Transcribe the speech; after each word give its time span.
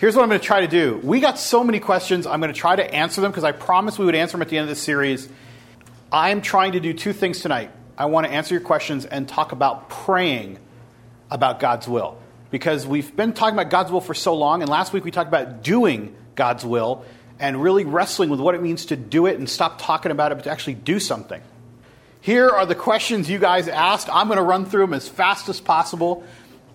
Here's 0.00 0.16
what 0.16 0.22
I'm 0.22 0.30
going 0.30 0.40
to 0.40 0.46
try 0.46 0.62
to 0.62 0.66
do. 0.66 0.98
We 1.04 1.20
got 1.20 1.38
so 1.38 1.62
many 1.62 1.78
questions. 1.78 2.26
I'm 2.26 2.40
going 2.40 2.50
to 2.50 2.58
try 2.58 2.74
to 2.74 2.94
answer 2.94 3.20
them 3.20 3.30
because 3.30 3.44
I 3.44 3.52
promised 3.52 3.98
we 3.98 4.06
would 4.06 4.14
answer 4.14 4.32
them 4.32 4.40
at 4.40 4.48
the 4.48 4.56
end 4.56 4.62
of 4.62 4.70
this 4.70 4.80
series. 4.80 5.28
I'm 6.10 6.40
trying 6.40 6.72
to 6.72 6.80
do 6.80 6.94
two 6.94 7.12
things 7.12 7.40
tonight. 7.40 7.70
I 7.98 8.06
want 8.06 8.26
to 8.26 8.32
answer 8.32 8.54
your 8.54 8.62
questions 8.62 9.04
and 9.04 9.28
talk 9.28 9.52
about 9.52 9.90
praying 9.90 10.58
about 11.30 11.60
God's 11.60 11.86
will. 11.86 12.16
Because 12.50 12.86
we've 12.86 13.14
been 13.14 13.34
talking 13.34 13.54
about 13.54 13.68
God's 13.68 13.92
will 13.92 14.00
for 14.00 14.14
so 14.14 14.34
long, 14.34 14.62
and 14.62 14.70
last 14.70 14.94
week 14.94 15.04
we 15.04 15.10
talked 15.10 15.28
about 15.28 15.62
doing 15.62 16.16
God's 16.34 16.64
will 16.64 17.04
and 17.38 17.62
really 17.62 17.84
wrestling 17.84 18.30
with 18.30 18.40
what 18.40 18.54
it 18.54 18.62
means 18.62 18.86
to 18.86 18.96
do 18.96 19.26
it 19.26 19.38
and 19.38 19.46
stop 19.50 19.82
talking 19.82 20.12
about 20.12 20.32
it, 20.32 20.36
but 20.36 20.44
to 20.44 20.50
actually 20.50 20.76
do 20.76 20.98
something. 20.98 21.42
Here 22.22 22.48
are 22.48 22.64
the 22.64 22.74
questions 22.74 23.28
you 23.28 23.38
guys 23.38 23.68
asked. 23.68 24.08
I'm 24.10 24.28
going 24.28 24.38
to 24.38 24.42
run 24.42 24.64
through 24.64 24.86
them 24.86 24.94
as 24.94 25.10
fast 25.10 25.50
as 25.50 25.60
possible. 25.60 26.24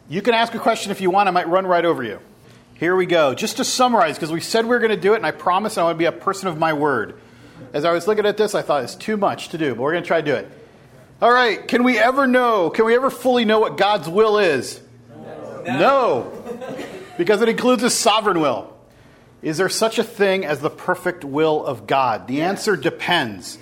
You 0.10 0.22
can 0.22 0.36
ask 0.36 0.54
a 0.54 0.60
question 0.60 0.92
if 0.92 1.02
you 1.02 1.10
want, 1.10 1.28
I 1.28 1.32
might 1.32 1.48
run 1.48 1.66
right 1.66 1.86
over 1.86 2.04
you. 2.04 2.20
Here 2.76 2.94
we 2.94 3.06
go. 3.06 3.34
Just 3.34 3.58
to 3.58 3.64
summarize, 3.64 4.16
because 4.16 4.34
we 4.34 4.42
said 4.42 4.66
we 4.66 4.70
were 4.70 4.80
going 4.80 4.92
to 4.92 4.98
do 4.98 5.14
it, 5.14 5.18
and 5.18 5.26
I 5.26 5.32
promise 5.32 5.78
I 5.78 5.84
want 5.84 5.96
to 5.96 5.98
be 5.98 6.06
a 6.06 6.12
person 6.12 6.50
of 6.50 6.58
my 6.58 6.74
word. 6.74 7.18
As 7.72 7.86
I 7.86 7.94
was 7.94 8.06
looking 8.06 8.26
at 8.26 8.36
this, 8.36 8.54
I 8.54 8.62
thought 8.62 8.84
it's 8.84 8.96
too 8.96 9.16
much 9.16 9.50
to 9.50 9.58
do, 9.58 9.74
but 9.74 9.82
we're 9.82 9.94
going 9.94 10.04
to 10.04 10.08
try 10.08 10.20
to 10.20 10.26
do 10.26 10.36
it. 10.36 10.50
All 11.22 11.32
right, 11.32 11.66
can 11.66 11.86
we 11.86 11.98
ever 11.98 12.28
know, 12.28 12.70
can 12.70 12.84
we 12.84 12.94
ever 12.94 13.10
fully 13.10 13.46
know 13.46 13.60
what 13.60 13.78
God's 13.78 14.10
will 14.10 14.40
is? 14.40 14.82
No. 15.10 15.64
no. 15.66 16.86
because 17.18 17.42
it 17.42 17.48
includes 17.48 17.82
His 17.82 17.94
sovereign 17.94 18.42
will. 18.42 18.76
Is 19.42 19.56
there 19.56 19.70
such 19.70 19.98
a 19.98 20.04
thing 20.04 20.44
as 20.44 20.60
the 20.60 20.70
perfect 20.70 21.24
will 21.24 21.66
of 21.66 21.88
God? 21.88 22.28
The 22.28 22.42
answer 22.42 22.76
depends. 22.76 23.58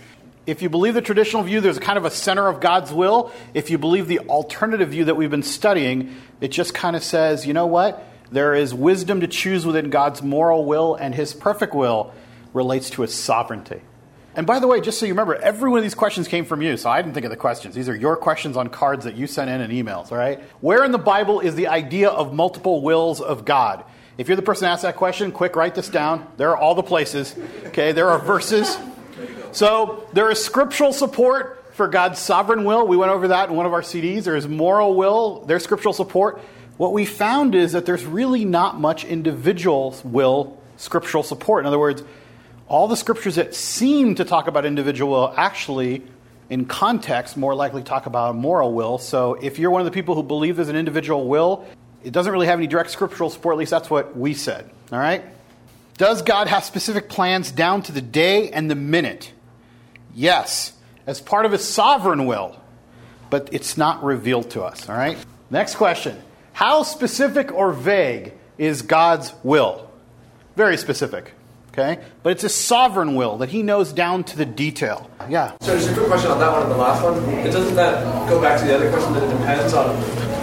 If 0.47 0.63
you 0.63 0.69
believe 0.69 0.95
the 0.95 1.01
traditional 1.01 1.43
view, 1.43 1.61
there's 1.61 1.77
kind 1.77 1.99
of 1.99 2.05
a 2.05 2.11
center 2.11 2.47
of 2.47 2.59
God's 2.59 2.91
will. 2.91 3.31
If 3.53 3.69
you 3.69 3.77
believe 3.77 4.07
the 4.07 4.19
alternative 4.21 4.89
view 4.89 5.05
that 5.05 5.15
we've 5.15 5.29
been 5.29 5.43
studying, 5.43 6.15
it 6.41 6.47
just 6.47 6.73
kind 6.73 6.95
of 6.95 7.03
says, 7.03 7.45
you 7.45 7.53
know 7.53 7.67
what? 7.67 8.03
There 8.33 8.55
is 8.55 8.73
wisdom 8.73 9.21
to 9.21 9.27
choose 9.27 9.63
within 9.63 9.91
God's 9.91 10.23
moral 10.23 10.65
will, 10.65 10.95
and 10.95 11.13
his 11.13 11.35
perfect 11.35 11.75
will 11.75 12.11
relates 12.51 12.89
to 12.89 13.03
his 13.03 13.13
sovereignty. 13.13 13.81
And 14.35 14.47
by 14.47 14.57
the 14.57 14.65
way, 14.65 14.81
just 14.81 14.99
so 14.99 15.05
you 15.05 15.13
remember, 15.13 15.35
every 15.35 15.69
one 15.69 15.77
of 15.77 15.83
these 15.83 15.93
questions 15.93 16.27
came 16.27 16.43
from 16.43 16.63
you, 16.63 16.75
so 16.75 16.89
I 16.89 16.99
didn't 16.99 17.13
think 17.13 17.27
of 17.27 17.29
the 17.29 17.37
questions. 17.37 17.75
These 17.75 17.89
are 17.89 17.95
your 17.95 18.17
questions 18.17 18.57
on 18.57 18.69
cards 18.69 19.05
that 19.05 19.13
you 19.13 19.27
sent 19.27 19.51
in 19.51 19.61
and 19.61 19.71
emails, 19.71 20.11
all 20.11 20.17
right? 20.17 20.41
Where 20.61 20.83
in 20.83 20.91
the 20.91 20.97
Bible 20.97 21.41
is 21.41 21.53
the 21.53 21.67
idea 21.67 22.09
of 22.09 22.33
multiple 22.33 22.81
wills 22.81 23.21
of 23.21 23.45
God? 23.45 23.83
If 24.17 24.27
you're 24.27 24.35
the 24.35 24.41
person 24.41 24.65
asked 24.67 24.81
that 24.81 24.95
question, 24.95 25.31
quick, 25.31 25.55
write 25.55 25.75
this 25.75 25.89
down. 25.89 26.25
There 26.37 26.49
are 26.49 26.57
all 26.57 26.73
the 26.73 26.81
places, 26.81 27.35
okay? 27.67 27.91
There 27.91 28.09
are 28.09 28.17
verses. 28.17 28.75
So 29.51 30.07
there 30.13 30.31
is 30.31 30.43
scriptural 30.43 30.91
support 30.91 31.63
for 31.75 31.87
God's 31.87 32.17
sovereign 32.17 32.63
will. 32.63 32.87
We 32.87 32.97
went 32.97 33.11
over 33.11 33.27
that 33.27 33.49
in 33.49 33.55
one 33.55 33.67
of 33.67 33.73
our 33.73 33.83
CDs. 33.83 34.23
There 34.23 34.35
is 34.35 34.47
moral 34.47 34.95
will, 34.95 35.45
there's 35.45 35.63
scriptural 35.63 35.93
support 35.93 36.41
what 36.77 36.93
we 36.93 37.05
found 37.05 37.55
is 37.55 37.73
that 37.73 37.85
there's 37.85 38.05
really 38.05 38.45
not 38.45 38.79
much 38.79 39.05
individual 39.05 39.95
will 40.03 40.59
scriptural 40.77 41.23
support. 41.23 41.63
In 41.63 41.67
other 41.67 41.79
words, 41.79 42.03
all 42.67 42.87
the 42.87 42.97
scriptures 42.97 43.35
that 43.35 43.53
seem 43.53 44.15
to 44.15 44.25
talk 44.25 44.47
about 44.47 44.65
individual 44.65 45.11
will 45.11 45.33
actually, 45.37 46.01
in 46.49 46.65
context, 46.65 47.37
more 47.37 47.53
likely 47.53 47.83
talk 47.83 48.05
about 48.05 48.31
a 48.31 48.33
moral 48.33 48.73
will. 48.73 48.97
So 48.97 49.35
if 49.35 49.59
you're 49.59 49.71
one 49.71 49.81
of 49.81 49.85
the 49.85 49.91
people 49.91 50.15
who 50.15 50.23
believe 50.23 50.55
there's 50.55 50.69
an 50.69 50.75
individual 50.75 51.27
will, 51.27 51.65
it 52.03 52.11
doesn't 52.11 52.31
really 52.31 52.47
have 52.47 52.59
any 52.59 52.67
direct 52.67 52.89
scriptural 52.89 53.29
support, 53.29 53.53
at 53.53 53.59
least 53.59 53.71
that's 53.71 53.89
what 53.89 54.17
we 54.17 54.33
said. 54.33 54.69
All 54.91 54.99
right? 54.99 55.23
Does 55.97 56.23
God 56.23 56.47
have 56.47 56.63
specific 56.63 57.07
plans 57.07 57.51
down 57.51 57.83
to 57.83 57.91
the 57.91 58.01
day 58.01 58.49
and 58.49 58.69
the 58.69 58.75
minute? 58.75 59.31
Yes, 60.15 60.73
as 61.05 61.21
part 61.21 61.45
of 61.45 61.51
his 61.51 61.67
sovereign 61.67 62.25
will, 62.25 62.59
but 63.29 63.49
it's 63.51 63.77
not 63.77 64.03
revealed 64.03 64.49
to 64.51 64.63
us. 64.63 64.89
All 64.89 64.95
right? 64.95 65.17
Next 65.49 65.75
question. 65.75 66.19
How 66.53 66.83
specific 66.83 67.51
or 67.51 67.73
vague 67.73 68.33
is 68.57 68.83
God's 68.83 69.33
will? 69.43 69.89
Very 70.55 70.77
specific. 70.77 71.33
Okay? 71.71 71.99
But 72.21 72.33
it's 72.33 72.43
a 72.43 72.49
sovereign 72.49 73.15
will 73.15 73.39
that 73.39 73.49
he 73.49 73.63
knows 73.63 73.91
down 73.91 74.23
to 74.25 74.37
the 74.37 74.45
detail. 74.45 75.09
Yeah. 75.27 75.53
So 75.61 75.75
just 75.75 75.89
a 75.89 75.93
quick 75.93 76.07
question 76.07 76.29
on 76.29 76.39
that 76.39 76.51
one 76.51 76.61
and 76.61 76.71
the 76.71 76.77
last 76.77 77.03
one. 77.03 77.17
It 77.39 77.51
doesn't 77.51 77.75
that 77.75 78.29
go 78.29 78.39
back 78.39 78.59
to 78.59 78.65
the 78.65 78.75
other 78.75 78.91
question 78.91 79.13
that 79.13 79.23
it 79.23 79.37
depends 79.37 79.73
on 79.73 79.95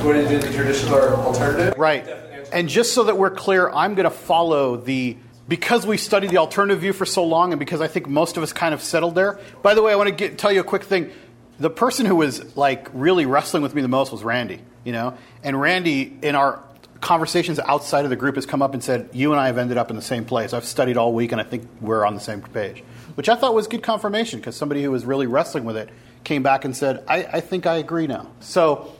what 0.04 0.16
it 0.16 0.30
is, 0.30 0.44
the 0.44 0.52
traditional 0.52 0.96
or 0.96 1.14
alternative? 1.14 1.74
Right. 1.78 2.04
And 2.52 2.68
just 2.68 2.94
so 2.94 3.04
that 3.04 3.16
we're 3.16 3.30
clear, 3.30 3.70
I'm 3.70 3.94
going 3.94 4.04
to 4.04 4.10
follow 4.10 4.76
the 4.76 5.16
because 5.46 5.84
we 5.84 5.96
studied 5.96 6.30
the 6.30 6.38
alternative 6.38 6.80
view 6.80 6.92
for 6.92 7.04
so 7.04 7.24
long 7.24 7.52
and 7.52 7.58
because 7.58 7.80
I 7.80 7.88
think 7.88 8.08
most 8.08 8.36
of 8.36 8.42
us 8.42 8.52
kind 8.52 8.72
of 8.72 8.82
settled 8.82 9.16
there. 9.16 9.40
By 9.62 9.74
the 9.74 9.82
way, 9.82 9.92
I 9.92 9.96
want 9.96 10.08
to 10.08 10.14
get, 10.14 10.38
tell 10.38 10.52
you 10.52 10.60
a 10.60 10.64
quick 10.64 10.84
thing. 10.84 11.10
The 11.60 11.70
person 11.70 12.06
who 12.06 12.16
was 12.16 12.56
like 12.56 12.88
really 12.92 13.26
wrestling 13.26 13.62
with 13.62 13.74
me 13.74 13.82
the 13.82 13.88
most 13.88 14.10
was 14.10 14.24
Randy 14.24 14.60
you 14.84 14.92
know. 14.92 15.16
And 15.42 15.60
Randy, 15.60 16.16
in 16.22 16.34
our 16.34 16.62
conversations 17.00 17.58
outside 17.58 18.04
of 18.04 18.10
the 18.10 18.16
group, 18.16 18.34
has 18.34 18.46
come 18.46 18.62
up 18.62 18.74
and 18.74 18.82
said, 18.82 19.10
"You 19.12 19.32
and 19.32 19.40
I 19.40 19.46
have 19.46 19.58
ended 19.58 19.78
up 19.78 19.90
in 19.90 19.96
the 19.96 20.02
same 20.02 20.24
place. 20.24 20.52
I've 20.52 20.64
studied 20.64 20.96
all 20.96 21.12
week, 21.12 21.32
and 21.32 21.40
I 21.40 21.44
think 21.44 21.68
we're 21.80 22.04
on 22.04 22.14
the 22.14 22.20
same 22.20 22.42
page," 22.42 22.82
which 23.14 23.28
I 23.28 23.36
thought 23.36 23.54
was 23.54 23.66
good 23.66 23.82
confirmation 23.82 24.40
because 24.40 24.56
somebody 24.56 24.82
who 24.82 24.90
was 24.90 25.04
really 25.04 25.26
wrestling 25.26 25.64
with 25.64 25.76
it 25.76 25.88
came 26.24 26.42
back 26.42 26.64
and 26.64 26.76
said, 26.76 27.02
I, 27.08 27.24
I 27.24 27.40
think 27.40 27.66
I 27.66 27.76
agree 27.76 28.06
now." 28.06 28.26
So, 28.40 28.92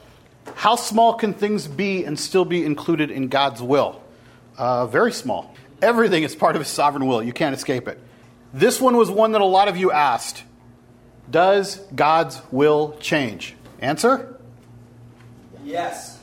how 0.55 0.77
small 0.77 1.15
can 1.15 1.35
things 1.35 1.67
be 1.67 2.05
and 2.05 2.19
still 2.19 2.45
be 2.45 2.65
included 2.65 3.11
in 3.11 3.29
God's 3.29 3.63
will? 3.63 4.03
Uh, 4.57 4.87
very 4.87 5.13
small. 5.13 5.55
Everything 5.83 6.23
is 6.23 6.35
part 6.35 6.57
of 6.57 6.61
His 6.61 6.69
sovereign 6.69 7.07
will. 7.07 7.23
You 7.23 7.33
can't 7.33 7.55
escape 7.55 7.89
it. 7.89 7.99
This 8.53 8.81
one 8.81 8.97
was 8.97 9.11
one 9.11 9.33
that 9.33 9.41
a 9.41 9.47
lot 9.47 9.69
of 9.69 9.77
you 9.77 9.93
asked. 9.93 10.43
Does 11.31 11.77
God's 11.95 12.41
will 12.51 12.97
change? 13.01 13.55
Answer? 13.81 14.39
Yes. 15.65 16.19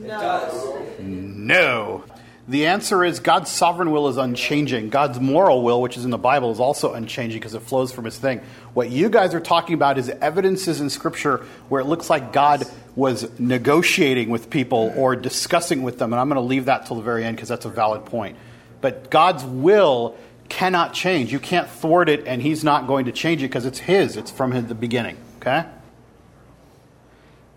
It 0.00 0.06
no. 0.06 0.20
does. 0.20 0.98
No. 1.00 2.04
The 2.48 2.66
answer 2.66 3.04
is 3.04 3.20
God's 3.20 3.50
sovereign 3.50 3.90
will 3.90 4.08
is 4.08 4.16
unchanging. 4.16 4.88
God's 4.88 5.20
moral 5.20 5.62
will, 5.62 5.82
which 5.82 5.98
is 5.98 6.06
in 6.06 6.10
the 6.10 6.16
Bible, 6.16 6.50
is 6.50 6.60
also 6.60 6.94
unchanging 6.94 7.38
because 7.38 7.52
it 7.52 7.60
flows 7.60 7.92
from 7.92 8.06
his 8.06 8.16
thing. 8.16 8.40
What 8.72 8.90
you 8.90 9.10
guys 9.10 9.34
are 9.34 9.40
talking 9.40 9.74
about 9.74 9.98
is 9.98 10.08
evidences 10.08 10.80
in 10.80 10.88
Scripture 10.88 11.44
where 11.68 11.82
it 11.82 11.84
looks 11.84 12.08
like 12.08 12.32
God 12.32 12.64
was 12.96 13.38
negotiating 13.38 14.30
with 14.30 14.48
people 14.48 14.94
or 14.96 15.14
discussing 15.14 15.82
with 15.82 15.98
them. 15.98 16.14
And 16.14 16.18
I'm 16.18 16.28
going 16.28 16.36
to 16.36 16.40
leave 16.40 16.64
that 16.64 16.86
till 16.86 16.96
the 16.96 17.02
very 17.02 17.22
end 17.22 17.36
because 17.36 17.50
that's 17.50 17.66
a 17.66 17.70
valid 17.70 18.06
point. 18.06 18.38
But 18.80 19.10
God's 19.10 19.44
will 19.44 20.16
cannot 20.48 20.92
change. 20.94 21.32
You 21.32 21.38
can't 21.38 21.68
thwart 21.68 22.08
it, 22.08 22.26
and 22.26 22.42
he's 22.42 22.64
not 22.64 22.86
going 22.86 23.06
to 23.06 23.12
change 23.12 23.42
it 23.42 23.46
because 23.46 23.66
it's 23.66 23.78
his. 23.78 24.16
It's 24.16 24.30
from 24.30 24.50
the 24.66 24.74
beginning. 24.74 25.16
Okay? 25.40 25.64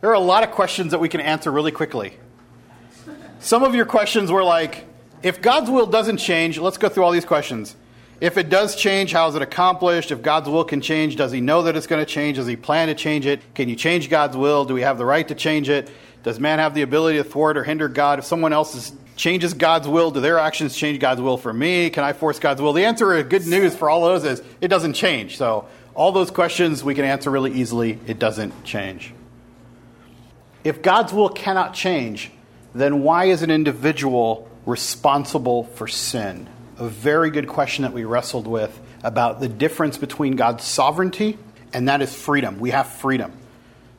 There 0.01 0.09
are 0.09 0.15
a 0.15 0.19
lot 0.19 0.43
of 0.43 0.51
questions 0.51 0.91
that 0.91 0.99
we 0.99 1.09
can 1.09 1.21
answer 1.21 1.51
really 1.51 1.71
quickly. 1.71 2.17
Some 3.39 3.63
of 3.63 3.75
your 3.75 3.85
questions 3.85 4.31
were 4.31 4.43
like, 4.43 4.85
if 5.23 5.41
God's 5.41 5.69
will 5.69 5.85
doesn't 5.85 6.17
change, 6.17 6.57
let's 6.57 6.77
go 6.77 6.89
through 6.89 7.03
all 7.03 7.11
these 7.11 7.25
questions. 7.25 7.75
If 8.19 8.37
it 8.37 8.49
does 8.49 8.75
change, 8.75 9.11
how 9.13 9.27
is 9.27 9.35
it 9.35 9.41
accomplished? 9.41 10.11
If 10.11 10.21
God's 10.21 10.47
will 10.47 10.63
can 10.63 10.79
change, 10.79 11.15
does 11.15 11.31
he 11.31 11.41
know 11.41 11.63
that 11.63 11.75
it's 11.75 11.87
going 11.87 12.05
to 12.05 12.11
change? 12.11 12.37
Does 12.37 12.45
he 12.45 12.55
plan 12.55 12.87
to 12.87 12.95
change 12.95 13.25
it? 13.25 13.41
Can 13.55 13.67
you 13.67 13.75
change 13.75 14.09
God's 14.09 14.37
will? 14.37 14.63
Do 14.65 14.75
we 14.75 14.81
have 14.81 14.99
the 14.99 15.05
right 15.05 15.27
to 15.27 15.33
change 15.33 15.69
it? 15.69 15.89
Does 16.23 16.39
man 16.39 16.59
have 16.59 16.73
the 16.73 16.81
ability 16.81 17.17
to 17.17 17.23
thwart 17.23 17.57
or 17.57 17.63
hinder 17.63 17.87
God? 17.87 18.19
If 18.19 18.25
someone 18.25 18.53
else 18.53 18.91
changes 19.15 19.53
God's 19.53 19.87
will, 19.87 20.11
do 20.11 20.19
their 20.19 20.39
actions 20.39 20.75
change 20.75 20.99
God's 20.99 21.21
will 21.21 21.37
for 21.37 21.51
me? 21.51 21.89
Can 21.89 22.03
I 22.03 22.13
force 22.13 22.39
God's 22.39 22.61
will? 22.61 22.73
The 22.73 22.85
answer, 22.85 23.13
is 23.13 23.25
good 23.25 23.47
news 23.47 23.75
for 23.75 23.89
all 23.89 24.01
those 24.01 24.23
is 24.23 24.41
it 24.61 24.67
doesn't 24.67 24.93
change. 24.93 25.37
So 25.37 25.67
all 25.93 26.11
those 26.11 26.31
questions 26.31 26.83
we 26.83 26.95
can 26.95 27.05
answer 27.05 27.29
really 27.29 27.53
easily. 27.53 27.99
It 28.07 28.19
doesn't 28.19 28.63
change. 28.63 29.13
If 30.63 30.81
God's 30.81 31.11
will 31.11 31.29
cannot 31.29 31.73
change, 31.73 32.31
then 32.73 33.01
why 33.01 33.25
is 33.25 33.41
an 33.41 33.51
individual 33.51 34.49
responsible 34.65 35.63
for 35.63 35.87
sin? 35.87 36.47
A 36.77 36.87
very 36.87 37.31
good 37.31 37.47
question 37.47 37.83
that 37.83 37.93
we 37.93 38.05
wrestled 38.05 38.47
with 38.47 38.79
about 39.03 39.39
the 39.39 39.49
difference 39.49 39.97
between 39.97 40.35
God's 40.35 40.63
sovereignty 40.63 41.37
and 41.73 41.87
that 41.87 42.01
is 42.01 42.13
freedom. 42.13 42.59
We 42.59 42.71
have 42.71 42.87
freedom. 42.87 43.31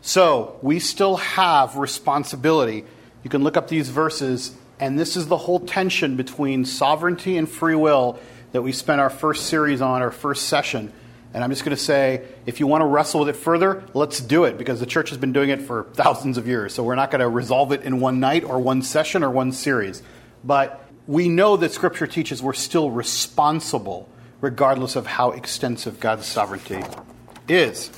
So 0.03 0.59
we 0.63 0.81
still 0.81 1.17
have 1.17 1.77
responsibility. 1.77 2.85
You 3.23 3.31
can 3.31 3.45
look 3.45 3.57
up 3.57 3.69
these 3.69 3.89
verses, 3.89 4.55
and 4.81 4.99
this 4.99 5.17
is 5.17 5.29
the 5.29 5.37
whole 5.37 5.61
tension 5.61 6.17
between 6.17 6.65
sovereignty 6.65 7.37
and 7.39 7.49
free 7.49 7.77
will 7.77 8.19
that 8.51 8.63
we 8.63 8.72
spent 8.72 9.01
our 9.01 9.10
first 9.10 9.47
series 9.47 9.81
on, 9.81 10.03
our 10.03 10.10
first 10.10 10.49
session. 10.49 10.93
And 11.33 11.43
I'm 11.43 11.51
just 11.51 11.65
going 11.65 11.75
to 11.75 11.83
say, 11.83 12.22
if 12.47 12.59
you 12.59 12.66
want 12.66 12.83
to 12.83 12.87
wrestle 12.87 13.21
with 13.21 13.31
it 13.31 13.37
further, 13.37 13.84
let's 13.95 14.21
do 14.21 14.45
it 14.45 14.59
because 14.59 14.81
the 14.81 14.87
church 14.87 15.09
has 15.10 15.19
been 15.19 15.33
doing 15.33 15.51
it 15.51 15.63
for 15.63 15.84
thousands 15.95 16.37
of 16.37 16.48
years. 16.48 16.75
So 16.75 16.83
we're 16.83 16.97
not 16.97 17.10
going 17.10 17.21
to 17.21 17.28
resolve 17.28 17.72
it 17.72 17.83
in 17.83 18.01
one 18.01 18.19
night 18.21 18.45
or 18.45 18.59
one 18.59 18.83
session 18.83 19.22
or 19.22 19.31
one 19.31 19.53
series. 19.53 20.03
But 20.45 20.84
we 21.07 21.28
know 21.28 21.57
that 21.57 21.72
Scripture 21.72 22.09
teaches 22.09 22.43
we're 22.43 22.53
still 22.53 22.91
responsible 22.91 24.09
regardless 24.41 24.97
of 24.97 25.07
how 25.07 25.31
extensive 25.31 26.01
God's 26.01 26.27
sovereignty 26.27 26.83
is. 27.48 27.91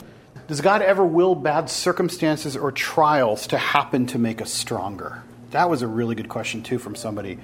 Does 0.47 0.61
God 0.61 0.83
ever 0.83 1.05
will 1.05 1.35
bad 1.35 1.71
circumstances 1.71 2.57
or 2.57 2.71
trials 2.71 3.47
to 3.49 3.59
happen 3.59 4.07
to 4.09 4.19
make 4.19 4.43
us 4.43 4.53
stronger? 4.53 5.23
That 5.53 5.71
was 5.71 5.83
a 5.83 5.87
really 5.87 6.15
good 6.15 6.29
question, 6.29 6.63
too, 6.63 6.79
from 6.79 6.95
somebody 6.95 7.39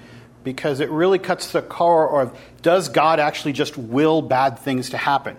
because 0.45 0.81
it 0.81 0.91
really 0.91 1.19
cuts 1.19 1.53
the 1.53 1.63
core 1.63 2.23
of 2.23 2.39
does 2.63 2.89
God 2.89 3.21
actually 3.21 3.53
just 3.53 3.77
will 3.77 4.23
bad 4.23 4.59
things 4.59 4.91
to 4.91 4.97
happen? 4.97 5.37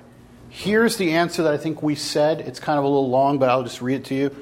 Here's 0.49 0.97
the 0.97 1.11
answer 1.13 1.43
that 1.43 1.53
I 1.53 1.57
think 1.57 1.81
we 1.81 1.95
said. 1.95 2.41
It's 2.41 2.59
kind 2.59 2.77
of 2.77 2.83
a 2.83 2.87
little 2.87 3.09
long, 3.09 3.39
but 3.39 3.49
I'll 3.49 3.63
just 3.63 3.81
read 3.81 3.95
it 3.95 4.05
to 4.05 4.15
you. 4.15 4.35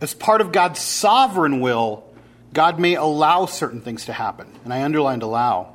As 0.00 0.12
part 0.12 0.40
of 0.40 0.50
God's 0.50 0.80
sovereign 0.80 1.60
will, 1.60 2.04
God 2.52 2.78
may 2.78 2.94
allow 2.94 3.46
certain 3.46 3.80
things 3.80 4.06
to 4.06 4.12
happen, 4.12 4.46
and 4.64 4.72
I 4.72 4.82
underlined 4.82 5.22
allow. 5.22 5.74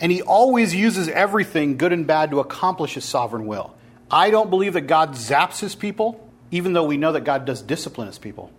And 0.00 0.10
he 0.10 0.22
always 0.22 0.74
uses 0.74 1.08
everything, 1.08 1.76
good 1.76 1.92
and 1.92 2.06
bad, 2.06 2.30
to 2.30 2.40
accomplish 2.40 2.94
his 2.94 3.04
sovereign 3.04 3.46
will. 3.46 3.74
I 4.12 4.30
don't 4.30 4.50
believe 4.50 4.74
that 4.74 4.82
God 4.82 5.14
zaps 5.14 5.58
his 5.58 5.74
people, 5.74 6.28
even 6.50 6.74
though 6.74 6.84
we 6.84 6.98
know 6.98 7.12
that 7.12 7.24
God 7.24 7.46
does 7.46 7.62
discipline 7.62 8.08
his 8.08 8.18
people. 8.18 8.52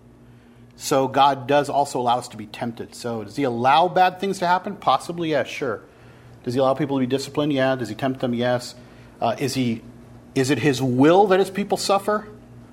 So 0.76 1.08
God 1.08 1.48
does 1.48 1.70
also 1.70 2.00
allow 2.00 2.18
us 2.18 2.28
to 2.30 2.38
be 2.38 2.48
tempted. 2.48 2.96
So 2.96 3.24
does 3.24 3.36
he 3.36 3.44
allow 3.44 3.88
bad 3.88 4.20
things 4.20 4.40
to 4.40 4.48
happen? 4.48 4.76
Possibly, 4.76 5.30
yes, 5.30 5.48
sure. 5.48 5.82
Does 6.44 6.56
he 6.56 6.60
allow 6.60 6.74
people 6.74 6.98
to 6.98 7.02
be 7.02 7.08
disciplined? 7.08 7.54
Yeah. 7.54 7.76
Does 7.76 7.90
he 7.90 7.96
tempt 7.96 8.20
them? 8.20 8.34
Yes. 8.34 8.76
Uh, 9.22 9.36
is 9.40 9.54
he? 9.54 9.82
Is 10.36 10.50
it 10.50 10.58
his 10.58 10.82
will 10.82 11.28
that 11.28 11.40
his 11.40 11.52
people 11.52 11.78
suffer? 11.78 12.28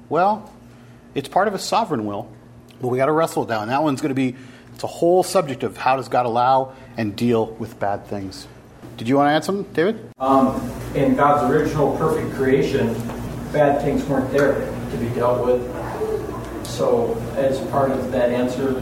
Well, 0.08 0.50
it's 1.14 1.28
part 1.28 1.46
of 1.46 1.52
his 1.52 1.62
sovereign 1.62 2.06
will, 2.06 2.32
but 2.80 2.88
we 2.88 2.96
got 2.96 3.06
to 3.06 3.12
wrestle 3.12 3.44
down. 3.44 3.68
That 3.68 3.82
one's 3.82 4.00
going 4.00 4.10
to 4.10 4.14
be. 4.14 4.34
It's 4.74 4.82
a 4.82 4.88
whole 4.88 5.22
subject 5.22 5.62
of 5.62 5.76
how 5.76 5.96
does 5.96 6.08
God 6.08 6.24
allow 6.24 6.74
and 6.96 7.14
deal 7.14 7.46
with 7.46 7.78
bad 7.78 8.06
things. 8.06 8.48
Did 9.00 9.08
you 9.08 9.16
want 9.16 9.28
to 9.28 9.32
add 9.32 9.44
something, 9.44 9.72
David? 9.72 10.10
Um, 10.18 10.60
in 10.94 11.16
God's 11.16 11.50
original 11.50 11.96
perfect 11.96 12.34
creation, 12.34 12.92
bad 13.50 13.80
things 13.80 14.04
weren't 14.04 14.30
there 14.30 14.56
to 14.90 14.96
be 14.98 15.08
dealt 15.14 15.46
with. 15.46 16.66
So, 16.66 17.14
as 17.34 17.58
part 17.70 17.92
of 17.92 18.12
that 18.12 18.28
answer, 18.28 18.74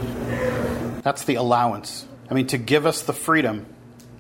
that's 1.03 1.23
the 1.23 1.37
allowance. 1.37 2.05
I 2.29 2.35
mean, 2.35 2.49
to 2.49 2.59
give 2.59 2.85
us 2.85 3.03
the 3.03 3.13
freedom, 3.13 3.67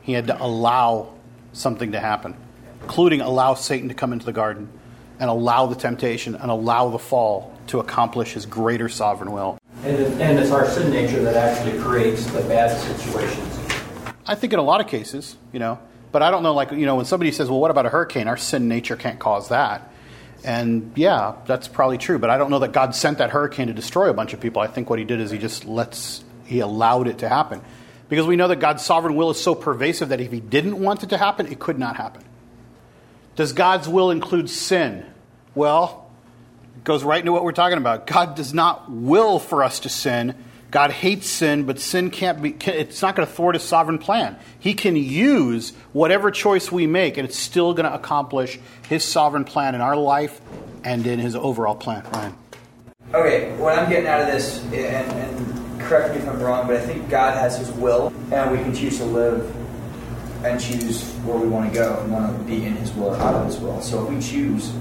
he 0.01 0.13
had 0.13 0.29
to 0.29 0.41
allow 0.41 1.15
something 1.53 1.91
to 1.91 1.99
happen, 1.99 2.37
including 2.83 3.21
allow 3.21 3.55
Satan 3.55 3.89
to 3.89 3.95
come 3.95 4.13
into 4.13 4.25
the 4.25 4.33
garden 4.33 4.71
and 5.19 5.29
allow 5.29 5.67
the 5.67 5.75
temptation 5.75 6.37
and 6.37 6.49
allow 6.49 6.91
the 6.91 7.01
fall 7.01 7.59
to 7.67 7.81
accomplish 7.81 8.35
his 8.35 8.47
greater 8.47 8.89
sovereign 8.89 9.33
will. 9.33 9.59
And, 9.83 9.97
and 10.23 10.39
it's 10.39 10.53
our 10.53 10.65
sin 10.65 10.93
nature 10.93 11.25
that 11.25 11.35
actually 11.35 11.77
creates 11.81 12.25
the 12.27 12.43
bad 12.43 12.79
situations. 12.79 13.59
I 14.29 14.37
think 14.37 14.53
in 14.53 14.59
a 14.59 14.63
lot 14.63 14.83
of 14.83 14.87
cases, 14.87 15.37
you 15.53 15.59
know, 15.59 15.81
but 16.13 16.23
I 16.23 16.31
don't 16.31 16.43
know, 16.43 16.55
like, 16.55 16.73
you 16.73 16.87
know, 16.87 16.97
when 16.97 17.05
somebody 17.05 17.33
says, 17.33 17.51
well, 17.51 17.61
what 17.61 17.71
about 17.71 17.87
a 17.87 17.91
hurricane? 17.91 18.29
Our 18.29 18.37
sin 18.37 18.69
nature 18.69 18.97
can't 18.97 19.19
cause 19.19 19.49
that. 19.49 19.93
And 20.45 20.93
yeah, 20.95 21.35
that's 21.47 21.69
probably 21.69 21.99
true, 21.99 22.19
but 22.19 22.31
I 22.31 22.39
don't 22.39 22.51
know 22.51 22.61
that 22.61 22.73
God 22.73 22.95
sent 22.95 23.19
that 23.19 23.31
hurricane 23.31 23.67
to 23.67 23.73
destroy 23.73 24.09
a 24.09 24.15
bunch 24.15 24.33
of 24.33 24.41
people. 24.41 24.63
I 24.63 24.69
think 24.69 24.89
what 24.89 24.99
he 24.99 25.05
did 25.05 25.21
is 25.21 25.31
he 25.31 25.39
just 25.39 25.65
lets, 25.65 26.25
he 26.47 26.61
allowed 26.61 27.09
it 27.09 27.19
to 27.19 27.29
happen. 27.29 27.61
Because 28.09 28.27
we 28.27 28.37
know 28.37 28.49
that 28.49 28.57
God's 28.57 28.85
sovereign 28.85 29.17
will 29.17 29.31
is 29.31 29.43
so 29.43 29.55
pervasive 29.55 30.11
that 30.11 30.21
if 30.21 30.33
he 30.33 30.41
didn't 30.41 30.81
want 30.81 31.03
it 31.03 31.11
to 31.11 31.19
happen, 31.19 31.47
it 31.47 31.59
could 31.59 31.79
not 31.79 31.97
happen. 31.97 32.23
Does 33.37 33.53
God's 33.53 33.89
will 33.89 34.11
include 34.11 34.49
sin? 34.49 35.05
Well, 35.55 36.11
it 36.77 36.85
goes 36.85 37.05
right 37.05 37.21
into 37.21 37.33
what 37.33 37.45
we're 37.45 37.53
talking 37.53 37.79
about. 37.79 38.07
God 38.07 38.35
does 38.35 38.55
not 38.55 38.91
will 38.91 39.39
for 39.39 39.63
us 39.63 39.81
to 39.81 39.89
sin. 39.89 40.35
God 40.71 40.91
hates 40.91 41.27
sin, 41.29 41.65
but 41.65 41.79
sin 41.79 42.11
can't 42.11 42.43
be, 42.43 42.51
it's 42.67 43.01
not 43.01 43.17
going 43.17 43.27
to 43.27 43.33
thwart 43.33 43.55
his 43.55 43.65
sovereign 43.65 43.99
plan. 43.99 44.37
He 44.59 44.75
can 44.75 44.97
use 44.97 45.73
whatever 45.93 46.31
choice 46.31 46.71
we 46.71 46.87
make, 46.87 47.17
and 47.17 47.27
it's 47.27 47.39
still 47.39 47.73
going 47.73 47.87
to 47.87 47.95
accomplish 47.95 48.59
his 48.89 49.03
sovereign 49.03 49.45
plan 49.45 49.75
in 49.75 49.81
our 49.81 49.97
life 49.97 50.41
and 50.85 51.07
in 51.07 51.19
his 51.19 51.35
overall 51.35 51.75
plan. 51.75 52.05
Ryan. 52.13 52.35
Okay, 53.15 53.57
what 53.57 53.79
I'm 53.79 53.89
getting 53.89 54.07
out 54.07 54.21
of 54.21 54.27
this, 54.27 54.63
and, 54.65 54.75
and 54.75 55.81
correct 55.81 56.15
me 56.15 56.21
if 56.21 56.29
I'm 56.29 56.39
wrong, 56.41 56.67
but 56.67 56.77
I 56.77 56.81
think 56.81 57.09
God 57.09 57.39
has 57.39 57.57
his 57.57 57.71
will, 57.73 58.13
and 58.31 58.51
we 58.51 58.59
can 58.59 58.75
choose 58.75 58.99
to 58.99 59.05
live 59.07 59.55
and 60.45 60.61
choose 60.61 61.03
where 61.25 61.39
we 61.39 61.49
want 61.49 61.73
to 61.73 61.79
go 61.79 61.99
and 62.01 62.13
want 62.13 62.37
to 62.37 62.45
be 62.45 62.67
in 62.67 62.77
his 62.77 62.93
will 62.93 63.15
or 63.15 63.17
out 63.17 63.35
of 63.35 63.47
his 63.47 63.59
will. 63.59 63.81
So 63.81 64.05
if 64.05 64.11
we 64.11 64.21
choose, 64.21 64.73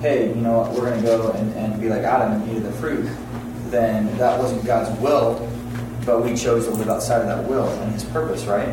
hey, 0.00 0.28
you 0.30 0.40
know 0.40 0.58
what, 0.58 0.72
we're 0.72 0.90
going 0.90 1.00
to 1.00 1.06
go 1.06 1.30
and, 1.30 1.54
and 1.54 1.80
be 1.80 1.88
like 1.88 2.02
Adam 2.02 2.42
and 2.42 2.50
eat 2.50 2.56
of 2.56 2.64
the 2.64 2.72
fruit, 2.72 3.08
then 3.72 4.16
that 4.18 4.38
wasn't 4.38 4.64
God's 4.64 4.96
will, 5.00 5.48
but 6.04 6.22
we 6.22 6.36
chose 6.36 6.66
to 6.66 6.72
live 6.72 6.88
outside 6.88 7.22
of 7.22 7.26
that 7.26 7.48
will 7.48 7.68
and 7.68 7.92
His 7.92 8.04
purpose, 8.04 8.44
right? 8.44 8.72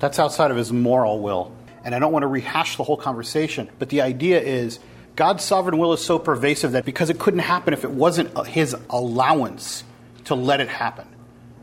That's 0.00 0.18
outside 0.18 0.50
of 0.50 0.56
His 0.56 0.72
moral 0.72 1.20
will. 1.20 1.52
And 1.84 1.94
I 1.94 1.98
don't 1.98 2.12
want 2.12 2.24
to 2.24 2.26
rehash 2.26 2.76
the 2.76 2.84
whole 2.84 2.96
conversation, 2.96 3.70
but 3.78 3.88
the 3.88 4.02
idea 4.02 4.40
is 4.40 4.80
God's 5.16 5.44
sovereign 5.44 5.78
will 5.78 5.92
is 5.92 6.04
so 6.04 6.18
pervasive 6.18 6.72
that 6.72 6.84
because 6.84 7.08
it 7.08 7.18
couldn't 7.18 7.40
happen 7.40 7.72
if 7.72 7.84
it 7.84 7.90
wasn't 7.90 8.46
His 8.46 8.76
allowance 8.90 9.84
to 10.24 10.34
let 10.34 10.60
it 10.60 10.68
happen. 10.68 11.06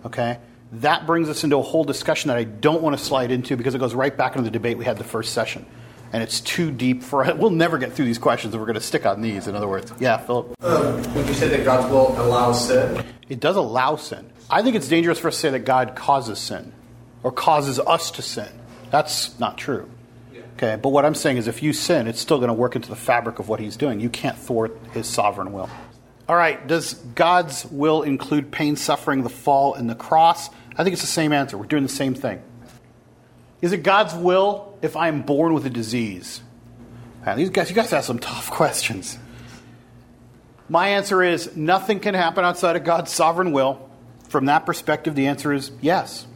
Okay? 0.06 0.40
That 0.72 1.06
brings 1.06 1.30
us 1.30 1.44
into 1.44 1.58
a 1.58 1.62
whole 1.62 1.84
discussion 1.84 2.30
that 2.30 2.38
I 2.38 2.44
don't 2.44 2.82
want 2.82 2.98
to 2.98 3.04
slide 3.04 3.32
into 3.32 3.56
because 3.58 3.76
it 3.76 3.80
goes 3.80 3.94
right 3.94 4.16
back 4.16 4.36
into 4.36 4.44
the 4.44 4.52
debate 4.52 4.78
we 4.78 4.86
had 4.86 4.98
the 4.98 5.04
first 5.04 5.34
session 5.34 5.66
and 6.14 6.24
it's 6.24 6.42
too 6.42 6.72
deep 6.72 7.04
for 7.04 7.24
us. 7.24 7.38
We'll 7.38 7.52
never 7.52 7.78
get 7.78 7.94
through 7.94 8.06
these 8.06 8.18
questions 8.18 8.54
if 8.54 8.60
we're 8.60 8.66
going 8.66 8.76
to 8.76 8.82
stick 8.82 9.06
on 9.06 9.22
these. 9.22 9.48
In 9.48 9.56
other 9.56 9.68
words, 9.68 9.94
yeah, 10.00 10.18
Philip. 10.18 10.56
Um, 10.64 11.14
would 11.14 11.28
you 11.28 11.34
say 11.34 11.48
that 11.50 11.64
God's 11.64 11.92
will 11.92 12.20
allows 12.22 12.68
sin? 12.68 13.06
It 13.30 13.40
does 13.40 13.56
allow 13.56 13.96
sin. 13.96 14.30
I 14.50 14.62
think 14.62 14.76
it's 14.76 14.88
dangerous 14.88 15.20
for 15.20 15.28
us 15.28 15.36
to 15.36 15.40
say 15.40 15.50
that 15.52 15.60
God 15.60 15.96
causes 15.96 16.40
sin 16.40 16.74
or 17.24 17.32
causes 17.32 17.80
us 17.80 18.12
to 18.12 18.22
sin. 18.22 18.50
That's 18.90 19.38
not 19.40 19.58
true. 19.58 19.90
Okay, 20.56 20.76
but 20.76 20.90
what 20.90 21.06
I'm 21.06 21.14
saying 21.14 21.38
is 21.38 21.48
if 21.48 21.62
you 21.62 21.72
sin, 21.72 22.08
it's 22.08 22.20
still 22.20 22.38
going 22.38 22.48
to 22.48 22.54
work 22.54 22.76
into 22.76 22.90
the 22.90 22.96
fabric 22.96 23.38
of 23.38 23.48
what 23.48 23.60
he's 23.60 23.78
doing. 23.78 24.00
You 24.00 24.10
can't 24.10 24.36
thwart 24.36 24.76
his 24.92 25.06
sovereign 25.06 25.54
will. 25.54 25.70
All 26.28 26.36
right, 26.36 26.66
does 26.66 26.94
God's 26.94 27.66
will 27.66 28.02
include 28.02 28.52
pain, 28.52 28.76
suffering, 28.76 29.22
the 29.22 29.30
fall, 29.30 29.76
and 29.76 29.88
the 29.88 29.96
cross? 29.96 30.50
I 30.76 30.84
think 30.84 30.94
it's 30.94 31.04
the 31.04 31.08
same 31.08 31.32
answer. 31.32 31.58
We're 31.58 31.68
doing 31.68 31.84
the 31.84 31.90
same 31.90 32.16
thing. 32.16 32.42
Is 33.62 33.74
it 33.74 33.84
God's 33.84 34.14
will 34.14 34.78
if 34.82 34.96
I 34.96 35.08
am 35.08 35.24
born 35.24 35.54
with 35.54 35.66
a 35.66 35.70
disease? 35.70 36.42
Man, 37.26 37.38
these 37.38 37.50
guys, 37.50 37.70
you 37.70 37.76
guys 37.76 37.92
ask 37.92 38.08
some 38.08 38.20
tough 38.20 38.52
questions. 38.52 39.18
My 40.70 40.90
answer 40.90 41.24
is 41.24 41.56
nothing 41.56 42.00
can 42.00 42.14
happen 42.14 42.44
outside 42.44 42.76
of 42.76 42.84
God's 42.84 43.12
sovereign 43.12 43.52
will. 43.52 43.90
From 44.30 44.46
that 44.46 44.66
perspective, 44.66 45.16
the 45.16 45.28
answer 45.28 45.54
is 45.54 45.72
yes. 45.82 46.28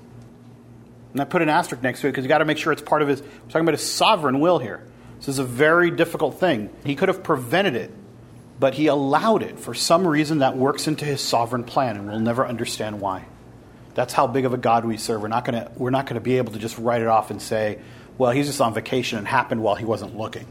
And 1.12 1.22
I 1.22 1.26
put 1.26 1.42
an 1.42 1.50
asterisk 1.50 1.84
next 1.84 2.02
to 2.02 2.08
it 2.08 2.12
because 2.12 2.24
you 2.24 2.30
got 2.30 2.38
to 2.38 2.46
make 2.46 2.58
sure 2.58 2.72
it's 2.72 2.82
part 2.82 3.02
of 3.02 3.10
his. 3.10 3.22
We're 3.22 3.28
talking 3.50 3.62
about 3.62 3.74
his 3.74 3.90
sovereign 3.90 4.40
will 4.40 4.60
here. 4.60 4.86
This 5.18 5.28
is 5.28 5.40
a 5.40 5.44
very 5.44 5.92
difficult 5.92 6.40
thing. 6.40 6.70
He 6.86 6.96
could 6.96 7.10
have 7.10 7.22
prevented 7.22 7.76
it, 7.76 7.92
but 8.60 8.74
he 8.74 8.88
allowed 8.88 9.44
it 9.44 9.60
for 9.60 9.74
some 9.74 10.08
reason 10.08 10.40
that 10.40 10.58
works 10.58 10.88
into 10.88 11.06
his 11.06 11.22
sovereign 11.22 11.64
plan, 11.64 11.98
and 11.98 12.08
we'll 12.08 12.20
never 12.20 12.48
understand 12.48 13.02
why. 13.02 13.26
That's 13.94 14.14
how 14.14 14.28
big 14.28 14.46
of 14.46 14.54
a 14.54 14.58
God 14.58 14.86
we 14.86 14.98
serve. 14.98 15.22
We're 15.22 15.28
not 15.28 15.46
going 15.46 15.64
to 15.64 15.72
we're 15.76 15.90
not 15.90 16.06
going 16.06 16.16
to 16.16 16.22
be 16.22 16.38
able 16.38 16.54
to 16.54 16.60
just 16.60 16.78
write 16.78 17.02
it 17.02 17.08
off 17.08 17.32
and 17.32 17.42
say, 17.42 17.80
well, 18.18 18.32
he's 18.32 18.48
just 18.48 18.62
on 18.62 18.74
vacation 18.74 19.18
and 19.18 19.28
happened 19.28 19.62
while 19.62 19.76
he 19.76 19.86
wasn't 19.86 20.18
looking. 20.18 20.48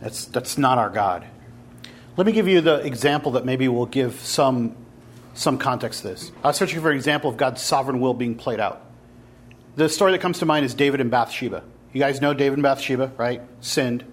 That's 0.00 0.26
that's 0.26 0.58
not 0.58 0.78
our 0.78 0.90
God. 0.90 1.26
Let 2.16 2.26
me 2.26 2.32
give 2.32 2.48
you 2.48 2.60
the 2.60 2.76
example 2.76 3.32
that 3.32 3.44
maybe 3.44 3.68
will 3.68 3.86
give 3.86 4.20
some 4.20 4.76
some 5.34 5.58
context 5.58 6.02
to 6.02 6.08
this. 6.08 6.32
I 6.42 6.48
was 6.48 6.56
searching 6.56 6.80
for 6.80 6.90
an 6.90 6.96
example 6.96 7.30
of 7.30 7.36
God's 7.36 7.60
sovereign 7.60 8.00
will 8.00 8.14
being 8.14 8.34
played 8.34 8.60
out. 8.60 8.82
The 9.76 9.88
story 9.88 10.12
that 10.12 10.20
comes 10.20 10.38
to 10.38 10.46
mind 10.46 10.64
is 10.64 10.72
David 10.72 11.00
and 11.00 11.10
Bathsheba. 11.10 11.62
You 11.92 12.00
guys 12.00 12.20
know 12.20 12.32
David 12.32 12.54
and 12.54 12.62
Bathsheba, 12.62 13.12
right? 13.18 13.42
Sinned. 13.60 14.04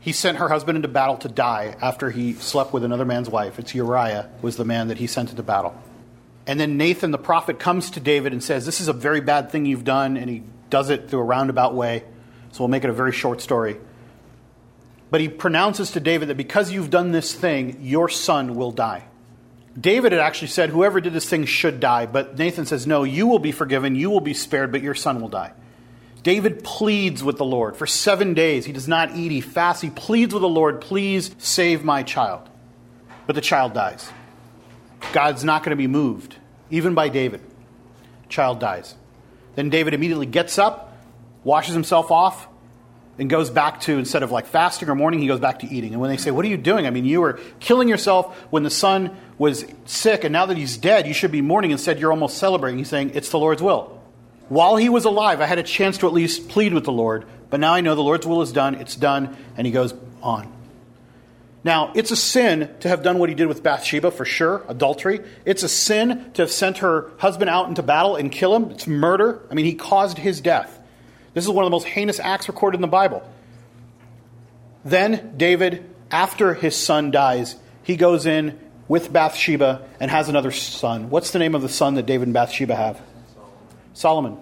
He 0.00 0.12
sent 0.12 0.38
her 0.38 0.48
husband 0.48 0.76
into 0.76 0.88
battle 0.88 1.16
to 1.18 1.28
die 1.28 1.76
after 1.80 2.10
he 2.10 2.34
slept 2.34 2.72
with 2.72 2.84
another 2.84 3.04
man's 3.04 3.28
wife. 3.28 3.58
It's 3.58 3.74
Uriah 3.74 4.30
was 4.40 4.56
the 4.56 4.64
man 4.64 4.88
that 4.88 4.98
he 4.98 5.08
sent 5.08 5.30
into 5.30 5.42
battle. 5.42 5.74
And 6.48 6.58
then 6.58 6.78
Nathan 6.78 7.10
the 7.10 7.18
prophet 7.18 7.58
comes 7.58 7.90
to 7.90 8.00
David 8.00 8.32
and 8.32 8.42
says, 8.42 8.64
This 8.64 8.80
is 8.80 8.88
a 8.88 8.94
very 8.94 9.20
bad 9.20 9.52
thing 9.52 9.66
you've 9.66 9.84
done. 9.84 10.16
And 10.16 10.28
he 10.28 10.42
does 10.70 10.88
it 10.88 11.10
through 11.10 11.20
a 11.20 11.24
roundabout 11.24 11.74
way. 11.74 12.04
So 12.52 12.60
we'll 12.60 12.68
make 12.68 12.84
it 12.84 12.90
a 12.90 12.94
very 12.94 13.12
short 13.12 13.42
story. 13.42 13.76
But 15.10 15.20
he 15.20 15.28
pronounces 15.28 15.92
to 15.92 16.00
David 16.00 16.28
that 16.28 16.36
because 16.36 16.72
you've 16.72 16.90
done 16.90 17.12
this 17.12 17.34
thing, 17.34 17.78
your 17.82 18.08
son 18.08 18.56
will 18.56 18.72
die. 18.72 19.04
David 19.78 20.12
had 20.12 20.22
actually 20.22 20.48
said, 20.48 20.70
Whoever 20.70 21.02
did 21.02 21.12
this 21.12 21.28
thing 21.28 21.44
should 21.44 21.80
die. 21.80 22.06
But 22.06 22.38
Nathan 22.38 22.64
says, 22.64 22.86
No, 22.86 23.04
you 23.04 23.26
will 23.26 23.38
be 23.38 23.52
forgiven, 23.52 23.94
you 23.94 24.08
will 24.08 24.20
be 24.20 24.34
spared, 24.34 24.72
but 24.72 24.82
your 24.82 24.94
son 24.94 25.20
will 25.20 25.28
die. 25.28 25.52
David 26.22 26.64
pleads 26.64 27.22
with 27.22 27.36
the 27.36 27.44
Lord 27.44 27.76
for 27.76 27.86
seven 27.86 28.32
days. 28.32 28.64
He 28.64 28.72
does 28.72 28.88
not 28.88 29.14
eat, 29.14 29.30
he 29.30 29.42
fasts. 29.42 29.82
He 29.82 29.90
pleads 29.90 30.32
with 30.32 30.40
the 30.40 30.48
Lord, 30.48 30.80
Please 30.80 31.30
save 31.36 31.84
my 31.84 32.02
child. 32.02 32.48
But 33.26 33.34
the 33.34 33.42
child 33.42 33.74
dies. 33.74 34.10
God's 35.12 35.44
not 35.44 35.62
going 35.62 35.70
to 35.70 35.76
be 35.76 35.86
moved, 35.86 36.36
even 36.70 36.94
by 36.94 37.08
David. 37.08 37.40
Child 38.28 38.60
dies. 38.60 38.94
Then 39.54 39.70
David 39.70 39.94
immediately 39.94 40.26
gets 40.26 40.58
up, 40.58 40.96
washes 41.44 41.74
himself 41.74 42.10
off, 42.10 42.48
and 43.18 43.28
goes 43.28 43.50
back 43.50 43.80
to, 43.80 43.98
instead 43.98 44.22
of 44.22 44.30
like 44.30 44.46
fasting 44.46 44.88
or 44.88 44.94
mourning, 44.94 45.20
he 45.20 45.26
goes 45.26 45.40
back 45.40 45.58
to 45.60 45.66
eating. 45.66 45.92
And 45.92 46.00
when 46.00 46.10
they 46.10 46.16
say, 46.16 46.30
What 46.30 46.44
are 46.44 46.48
you 46.48 46.56
doing? 46.56 46.86
I 46.86 46.90
mean, 46.90 47.04
you 47.04 47.20
were 47.20 47.40
killing 47.58 47.88
yourself 47.88 48.36
when 48.50 48.62
the 48.62 48.70
son 48.70 49.16
was 49.38 49.64
sick, 49.86 50.24
and 50.24 50.32
now 50.32 50.46
that 50.46 50.56
he's 50.56 50.76
dead, 50.76 51.06
you 51.06 51.14
should 51.14 51.32
be 51.32 51.40
mourning. 51.40 51.72
Instead, 51.72 51.98
you're 51.98 52.12
almost 52.12 52.38
celebrating. 52.38 52.78
He's 52.78 52.88
saying, 52.88 53.12
It's 53.14 53.30
the 53.30 53.38
Lord's 53.38 53.62
will. 53.62 54.00
While 54.48 54.76
he 54.76 54.88
was 54.88 55.04
alive, 55.04 55.40
I 55.40 55.46
had 55.46 55.58
a 55.58 55.62
chance 55.62 55.98
to 55.98 56.06
at 56.06 56.12
least 56.12 56.48
plead 56.48 56.72
with 56.72 56.84
the 56.84 56.92
Lord, 56.92 57.26
but 57.50 57.60
now 57.60 57.74
I 57.74 57.80
know 57.80 57.94
the 57.94 58.02
Lord's 58.02 58.26
will 58.26 58.40
is 58.40 58.52
done, 58.52 58.76
it's 58.76 58.96
done, 58.96 59.36
and 59.56 59.66
he 59.66 59.72
goes 59.72 59.92
on. 60.22 60.50
Now, 61.68 61.92
it's 61.94 62.10
a 62.10 62.16
sin 62.16 62.74
to 62.80 62.88
have 62.88 63.02
done 63.02 63.18
what 63.18 63.28
he 63.28 63.34
did 63.34 63.46
with 63.46 63.62
Bathsheba, 63.62 64.10
for 64.10 64.24
sure, 64.24 64.64
adultery. 64.68 65.20
It's 65.44 65.62
a 65.62 65.68
sin 65.68 66.30
to 66.32 66.40
have 66.40 66.50
sent 66.50 66.78
her 66.78 67.10
husband 67.18 67.50
out 67.50 67.68
into 67.68 67.82
battle 67.82 68.16
and 68.16 68.32
kill 68.32 68.56
him. 68.56 68.70
It's 68.70 68.86
murder. 68.86 69.42
I 69.50 69.54
mean, 69.54 69.66
he 69.66 69.74
caused 69.74 70.16
his 70.16 70.40
death. 70.40 70.80
This 71.34 71.44
is 71.44 71.50
one 71.50 71.66
of 71.66 71.66
the 71.66 71.74
most 71.74 71.84
heinous 71.84 72.20
acts 72.20 72.48
recorded 72.48 72.78
in 72.78 72.80
the 72.80 72.86
Bible. 72.88 73.22
Then, 74.82 75.34
David, 75.36 75.84
after 76.10 76.54
his 76.54 76.74
son 76.74 77.10
dies, 77.10 77.56
he 77.82 77.96
goes 77.96 78.24
in 78.24 78.58
with 78.88 79.12
Bathsheba 79.12 79.86
and 80.00 80.10
has 80.10 80.30
another 80.30 80.52
son. 80.52 81.10
What's 81.10 81.32
the 81.32 81.38
name 81.38 81.54
of 81.54 81.60
the 81.60 81.68
son 81.68 81.96
that 81.96 82.06
David 82.06 82.28
and 82.28 82.32
Bathsheba 82.32 82.76
have? 82.76 82.98
Solomon. 83.92 84.38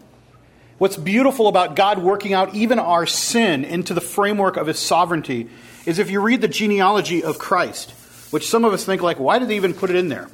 What's 0.79 0.97
beautiful 0.97 1.49
about 1.49 1.75
God 1.75 1.99
working 1.99 2.35
out 2.35 2.55
even 2.55 2.79
our 2.79 3.07
sin 3.07 3.65
into 3.65 3.95
the 3.95 4.01
framework 4.01 4.59
of 4.59 4.67
his 4.67 4.79
sovereignty 4.79 5.49
is 5.87 5.99
if 5.99 6.11
you 6.11 6.21
read 6.21 6.43
the 6.43 6.49
genealogy 6.49 7.25
of 7.25 7.39
Christ, 7.39 7.93
which 8.31 8.47
some 8.47 8.65
of 8.65 8.75
us 8.75 8.85
think 8.85 9.01
like, 9.01 9.19
why 9.19 9.39
did 9.39 9.49
they 9.49 9.57
even 9.57 9.73
put 9.73 9.89
it 9.89 9.97
in 9.97 10.09
there? 10.09 10.29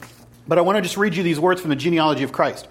But 0.49 0.59
I 0.59 0.63
want 0.63 0.77
to 0.77 0.83
just 0.83 0.97
read 0.97 1.15
you 1.15 1.23
these 1.23 1.39
words 1.39 1.61
from 1.61 1.71
the 1.71 1.77
genealogy 1.77 2.25
of 2.25 2.33
Christ. 2.33 2.67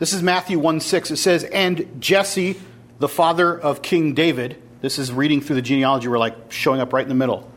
This 0.00 0.12
is 0.12 0.22
Matthew 0.22 0.58
1 0.58 0.80
6. 0.80 1.12
It 1.12 1.16
says, 1.18 1.44
And 1.44 2.00
Jesse, 2.00 2.60
the 2.98 3.08
father 3.08 3.56
of 3.56 3.80
King 3.82 4.14
David, 4.14 4.60
this 4.80 4.98
is 4.98 5.12
reading 5.12 5.40
through 5.40 5.56
the 5.56 5.62
genealogy, 5.62 6.08
we're 6.08 6.18
like 6.18 6.50
showing 6.50 6.80
up 6.80 6.92
right 6.92 7.02
in 7.02 7.08
the 7.08 7.14
middle. 7.14 7.48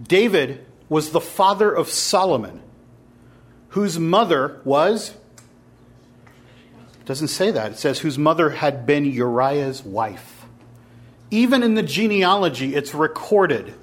David 0.00 0.64
was 0.88 1.10
the 1.10 1.20
father 1.20 1.72
of 1.72 1.88
Solomon, 1.88 2.62
whose 3.70 3.98
mother 3.98 4.60
was. 4.64 5.14
It 7.02 7.06
doesn't 7.06 7.28
say 7.28 7.50
that. 7.50 7.72
It 7.72 7.78
says 7.78 7.98
whose 7.98 8.16
mother 8.16 8.50
had 8.50 8.86
been 8.86 9.04
Uriah's 9.04 9.82
wife. 9.82 10.44
Even 11.32 11.64
in 11.64 11.74
the 11.74 11.82
genealogy, 11.82 12.76
it's 12.76 12.94
recorded. 12.94 13.74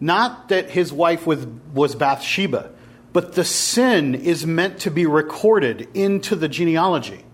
Not 0.00 0.48
that 0.48 0.68
his 0.68 0.92
wife 0.92 1.24
was, 1.24 1.46
was 1.72 1.94
Bathsheba, 1.94 2.72
but 3.12 3.34
the 3.34 3.44
sin 3.44 4.16
is 4.16 4.44
meant 4.44 4.80
to 4.80 4.90
be 4.90 5.06
recorded 5.06 5.88
into 5.94 6.34
the 6.34 6.48
genealogy. 6.48 7.24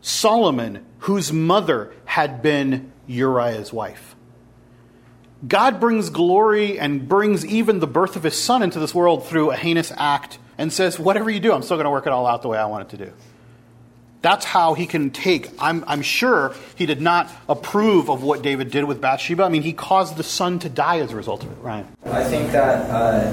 Solomon, 0.00 0.82
whose 1.00 1.30
mother 1.30 1.92
had 2.06 2.40
been 2.40 2.90
Uriah's 3.06 3.70
wife. 3.70 4.16
God 5.46 5.78
brings 5.78 6.08
glory 6.08 6.78
and 6.78 7.06
brings 7.06 7.44
even 7.44 7.80
the 7.80 7.86
birth 7.86 8.16
of 8.16 8.22
his 8.22 8.40
son 8.40 8.62
into 8.62 8.80
this 8.80 8.94
world 8.94 9.26
through 9.26 9.50
a 9.50 9.56
heinous 9.56 9.92
act 9.94 10.38
and 10.56 10.72
says, 10.72 10.98
Whatever 10.98 11.28
you 11.28 11.40
do, 11.40 11.52
I'm 11.52 11.60
still 11.60 11.76
going 11.76 11.84
to 11.84 11.90
work 11.90 12.06
it 12.06 12.14
all 12.14 12.26
out 12.26 12.40
the 12.40 12.48
way 12.48 12.56
I 12.56 12.64
want 12.64 12.90
it 12.90 12.96
to 12.96 13.04
do. 13.04 13.12
That's 14.24 14.46
how 14.46 14.72
he 14.72 14.86
can 14.86 15.10
take. 15.10 15.50
I'm, 15.58 15.84
I'm 15.86 16.00
sure 16.00 16.54
he 16.76 16.86
did 16.86 17.02
not 17.02 17.30
approve 17.46 18.08
of 18.08 18.22
what 18.22 18.40
David 18.40 18.70
did 18.70 18.84
with 18.84 18.98
Bathsheba. 18.98 19.44
I 19.44 19.50
mean, 19.50 19.60
he 19.60 19.74
caused 19.74 20.16
the 20.16 20.22
son 20.22 20.58
to 20.60 20.70
die 20.70 21.00
as 21.00 21.12
a 21.12 21.16
result 21.16 21.44
of 21.44 21.52
it, 21.52 21.58
Ryan. 21.60 21.86
I 22.06 22.24
think 22.24 22.50
that 22.52 22.88
uh, 22.88 23.30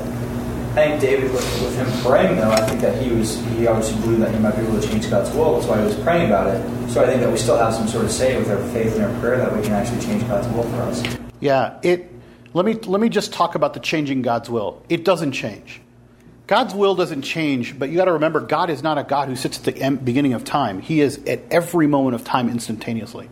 I 0.72 0.74
think 0.74 1.00
David, 1.00 1.32
with, 1.32 1.62
with 1.62 1.78
him 1.78 1.88
praying, 2.04 2.36
though, 2.36 2.52
I 2.52 2.68
think 2.68 2.82
that 2.82 3.02
he 3.02 3.10
was 3.10 3.38
he 3.56 3.68
obviously 3.68 4.02
believed 4.02 4.22
that 4.22 4.34
he 4.34 4.40
might 4.42 4.54
be 4.58 4.64
able 4.64 4.82
to 4.82 4.86
change 4.86 5.10
God's 5.10 5.32
will. 5.32 5.54
That's 5.54 5.66
why 5.66 5.80
he 5.80 5.86
was 5.86 5.96
praying 6.02 6.26
about 6.26 6.48
it. 6.48 6.90
So 6.90 7.02
I 7.02 7.08
think 7.08 7.22
that 7.22 7.32
we 7.32 7.38
still 7.38 7.58
have 7.58 7.74
some 7.74 7.88
sort 7.88 8.04
of 8.04 8.12
say 8.12 8.38
with 8.38 8.50
our 8.50 8.62
faith 8.74 8.94
and 8.96 9.06
our 9.06 9.20
prayer 9.22 9.38
that 9.38 9.56
we 9.56 9.64
can 9.64 9.72
actually 9.72 10.02
change 10.02 10.28
God's 10.28 10.50
will 10.50 10.64
for 10.64 10.82
us. 10.82 11.02
Yeah, 11.40 11.80
it. 11.84 12.12
Let 12.54 12.66
me 12.66 12.74
let 12.74 13.00
me 13.00 13.08
just 13.08 13.32
talk 13.32 13.56
about 13.56 13.74
the 13.74 13.80
changing 13.80 14.24
God's 14.24 14.50
will. 14.50 14.84
It 14.90 15.06
doesn't 15.06 15.32
change. 15.32 15.80
God's 16.52 16.76
will 16.76 16.96
doesn't 16.96 17.22
change, 17.22 17.80
but 17.80 17.90
you 17.90 17.96
got 17.96 18.06
to 18.06 18.12
remember 18.12 18.42
God 18.42 18.70
is 18.70 18.84
not 18.84 18.98
a 18.98 19.04
God 19.04 19.30
who 19.30 19.38
sits 19.38 19.58
at 19.58 19.74
the 19.74 19.90
beginning 19.92 20.34
of 20.34 20.44
time. 20.44 20.82
He 20.82 21.00
is 21.00 21.24
at 21.24 21.44
every 21.50 21.88
moment 21.88 22.14
of 22.14 22.26
time 22.26 22.50
instantaneously. 22.50 23.30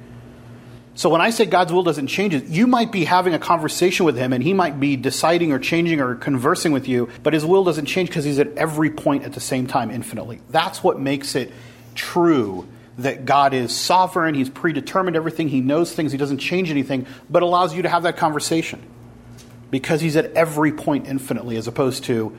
So 0.95 1.09
when 1.09 1.19
I 1.19 1.31
say 1.31 1.43
God's 1.45 1.73
will 1.73 1.83
doesn't 1.83 2.07
change, 2.07 2.33
you 2.49 2.65
might 2.65 2.93
be 2.93 3.03
having 3.03 3.33
a 3.33 3.37
conversation 3.37 4.05
with 4.05 4.15
him 4.15 4.31
and 4.31 4.41
he 4.41 4.53
might 4.53 4.79
be 4.79 4.95
deciding 4.95 5.51
or 5.51 5.59
changing 5.59 5.99
or 5.99 6.15
conversing 6.15 6.71
with 6.71 6.87
you, 6.87 7.09
but 7.21 7.33
his 7.33 7.45
will 7.45 7.65
doesn't 7.65 7.87
change 7.87 8.07
because 8.07 8.23
he's 8.23 8.39
at 8.39 8.57
every 8.57 8.89
point 8.89 9.25
at 9.25 9.33
the 9.33 9.41
same 9.41 9.67
time 9.67 9.91
infinitely. 9.91 10.39
That's 10.49 10.81
what 10.81 10.97
makes 10.97 11.35
it 11.35 11.51
true 11.95 12.69
that 12.99 13.25
God 13.25 13.53
is 13.53 13.75
sovereign, 13.75 14.33
he's 14.33 14.49
predetermined 14.49 15.17
everything, 15.17 15.49
he 15.49 15.59
knows 15.59 15.91
things, 15.91 16.13
he 16.13 16.17
doesn't 16.17 16.37
change 16.37 16.71
anything, 16.71 17.05
but 17.29 17.43
allows 17.43 17.75
you 17.75 17.81
to 17.81 17.89
have 17.89 18.03
that 18.03 18.15
conversation. 18.15 18.81
Because 19.71 19.99
he's 19.99 20.15
at 20.15 20.31
every 20.35 20.71
point 20.71 21.05
infinitely 21.05 21.57
as 21.57 21.67
opposed 21.67 22.05
to 22.05 22.37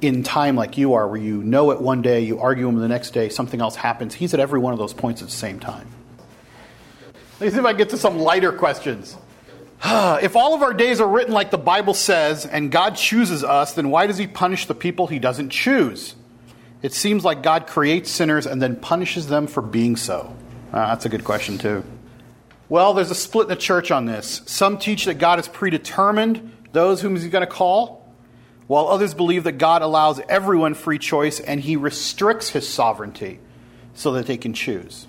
in 0.00 0.22
time 0.22 0.56
like 0.56 0.76
you 0.78 0.94
are, 0.94 1.08
where 1.08 1.20
you 1.20 1.42
know 1.42 1.70
it 1.70 1.80
one 1.80 2.02
day, 2.02 2.20
you 2.20 2.38
argue 2.40 2.68
him 2.68 2.76
the 2.76 2.88
next 2.88 3.10
day, 3.10 3.28
something 3.28 3.60
else 3.60 3.76
happens. 3.76 4.14
He's 4.14 4.34
at 4.34 4.40
every 4.40 4.58
one 4.58 4.72
of 4.72 4.78
those 4.78 4.92
points 4.92 5.22
at 5.22 5.28
the 5.28 5.34
same 5.34 5.58
time. 5.60 5.88
Let 7.40 7.46
me 7.46 7.50
see 7.50 7.58
if 7.58 7.64
I 7.64 7.72
get 7.72 7.90
to 7.90 7.98
some 7.98 8.18
lighter 8.18 8.52
questions. 8.52 9.16
if 9.84 10.36
all 10.36 10.54
of 10.54 10.62
our 10.62 10.72
days 10.72 11.00
are 11.00 11.08
written 11.08 11.34
like 11.34 11.50
the 11.50 11.58
Bible 11.58 11.94
says 11.94 12.46
and 12.46 12.70
God 12.70 12.96
chooses 12.96 13.44
us, 13.44 13.74
then 13.74 13.90
why 13.90 14.06
does 14.06 14.18
he 14.18 14.26
punish 14.26 14.66
the 14.66 14.74
people 14.74 15.06
he 15.06 15.18
doesn't 15.18 15.50
choose? 15.50 16.14
It 16.82 16.92
seems 16.92 17.24
like 17.24 17.42
God 17.42 17.66
creates 17.66 18.10
sinners 18.10 18.46
and 18.46 18.60
then 18.60 18.76
punishes 18.76 19.26
them 19.26 19.46
for 19.46 19.62
being 19.62 19.96
so. 19.96 20.34
Uh, 20.72 20.88
that's 20.88 21.06
a 21.06 21.08
good 21.08 21.24
question, 21.24 21.58
too. 21.58 21.84
Well, 22.68 22.94
there's 22.94 23.10
a 23.10 23.14
split 23.14 23.44
in 23.44 23.48
the 23.50 23.56
church 23.56 23.90
on 23.90 24.06
this. 24.06 24.42
Some 24.46 24.78
teach 24.78 25.04
that 25.04 25.14
God 25.14 25.38
has 25.38 25.48
predetermined 25.48 26.52
those 26.72 27.00
whom 27.00 27.14
he's 27.14 27.28
going 27.28 27.46
to 27.46 27.50
call, 27.50 27.95
while 28.66 28.88
others 28.88 29.14
believe 29.14 29.44
that 29.44 29.52
God 29.52 29.82
allows 29.82 30.20
everyone 30.28 30.74
free 30.74 30.98
choice 30.98 31.38
and 31.38 31.60
he 31.60 31.76
restricts 31.76 32.50
his 32.50 32.68
sovereignty 32.68 33.38
so 33.94 34.12
that 34.12 34.26
they 34.26 34.36
can 34.36 34.52
choose. 34.52 35.06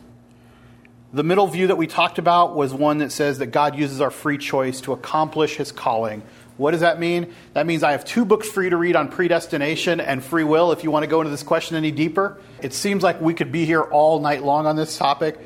The 1.14 1.24
middle 1.24 1.48
view 1.48 1.68
that 1.68 1.78
we 1.78 1.88
talked 1.88 2.20
about 2.20 2.56
was 2.56 2.74
one 2.74 3.00
that 3.00 3.12
says 3.12 3.40
that 3.40 3.48
God 3.48 3.78
uses 3.78 4.02
our 4.02 4.12
free 4.12 4.38
choice 4.38 4.82
to 4.82 4.94
accomplish 4.94 5.56
his 5.56 5.72
calling. 5.72 6.22
What 6.58 6.72
does 6.72 6.82
that 6.82 7.00
mean? 7.00 7.34
That 7.54 7.66
means 7.66 7.82
I 7.84 7.92
have 7.92 8.04
two 8.04 8.26
books 8.26 8.50
for 8.50 8.62
you 8.62 8.72
to 8.72 8.78
read 8.78 8.96
on 8.96 9.10
predestination 9.10 10.00
and 10.00 10.24
free 10.24 10.44
will 10.44 10.72
if 10.72 10.84
you 10.84 10.92
want 10.92 11.04
to 11.04 11.08
go 11.08 11.22
into 11.22 11.32
this 11.32 11.44
question 11.44 11.78
any 11.78 11.92
deeper. 11.92 12.40
It 12.62 12.74
seems 12.74 13.04
like 13.04 13.22
we 13.22 13.34
could 13.34 13.52
be 13.52 13.66
here 13.66 13.82
all 13.82 14.20
night 14.20 14.44
long 14.44 14.66
on 14.66 14.76
this 14.76 14.98
topic. 14.98 15.40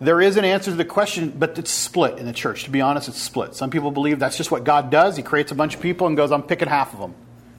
There 0.00 0.20
is 0.20 0.36
an 0.36 0.44
answer 0.44 0.70
to 0.70 0.76
the 0.76 0.84
question, 0.84 1.30
but 1.30 1.58
it's 1.58 1.70
split 1.70 2.18
in 2.18 2.26
the 2.26 2.32
church. 2.32 2.64
To 2.64 2.70
be 2.70 2.80
honest, 2.80 3.08
it's 3.08 3.20
split. 3.20 3.54
Some 3.54 3.70
people 3.70 3.90
believe 3.90 4.18
that's 4.18 4.36
just 4.36 4.50
what 4.50 4.64
God 4.64 4.90
does. 4.90 5.16
He 5.16 5.22
creates 5.22 5.52
a 5.52 5.54
bunch 5.54 5.74
of 5.74 5.80
people 5.80 6.06
and 6.06 6.16
goes, 6.16 6.32
I'm 6.32 6.42
picking 6.42 6.68
half 6.68 6.92
of 6.92 7.00
them 7.00 7.14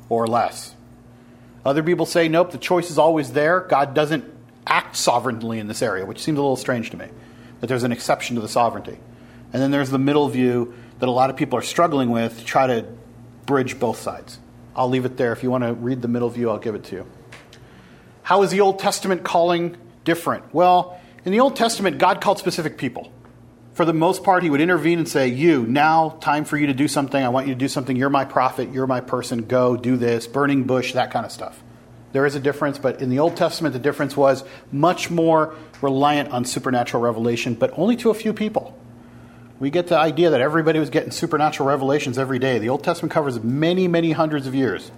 or 0.09 0.27
less. 0.27 0.73
Other 1.65 1.83
people 1.83 2.05
say, 2.05 2.27
nope, 2.27 2.51
the 2.51 2.57
choice 2.57 2.89
is 2.89 2.97
always 2.97 3.33
there. 3.33 3.61
God 3.61 3.93
doesn't 3.93 4.25
act 4.65 4.95
sovereignly 4.95 5.59
in 5.59 5.67
this 5.67 5.81
area, 5.81 6.05
which 6.05 6.21
seems 6.21 6.37
a 6.37 6.41
little 6.41 6.55
strange 6.55 6.91
to 6.91 6.97
me, 6.97 7.07
that 7.59 7.67
there's 7.67 7.83
an 7.83 7.91
exception 7.91 8.35
to 8.35 8.41
the 8.41 8.47
sovereignty. 8.47 8.97
And 9.53 9.61
then 9.61 9.71
there's 9.71 9.89
the 9.89 9.99
middle 9.99 10.27
view 10.29 10.73
that 10.99 11.09
a 11.09 11.11
lot 11.11 11.29
of 11.29 11.35
people 11.35 11.57
are 11.59 11.63
struggling 11.63 12.09
with 12.09 12.39
to 12.39 12.45
try 12.45 12.67
to 12.67 12.85
bridge 13.45 13.79
both 13.79 13.99
sides. 13.99 14.39
I'll 14.75 14.89
leave 14.89 15.05
it 15.05 15.17
there. 15.17 15.31
If 15.31 15.43
you 15.43 15.51
want 15.51 15.63
to 15.63 15.73
read 15.73 16.01
the 16.01 16.07
middle 16.07 16.29
view, 16.29 16.49
I'll 16.49 16.59
give 16.59 16.75
it 16.75 16.83
to 16.85 16.95
you. 16.97 17.05
How 18.23 18.43
is 18.43 18.51
the 18.51 18.61
Old 18.61 18.79
Testament 18.79 19.23
calling 19.23 19.77
different? 20.03 20.53
Well, 20.53 20.99
in 21.25 21.31
the 21.31 21.39
Old 21.39 21.55
Testament, 21.55 21.97
God 21.97 22.21
called 22.21 22.39
specific 22.39 22.77
people 22.77 23.11
for 23.77 23.85
the 23.85 23.93
most 23.93 24.23
part, 24.23 24.41
he 24.41 24.49
would 24.49 24.59
intervene 24.59 24.97
and 24.97 25.07
say, 25.07 25.27
You, 25.27 25.63
now, 25.67 26.17
time 26.19 26.45
for 26.45 26.57
you 26.57 26.65
to 26.65 26.73
do 26.73 26.87
something. 26.87 27.23
I 27.23 27.29
want 27.29 27.45
you 27.45 27.53
to 27.53 27.59
do 27.59 27.67
something. 27.67 27.95
You're 27.95 28.09
my 28.09 28.25
prophet. 28.25 28.71
You're 28.73 28.87
my 28.87 29.01
person. 29.01 29.43
Go, 29.43 29.77
do 29.77 29.97
this. 29.97 30.25
Burning 30.25 30.63
bush, 30.63 30.93
that 30.93 31.11
kind 31.11 31.27
of 31.27 31.31
stuff. 31.31 31.61
There 32.11 32.25
is 32.25 32.33
a 32.33 32.39
difference, 32.39 32.79
but 32.79 33.03
in 33.03 33.11
the 33.11 33.19
Old 33.19 33.37
Testament, 33.37 33.73
the 33.73 33.79
difference 33.79 34.17
was 34.17 34.43
much 34.71 35.11
more 35.11 35.53
reliant 35.79 36.31
on 36.31 36.43
supernatural 36.43 37.03
revelation, 37.03 37.53
but 37.53 37.71
only 37.77 37.95
to 37.97 38.09
a 38.09 38.15
few 38.15 38.33
people. 38.33 38.75
We 39.59 39.69
get 39.69 39.89
the 39.89 39.97
idea 39.99 40.31
that 40.31 40.41
everybody 40.41 40.79
was 40.79 40.89
getting 40.89 41.11
supernatural 41.11 41.69
revelations 41.69 42.17
every 42.17 42.39
day. 42.39 42.57
The 42.57 42.69
Old 42.69 42.83
Testament 42.83 43.11
covers 43.11 43.39
many, 43.43 43.87
many 43.87 44.11
hundreds 44.11 44.47
of 44.47 44.55
years, 44.55 44.91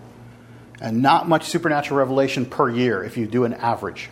and 0.80 1.02
not 1.02 1.28
much 1.28 1.44
supernatural 1.44 1.98
revelation 1.98 2.46
per 2.46 2.70
year 2.70 3.04
if 3.04 3.18
you 3.18 3.28
do 3.28 3.44
an 3.44 3.56
average. 3.56 4.10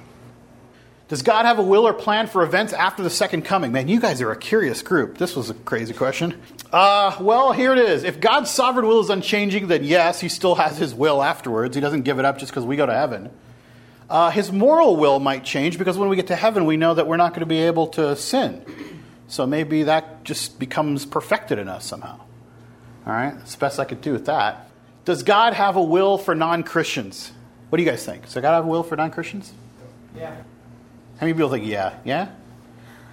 Does 1.07 1.21
God 1.21 1.45
have 1.45 1.57
a 1.57 1.63
will 1.63 1.87
or 1.87 1.93
plan 1.93 2.27
for 2.27 2.43
events 2.43 2.73
after 2.73 3.01
the 3.01 3.09
second 3.09 3.43
coming? 3.43 3.71
Man, 3.71 3.87
you 3.87 3.99
guys 3.99 4.21
are 4.21 4.31
a 4.31 4.37
curious 4.37 4.81
group. 4.81 5.17
This 5.17 5.37
was 5.37 5.49
a 5.49 5.53
crazy 5.53 5.93
question. 5.93 6.41
Uh, 6.71 7.15
well, 7.21 7.53
here 7.53 7.71
it 7.71 7.79
is. 7.79 8.03
If 8.03 8.19
God's 8.19 8.49
sovereign 8.49 8.85
will 8.85 8.99
is 8.99 9.09
unchanging, 9.09 9.67
then 9.67 9.85
yes, 9.85 10.19
he 10.19 10.27
still 10.27 10.55
has 10.55 10.77
his 10.77 10.93
will 10.93 11.23
afterwards. 11.23 11.75
He 11.75 11.81
doesn't 11.81 12.01
give 12.01 12.19
it 12.19 12.25
up 12.25 12.39
just 12.39 12.51
because 12.51 12.65
we 12.65 12.75
go 12.75 12.85
to 12.85 12.93
heaven. 12.93 13.29
Uh, 14.09 14.31
his 14.31 14.51
moral 14.51 14.97
will 14.97 15.19
might 15.19 15.45
change 15.45 15.77
because 15.77 15.97
when 15.97 16.09
we 16.09 16.17
get 16.17 16.27
to 16.27 16.35
heaven, 16.35 16.65
we 16.65 16.75
know 16.75 16.93
that 16.93 17.07
we're 17.07 17.17
not 17.17 17.31
going 17.31 17.41
to 17.41 17.45
be 17.45 17.59
able 17.59 17.87
to 17.87 18.15
sin. 18.17 18.65
So 19.29 19.47
maybe 19.47 19.83
that 19.83 20.25
just 20.25 20.59
becomes 20.59 21.05
perfected 21.05 21.57
in 21.57 21.69
us 21.69 21.85
somehow. 21.85 22.19
All 23.05 23.13
right, 23.13 23.33
that's 23.37 23.55
the 23.55 23.59
best 23.59 23.79
I 23.79 23.85
could 23.85 24.01
do 24.01 24.11
with 24.11 24.25
that. 24.25 24.69
Does 25.05 25.23
God 25.23 25.53
have 25.53 25.77
a 25.77 25.83
will 25.83 26.17
for 26.17 26.35
non 26.35 26.63
Christians? 26.63 27.31
What 27.69 27.77
do 27.77 27.83
you 27.83 27.89
guys 27.89 28.05
think? 28.05 28.23
Does 28.23 28.33
God 28.33 28.43
have 28.43 28.65
a 28.65 28.67
will 28.67 28.83
for 28.83 28.97
non 28.97 29.11
Christians? 29.11 29.53
Yeah. 30.17 30.35
How 31.17 31.25
many 31.25 31.33
people 31.33 31.50
think, 31.50 31.65
yeah? 31.65 31.97
Yeah? 32.03 32.29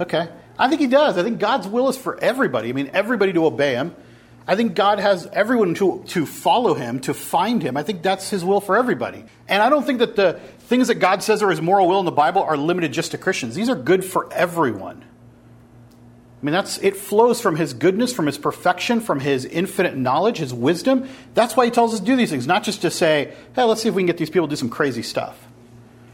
Okay. 0.01 0.29
I 0.59 0.69
think 0.69 0.81
he 0.81 0.87
does. 0.87 1.19
I 1.19 1.23
think 1.23 1.39
God's 1.39 1.67
will 1.67 1.89
is 1.89 1.97
for 1.97 2.19
everybody. 2.23 2.69
I 2.69 2.73
mean, 2.73 2.91
everybody 2.93 3.33
to 3.33 3.47
obey 3.47 3.75
him. 3.75 3.95
I 4.47 4.57
think 4.57 4.75
God 4.75 4.99
has 4.99 5.27
everyone 5.33 5.75
to, 5.77 6.05
to 6.09 6.27
follow 6.27 6.75
him, 6.75 7.01
to 7.01 7.15
find 7.15 7.63
him. 7.63 7.77
I 7.79 7.83
think 7.83 8.03
that's 8.03 8.29
his 8.29 8.45
will 8.45 8.61
for 8.61 8.77
everybody. 8.77 9.25
And 9.49 9.63
I 9.63 9.71
don't 9.71 9.87
think 9.87 10.01
that 10.01 10.17
the 10.17 10.35
things 10.61 10.89
that 10.89 10.97
God 10.97 11.23
says 11.23 11.43
are 11.43 11.51
his 11.51 11.63
moral 11.63 11.89
will 11.89 11.99
in 11.99 12.05
the 12.05 12.13
Bible 12.13 12.43
are 12.43 12.57
limited 12.57 12.93
just 12.93 13.13
to 13.13 13.19
Christians. 13.19 13.55
These 13.55 13.71
are 13.71 13.75
good 13.75 14.05
for 14.05 14.31
everyone. 14.33 15.03
I 15.03 16.45
mean, 16.45 16.53
that's 16.53 16.77
it 16.79 16.95
flows 16.95 17.41
from 17.41 17.57
his 17.57 17.73
goodness, 17.73 18.13
from 18.13 18.27
his 18.27 18.37
perfection, 18.37 19.01
from 19.01 19.19
his 19.19 19.47
infinite 19.47 19.97
knowledge, 19.97 20.37
his 20.37 20.53
wisdom. 20.53 21.09
That's 21.33 21.57
why 21.57 21.65
he 21.65 21.71
tells 21.71 21.95
us 21.95 22.01
to 22.01 22.07
do 22.07 22.17
these 22.17 22.29
things, 22.29 22.47
not 22.47 22.65
just 22.65 22.83
to 22.83 22.91
say, 22.91 23.33
hey, 23.55 23.63
let's 23.63 23.81
see 23.81 23.89
if 23.89 23.95
we 23.95 24.03
can 24.03 24.07
get 24.09 24.19
these 24.19 24.29
people 24.29 24.47
to 24.47 24.53
do 24.53 24.57
some 24.57 24.69
crazy 24.69 25.03
stuff. 25.03 25.43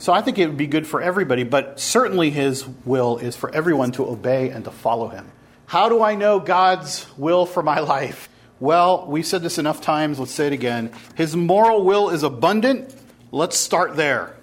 So 0.00 0.12
I 0.12 0.22
think 0.22 0.38
it 0.38 0.46
would 0.46 0.56
be 0.56 0.66
good 0.66 0.86
for 0.86 1.00
everybody, 1.00 1.44
but 1.44 1.78
certainly 1.78 2.30
his 2.30 2.66
will 2.66 3.18
is 3.18 3.36
for 3.36 3.54
everyone 3.54 3.92
to 3.92 4.08
obey 4.08 4.50
and 4.50 4.64
to 4.64 4.72
follow 4.72 5.08
him. 5.08 5.30
How 5.66 5.88
do 5.88 6.02
I 6.02 6.16
know 6.16 6.40
God's 6.40 7.06
will 7.16 7.46
for 7.46 7.62
my 7.62 7.78
life? 7.94 8.28
Well, 8.58 9.06
we've 9.06 9.26
said 9.26 9.42
this 9.42 9.58
enough 9.58 9.80
times, 9.80 10.18
let's 10.18 10.32
say 10.32 10.48
it 10.48 10.52
again. 10.52 10.90
His 11.14 11.36
moral 11.36 11.84
will 11.84 12.10
is 12.10 12.24
abundant, 12.24 12.94
Let's 13.32 13.56
start 13.56 13.94
there. 13.94 14.34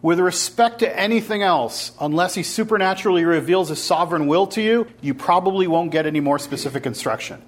With 0.00 0.18
respect 0.18 0.78
to 0.78 0.98
anything 0.98 1.42
else, 1.42 1.92
unless 2.00 2.34
he 2.34 2.42
supernaturally 2.42 3.24
reveals 3.24 3.68
his 3.68 3.82
sovereign 3.82 4.26
will 4.26 4.46
to 4.48 4.62
you, 4.62 4.86
you 5.02 5.12
probably 5.12 5.66
won't 5.66 5.90
get 5.90 6.06
any 6.06 6.20
more 6.20 6.38
specific 6.38 6.86
instruction. 6.86 7.42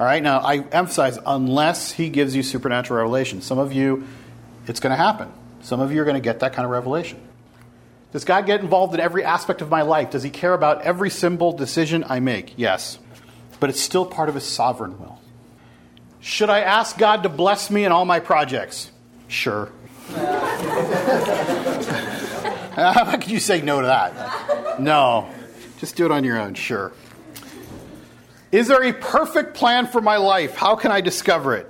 All 0.00 0.06
right, 0.06 0.22
now 0.22 0.38
I 0.38 0.60
emphasize 0.72 1.18
unless 1.26 1.92
he 1.92 2.08
gives 2.08 2.34
you 2.34 2.42
supernatural 2.42 3.00
revelation. 3.00 3.42
Some 3.42 3.58
of 3.58 3.72
you, 3.72 4.06
it's 4.66 4.80
going 4.80 4.92
to 4.92 4.96
happen. 4.96 5.30
Some 5.66 5.80
of 5.80 5.90
you 5.90 6.00
are 6.00 6.04
going 6.04 6.14
to 6.14 6.20
get 6.20 6.38
that 6.40 6.52
kind 6.52 6.64
of 6.64 6.70
revelation. 6.70 7.18
Does 8.12 8.24
God 8.24 8.46
get 8.46 8.60
involved 8.60 8.94
in 8.94 9.00
every 9.00 9.24
aspect 9.24 9.62
of 9.62 9.68
my 9.68 9.82
life? 9.82 10.10
Does 10.10 10.22
he 10.22 10.30
care 10.30 10.54
about 10.54 10.82
every 10.82 11.10
simple 11.10 11.50
decision 11.50 12.04
I 12.08 12.20
make? 12.20 12.54
Yes. 12.56 13.00
But 13.58 13.70
it's 13.70 13.80
still 13.80 14.06
part 14.06 14.28
of 14.28 14.36
his 14.36 14.44
sovereign 14.44 14.96
will. 15.00 15.20
Should 16.20 16.50
I 16.50 16.60
ask 16.60 16.96
God 16.96 17.24
to 17.24 17.28
bless 17.28 17.68
me 17.68 17.84
in 17.84 17.90
all 17.90 18.04
my 18.04 18.20
projects? 18.20 18.92
Sure. 19.26 19.72
How 22.76 23.16
could 23.16 23.28
you 23.28 23.40
say 23.40 23.60
no 23.60 23.80
to 23.80 23.88
that? 23.88 24.80
No. 24.80 25.28
Just 25.78 25.96
do 25.96 26.04
it 26.04 26.12
on 26.12 26.22
your 26.22 26.38
own, 26.38 26.54
sure. 26.54 26.92
Is 28.52 28.68
there 28.68 28.84
a 28.84 28.92
perfect 28.92 29.56
plan 29.56 29.88
for 29.88 30.00
my 30.00 30.18
life? 30.18 30.54
How 30.54 30.76
can 30.76 30.92
I 30.92 31.00
discover 31.00 31.56
it? 31.56 31.68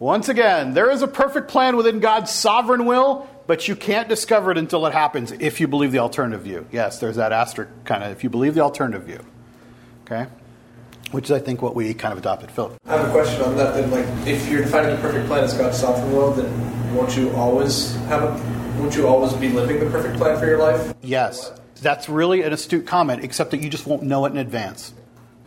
Once 0.00 0.30
again, 0.30 0.72
there 0.72 0.90
is 0.90 1.02
a 1.02 1.06
perfect 1.06 1.48
plan 1.48 1.76
within 1.76 2.00
God's 2.00 2.30
sovereign 2.30 2.86
will, 2.86 3.28
but 3.50 3.66
you 3.66 3.74
can't 3.74 4.08
discover 4.08 4.52
it 4.52 4.58
until 4.58 4.86
it 4.86 4.92
happens 4.92 5.32
if 5.32 5.58
you 5.58 5.66
believe 5.66 5.90
the 5.90 5.98
alternative 5.98 6.42
view. 6.42 6.64
Yes, 6.70 7.00
there's 7.00 7.16
that 7.16 7.32
asterisk 7.32 7.68
kind 7.84 8.04
of 8.04 8.12
if 8.12 8.22
you 8.22 8.30
believe 8.30 8.54
the 8.54 8.60
alternative 8.60 9.02
view. 9.02 9.18
Okay? 10.04 10.30
Which 11.10 11.24
is, 11.24 11.32
I 11.32 11.40
think, 11.40 11.60
what 11.60 11.74
we 11.74 11.92
kind 11.92 12.12
of 12.12 12.18
adopted. 12.18 12.52
Philip. 12.52 12.78
I 12.86 12.98
have 12.98 13.08
a 13.08 13.10
question 13.10 13.42
on 13.42 13.56
that. 13.56 13.74
Then, 13.74 13.90
like, 13.90 14.06
if 14.24 14.48
you're 14.48 14.62
defining 14.62 14.94
the 14.94 15.02
perfect 15.02 15.26
plan 15.26 15.42
as 15.42 15.54
God's 15.54 15.80
sovereign 15.80 16.12
will, 16.12 16.30
then 16.30 16.94
won't 16.94 17.16
you 17.16 17.32
always 17.32 17.96
have 18.06 18.22
a 18.22 18.80
won't 18.80 18.94
you 18.94 19.08
always 19.08 19.32
be 19.32 19.48
living 19.48 19.80
the 19.80 19.90
perfect 19.90 20.16
plan 20.16 20.38
for 20.38 20.46
your 20.46 20.58
life? 20.58 20.94
Yes. 21.02 21.50
That's 21.82 22.08
really 22.08 22.42
an 22.42 22.52
astute 22.52 22.86
comment, 22.86 23.24
except 23.24 23.50
that 23.50 23.60
you 23.60 23.68
just 23.68 23.84
won't 23.84 24.04
know 24.04 24.26
it 24.26 24.30
in 24.30 24.38
advance. 24.38 24.94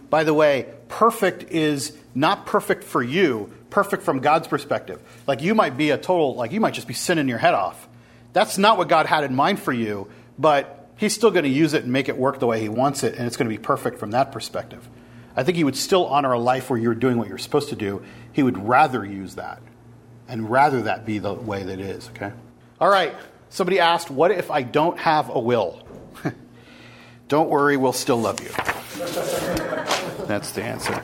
By 0.10 0.25
the 0.25 0.33
way, 0.33 0.67
perfect 0.89 1.53
is 1.53 1.95
not 2.13 2.48
perfect 2.48 2.83
for 2.83 3.01
you, 3.01 3.50
perfect 3.69 4.03
from 4.03 4.19
God's 4.19 4.50
perspective. 4.50 5.00
Like 5.25 5.41
you 5.41 5.55
might 5.55 5.77
be 5.77 5.91
a 5.91 5.98
total, 5.98 6.36
like 6.36 6.51
you 6.51 6.60
might 6.60 6.74
just 6.74 6.89
be 6.89 6.93
sinning 6.93 7.29
your 7.29 7.38
head 7.38 7.53
off. 7.53 7.88
That's 8.33 8.57
not 8.57 8.77
what 8.77 8.89
God 8.89 9.05
had 9.05 9.23
in 9.23 9.35
mind 9.35 9.59
for 9.59 9.71
you, 9.71 10.09
but 10.37 10.79
He's 10.95 11.13
still 11.13 11.31
going 11.31 11.43
to 11.43 11.49
use 11.49 11.73
it 11.73 11.83
and 11.83 11.91
make 11.91 12.07
it 12.07 12.17
work 12.17 12.39
the 12.39 12.47
way 12.47 12.59
He 12.59 12.69
wants 12.69 13.03
it, 13.03 13.15
and 13.15 13.25
it's 13.27 13.37
going 13.37 13.49
to 13.49 13.55
be 13.55 13.61
perfect 13.61 13.99
from 13.99 14.11
that 14.11 14.31
perspective. 14.31 14.87
I 15.35 15.43
think 15.43 15.57
He 15.57 15.63
would 15.63 15.75
still 15.75 16.05
honor 16.07 16.33
a 16.33 16.39
life 16.39 16.69
where 16.69 16.79
you're 16.79 16.95
doing 16.95 17.17
what 17.17 17.27
you're 17.27 17.37
supposed 17.37 17.69
to 17.69 17.75
do. 17.75 18.03
He 18.31 18.43
would 18.43 18.57
rather 18.57 19.05
use 19.05 19.35
that, 19.35 19.61
and 20.27 20.49
rather 20.49 20.83
that 20.83 21.05
be 21.05 21.19
the 21.19 21.33
way 21.33 21.63
that 21.63 21.79
it 21.79 21.85
is, 21.85 22.09
okay? 22.09 22.31
All 22.81 22.89
right, 22.89 23.15
somebody 23.49 23.79
asked, 23.79 24.09
What 24.09 24.31
if 24.31 24.51
I 24.51 24.63
don't 24.63 24.97
have 24.99 25.29
a 25.29 25.39
will? 25.39 25.87
don't 27.27 27.49
worry, 27.49 27.77
we'll 27.77 27.93
still 27.93 28.19
love 28.19 28.39
you. 28.41 28.49
That's 30.25 30.51
the 30.51 30.63
answer. 30.63 31.03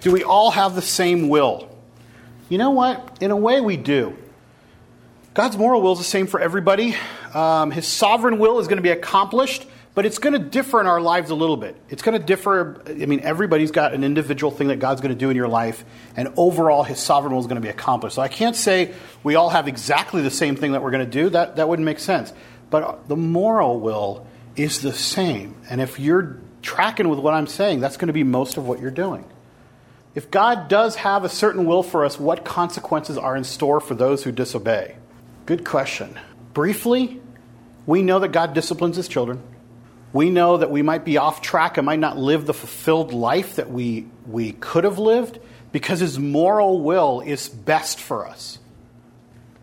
Do 0.00 0.12
we 0.12 0.22
all 0.22 0.50
have 0.50 0.74
the 0.74 0.82
same 0.82 1.28
will? 1.28 1.68
You 2.48 2.58
know 2.58 2.70
what? 2.70 3.18
In 3.20 3.30
a 3.30 3.36
way, 3.36 3.60
we 3.60 3.76
do. 3.76 4.16
God's 5.38 5.56
moral 5.56 5.82
will 5.82 5.92
is 5.92 5.98
the 5.98 6.04
same 6.04 6.26
for 6.26 6.40
everybody. 6.40 6.96
Um, 7.32 7.70
his 7.70 7.86
sovereign 7.86 8.40
will 8.40 8.58
is 8.58 8.66
going 8.66 8.78
to 8.78 8.82
be 8.82 8.90
accomplished, 8.90 9.68
but 9.94 10.04
it's 10.04 10.18
going 10.18 10.32
to 10.32 10.40
differ 10.40 10.80
in 10.80 10.88
our 10.88 11.00
lives 11.00 11.30
a 11.30 11.36
little 11.36 11.56
bit. 11.56 11.76
It's 11.90 12.02
going 12.02 12.18
to 12.20 12.26
differ. 12.26 12.82
I 12.88 13.06
mean, 13.06 13.20
everybody's 13.20 13.70
got 13.70 13.94
an 13.94 14.02
individual 14.02 14.50
thing 14.50 14.66
that 14.66 14.80
God's 14.80 15.00
going 15.00 15.14
to 15.14 15.18
do 15.18 15.30
in 15.30 15.36
your 15.36 15.46
life, 15.46 15.84
and 16.16 16.32
overall, 16.36 16.82
his 16.82 16.98
sovereign 16.98 17.32
will 17.32 17.38
is 17.38 17.46
going 17.46 17.54
to 17.54 17.62
be 17.62 17.68
accomplished. 17.68 18.16
So 18.16 18.22
I 18.22 18.26
can't 18.26 18.56
say 18.56 18.92
we 19.22 19.36
all 19.36 19.48
have 19.48 19.68
exactly 19.68 20.22
the 20.22 20.30
same 20.32 20.56
thing 20.56 20.72
that 20.72 20.82
we're 20.82 20.90
going 20.90 21.04
to 21.04 21.10
do. 21.10 21.28
That, 21.30 21.54
that 21.54 21.68
wouldn't 21.68 21.86
make 21.86 22.00
sense. 22.00 22.32
But 22.68 23.06
the 23.06 23.14
moral 23.14 23.78
will 23.78 24.26
is 24.56 24.82
the 24.82 24.92
same. 24.92 25.54
And 25.70 25.80
if 25.80 26.00
you're 26.00 26.38
tracking 26.62 27.08
with 27.08 27.20
what 27.20 27.32
I'm 27.32 27.46
saying, 27.46 27.78
that's 27.78 27.96
going 27.96 28.08
to 28.08 28.12
be 28.12 28.24
most 28.24 28.56
of 28.56 28.66
what 28.66 28.80
you're 28.80 28.90
doing. 28.90 29.24
If 30.16 30.32
God 30.32 30.66
does 30.66 30.96
have 30.96 31.22
a 31.22 31.28
certain 31.28 31.64
will 31.64 31.84
for 31.84 32.04
us, 32.04 32.18
what 32.18 32.44
consequences 32.44 33.16
are 33.16 33.36
in 33.36 33.44
store 33.44 33.78
for 33.78 33.94
those 33.94 34.24
who 34.24 34.32
disobey? 34.32 34.96
Good 35.48 35.64
question. 35.64 36.14
Briefly, 36.52 37.22
we 37.86 38.02
know 38.02 38.18
that 38.18 38.32
God 38.32 38.52
disciplines 38.52 38.96
his 38.96 39.08
children. 39.08 39.42
We 40.12 40.28
know 40.28 40.58
that 40.58 40.70
we 40.70 40.82
might 40.82 41.06
be 41.06 41.16
off 41.16 41.40
track 41.40 41.78
and 41.78 41.86
might 41.86 42.00
not 42.00 42.18
live 42.18 42.44
the 42.44 42.52
fulfilled 42.52 43.14
life 43.14 43.56
that 43.56 43.70
we, 43.70 44.04
we 44.26 44.52
could 44.52 44.84
have 44.84 44.98
lived 44.98 45.38
because 45.72 46.00
his 46.00 46.18
moral 46.18 46.82
will 46.82 47.22
is 47.22 47.48
best 47.48 47.98
for 47.98 48.26
us. 48.26 48.58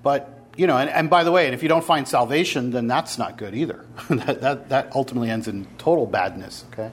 But, 0.01 0.47
you 0.57 0.65
know, 0.65 0.75
and, 0.75 0.89
and 0.89 1.07
by 1.07 1.23
the 1.23 1.31
way, 1.31 1.45
and 1.45 1.53
if 1.53 1.61
you 1.61 1.69
don't 1.69 1.85
find 1.85 2.07
salvation, 2.07 2.71
then 2.71 2.87
that's 2.87 3.19
not 3.19 3.37
good 3.37 3.53
either. 3.53 3.85
that, 4.09 4.41
that, 4.41 4.69
that 4.69 4.95
ultimately 4.95 5.29
ends 5.29 5.47
in 5.47 5.67
total 5.77 6.07
badness, 6.07 6.65
okay? 6.73 6.89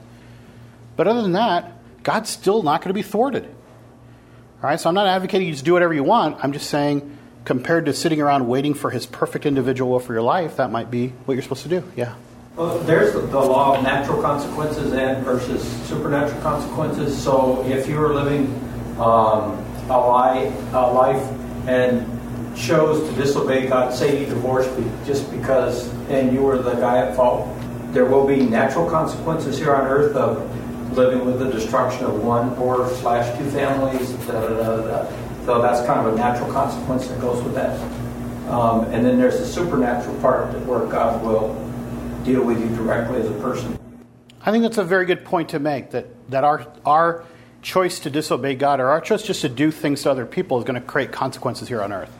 But 0.97 1.07
other 1.07 1.23
than 1.23 1.31
that, 1.31 1.71
God's 2.03 2.29
still 2.29 2.61
not 2.61 2.81
going 2.81 2.89
to 2.89 2.93
be 2.93 3.01
thwarted. 3.01 3.45
All 3.45 4.69
right, 4.69 4.79
so 4.79 4.87
I'm 4.87 4.93
not 4.93 5.07
advocating 5.07 5.47
you 5.47 5.53
just 5.53 5.65
do 5.65 5.73
whatever 5.73 5.95
you 5.95 6.03
want. 6.03 6.37
I'm 6.43 6.53
just 6.53 6.69
saying, 6.69 7.17
compared 7.45 7.85
to 7.85 7.93
sitting 7.93 8.21
around 8.21 8.47
waiting 8.47 8.73
for 8.73 8.89
his 8.89 9.05
perfect 9.05 9.45
individual 9.45 9.99
for 9.99 10.13
your 10.13 10.21
life, 10.21 10.57
that 10.57 10.71
might 10.71 10.89
be 10.89 11.09
what 11.25 11.33
you're 11.33 11.43
supposed 11.43 11.63
to 11.63 11.69
do. 11.69 11.83
Yeah. 11.95 12.15
Well, 12.55 12.77
there's 12.79 13.13
the, 13.13 13.21
law 13.21 13.75
of 13.75 13.83
natural 13.83 14.21
consequences 14.21 14.93
and 14.93 15.25
versus 15.25 15.63
supernatural 15.87 16.39
consequences. 16.41 17.21
So 17.21 17.65
if 17.65 17.87
you 17.87 17.97
were 17.97 18.13
living 18.13 18.47
um, 18.99 19.57
a, 19.89 19.97
life, 19.97 20.73
a 20.73 20.91
life 20.93 21.67
and 21.67 22.07
chose 22.55 23.09
to 23.09 23.15
disobey 23.15 23.67
God, 23.67 23.91
say 23.91 24.19
you 24.19 24.27
divorced 24.27 24.69
just 25.03 25.31
because, 25.31 25.91
and 26.09 26.31
you 26.31 26.43
were 26.43 26.59
the 26.59 26.75
guy 26.75 26.99
at 26.99 27.15
fault, 27.15 27.47
there 27.91 28.05
will 28.05 28.27
be 28.27 28.37
natural 28.37 28.87
consequences 28.87 29.57
here 29.57 29.73
on 29.73 29.87
earth 29.87 30.15
of 30.15 30.47
living 30.95 31.25
with 31.25 31.39
the 31.39 31.51
destruction 31.51 32.05
of 32.05 32.23
one 32.23 32.55
or 32.57 32.87
slash 32.97 33.35
two 33.37 33.49
families. 33.49 34.11
Da, 34.27 34.47
da, 34.47 34.77
da, 34.77 35.22
so 35.45 35.61
that's 35.61 35.85
kind 35.85 36.05
of 36.05 36.13
a 36.13 36.17
natural 36.17 36.51
consequence 36.51 37.07
that 37.07 37.19
goes 37.19 37.43
with 37.43 37.53
that. 37.55 37.79
Um, 38.49 38.85
and 38.85 39.05
then 39.05 39.17
there's 39.17 39.39
the 39.39 39.45
supernatural 39.45 40.15
part 40.19 40.53
where 40.65 40.85
God 40.85 41.23
will 41.23 41.53
deal 42.23 42.43
with 42.43 42.59
you 42.59 42.75
directly 42.75 43.21
as 43.21 43.29
a 43.29 43.33
person. 43.35 43.77
I 44.41 44.51
think 44.51 44.63
that's 44.63 44.77
a 44.77 44.83
very 44.83 45.05
good 45.05 45.23
point 45.23 45.49
to 45.49 45.59
make 45.59 45.91
that, 45.91 46.07
that 46.29 46.43
our, 46.43 46.67
our 46.85 47.25
choice 47.61 47.99
to 47.99 48.09
disobey 48.09 48.55
God 48.55 48.79
or 48.79 48.89
our 48.89 49.01
choice 49.01 49.23
just 49.23 49.41
to 49.41 49.49
do 49.49 49.71
things 49.71 50.03
to 50.03 50.11
other 50.11 50.25
people 50.25 50.57
is 50.59 50.65
going 50.65 50.79
to 50.79 50.85
create 50.85 51.11
consequences 51.11 51.67
here 51.67 51.81
on 51.81 51.93
earth. 51.93 52.11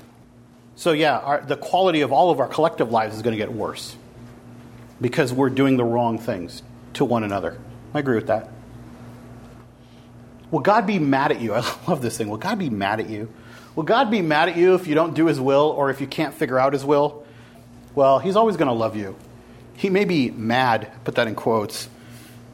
So, 0.75 0.91
yeah, 0.91 1.19
our, 1.19 1.41
the 1.41 1.57
quality 1.57 2.01
of 2.01 2.11
all 2.11 2.31
of 2.31 2.39
our 2.39 2.47
collective 2.47 2.91
lives 2.91 3.15
is 3.15 3.21
going 3.21 3.33
to 3.33 3.37
get 3.37 3.51
worse 3.51 3.95
because 5.01 5.33
we're 5.33 5.49
doing 5.49 5.77
the 5.77 5.83
wrong 5.83 6.17
things 6.17 6.63
to 6.93 7.05
one 7.05 7.23
another. 7.23 7.59
I 7.93 7.99
agree 7.99 8.15
with 8.15 8.27
that. 8.27 8.49
Will 10.53 10.59
God 10.59 10.85
be 10.85 10.99
mad 10.99 11.31
at 11.31 11.41
you? 11.41 11.53
I 11.55 11.61
love 11.87 12.03
this 12.03 12.15
thing. 12.15 12.29
Will 12.29 12.37
God 12.37 12.59
be 12.59 12.69
mad 12.69 12.99
at 12.99 13.09
you? 13.09 13.27
Will 13.75 13.83
God 13.83 14.11
be 14.11 14.21
mad 14.21 14.49
at 14.49 14.55
you 14.55 14.75
if 14.75 14.85
you 14.85 14.93
don't 14.93 15.15
do 15.15 15.25
his 15.25 15.41
will 15.41 15.73
or 15.75 15.89
if 15.89 15.99
you 15.99 16.05
can't 16.05 16.35
figure 16.35 16.59
out 16.59 16.73
his 16.73 16.85
will? 16.85 17.25
Well, 17.95 18.19
he's 18.19 18.35
always 18.35 18.55
going 18.55 18.67
to 18.67 18.73
love 18.73 18.95
you. 18.95 19.15
He 19.75 19.89
may 19.89 20.05
be 20.05 20.29
mad, 20.29 20.91
put 21.05 21.15
that 21.15 21.27
in 21.27 21.33
quotes, 21.33 21.89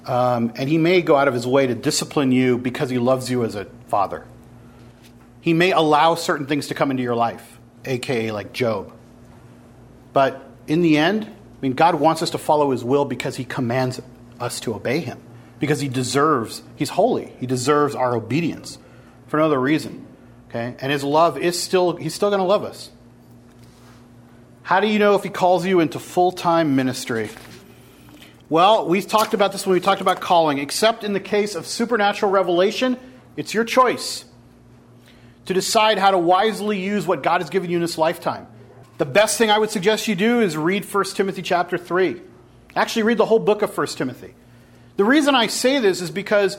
um, 0.05 0.53
and 0.55 0.69
he 0.69 0.77
may 0.77 1.01
go 1.01 1.17
out 1.17 1.27
of 1.27 1.33
his 1.33 1.45
way 1.45 1.67
to 1.67 1.75
discipline 1.75 2.31
you 2.31 2.57
because 2.57 2.89
he 2.89 2.97
loves 2.97 3.29
you 3.29 3.43
as 3.43 3.55
a 3.55 3.65
father. 3.89 4.25
He 5.41 5.51
may 5.51 5.73
allow 5.73 6.15
certain 6.15 6.45
things 6.45 6.67
to 6.67 6.75
come 6.75 6.91
into 6.91 7.03
your 7.03 7.15
life, 7.15 7.59
aka 7.83 8.31
like 8.31 8.53
Job. 8.53 8.93
But 10.13 10.41
in 10.67 10.83
the 10.83 10.97
end, 10.97 11.25
I 11.25 11.61
mean, 11.61 11.73
God 11.73 11.95
wants 11.95 12.21
us 12.21 12.29
to 12.29 12.37
follow 12.37 12.71
his 12.71 12.81
will 12.81 13.03
because 13.03 13.35
he 13.35 13.43
commands 13.43 14.01
us 14.39 14.61
to 14.61 14.73
obey 14.73 15.01
him 15.01 15.19
because 15.59 15.79
he 15.79 15.89
deserves, 15.89 16.63
he's 16.75 16.89
holy. 16.89 17.33
He 17.39 17.45
deserves 17.45 17.95
our 17.95 18.15
obedience 18.15 18.77
for 19.27 19.37
no 19.37 19.45
other 19.45 19.59
reason. 19.59 20.07
Okay? 20.49 20.75
And 20.79 20.91
his 20.91 21.03
love 21.03 21.37
is 21.37 21.61
still, 21.61 21.95
he's 21.95 22.13
still 22.13 22.29
going 22.29 22.39
to 22.39 22.45
love 22.45 22.63
us. 22.63 22.91
How 24.63 24.79
do 24.79 24.87
you 24.87 24.99
know 24.99 25.15
if 25.15 25.23
he 25.23 25.29
calls 25.29 25.65
you 25.65 25.79
into 25.79 25.99
full 25.99 26.31
time 26.31 26.75
ministry? 26.75 27.29
Well, 28.49 28.87
we 28.87 29.01
talked 29.01 29.33
about 29.33 29.51
this 29.51 29.65
when 29.65 29.73
we 29.73 29.79
talked 29.79 30.01
about 30.01 30.21
calling. 30.21 30.57
Except 30.57 31.03
in 31.03 31.13
the 31.13 31.19
case 31.19 31.55
of 31.55 31.67
supernatural 31.67 32.31
revelation, 32.31 32.97
it's 33.35 33.53
your 33.53 33.63
choice 33.63 34.25
to 35.45 35.53
decide 35.53 35.97
how 35.97 36.11
to 36.11 36.17
wisely 36.17 36.79
use 36.79 37.05
what 37.07 37.23
God 37.23 37.41
has 37.41 37.49
given 37.49 37.69
you 37.69 37.77
in 37.77 37.81
this 37.81 37.97
lifetime. 37.97 38.47
The 38.99 39.05
best 39.05 39.37
thing 39.37 39.49
I 39.49 39.57
would 39.57 39.71
suggest 39.71 40.07
you 40.07 40.15
do 40.15 40.41
is 40.41 40.57
read 40.57 40.85
1 40.85 41.03
Timothy 41.15 41.41
chapter 41.41 41.77
3. 41.77 42.21
Actually, 42.75 43.03
read 43.03 43.17
the 43.17 43.25
whole 43.25 43.39
book 43.39 43.61
of 43.61 43.75
1 43.75 43.87
Timothy. 43.87 44.33
The 44.99 45.05
reason 45.05 45.33
I 45.33 45.47
say 45.47 45.79
this 45.79 46.01
is 46.01 46.11
because 46.11 46.57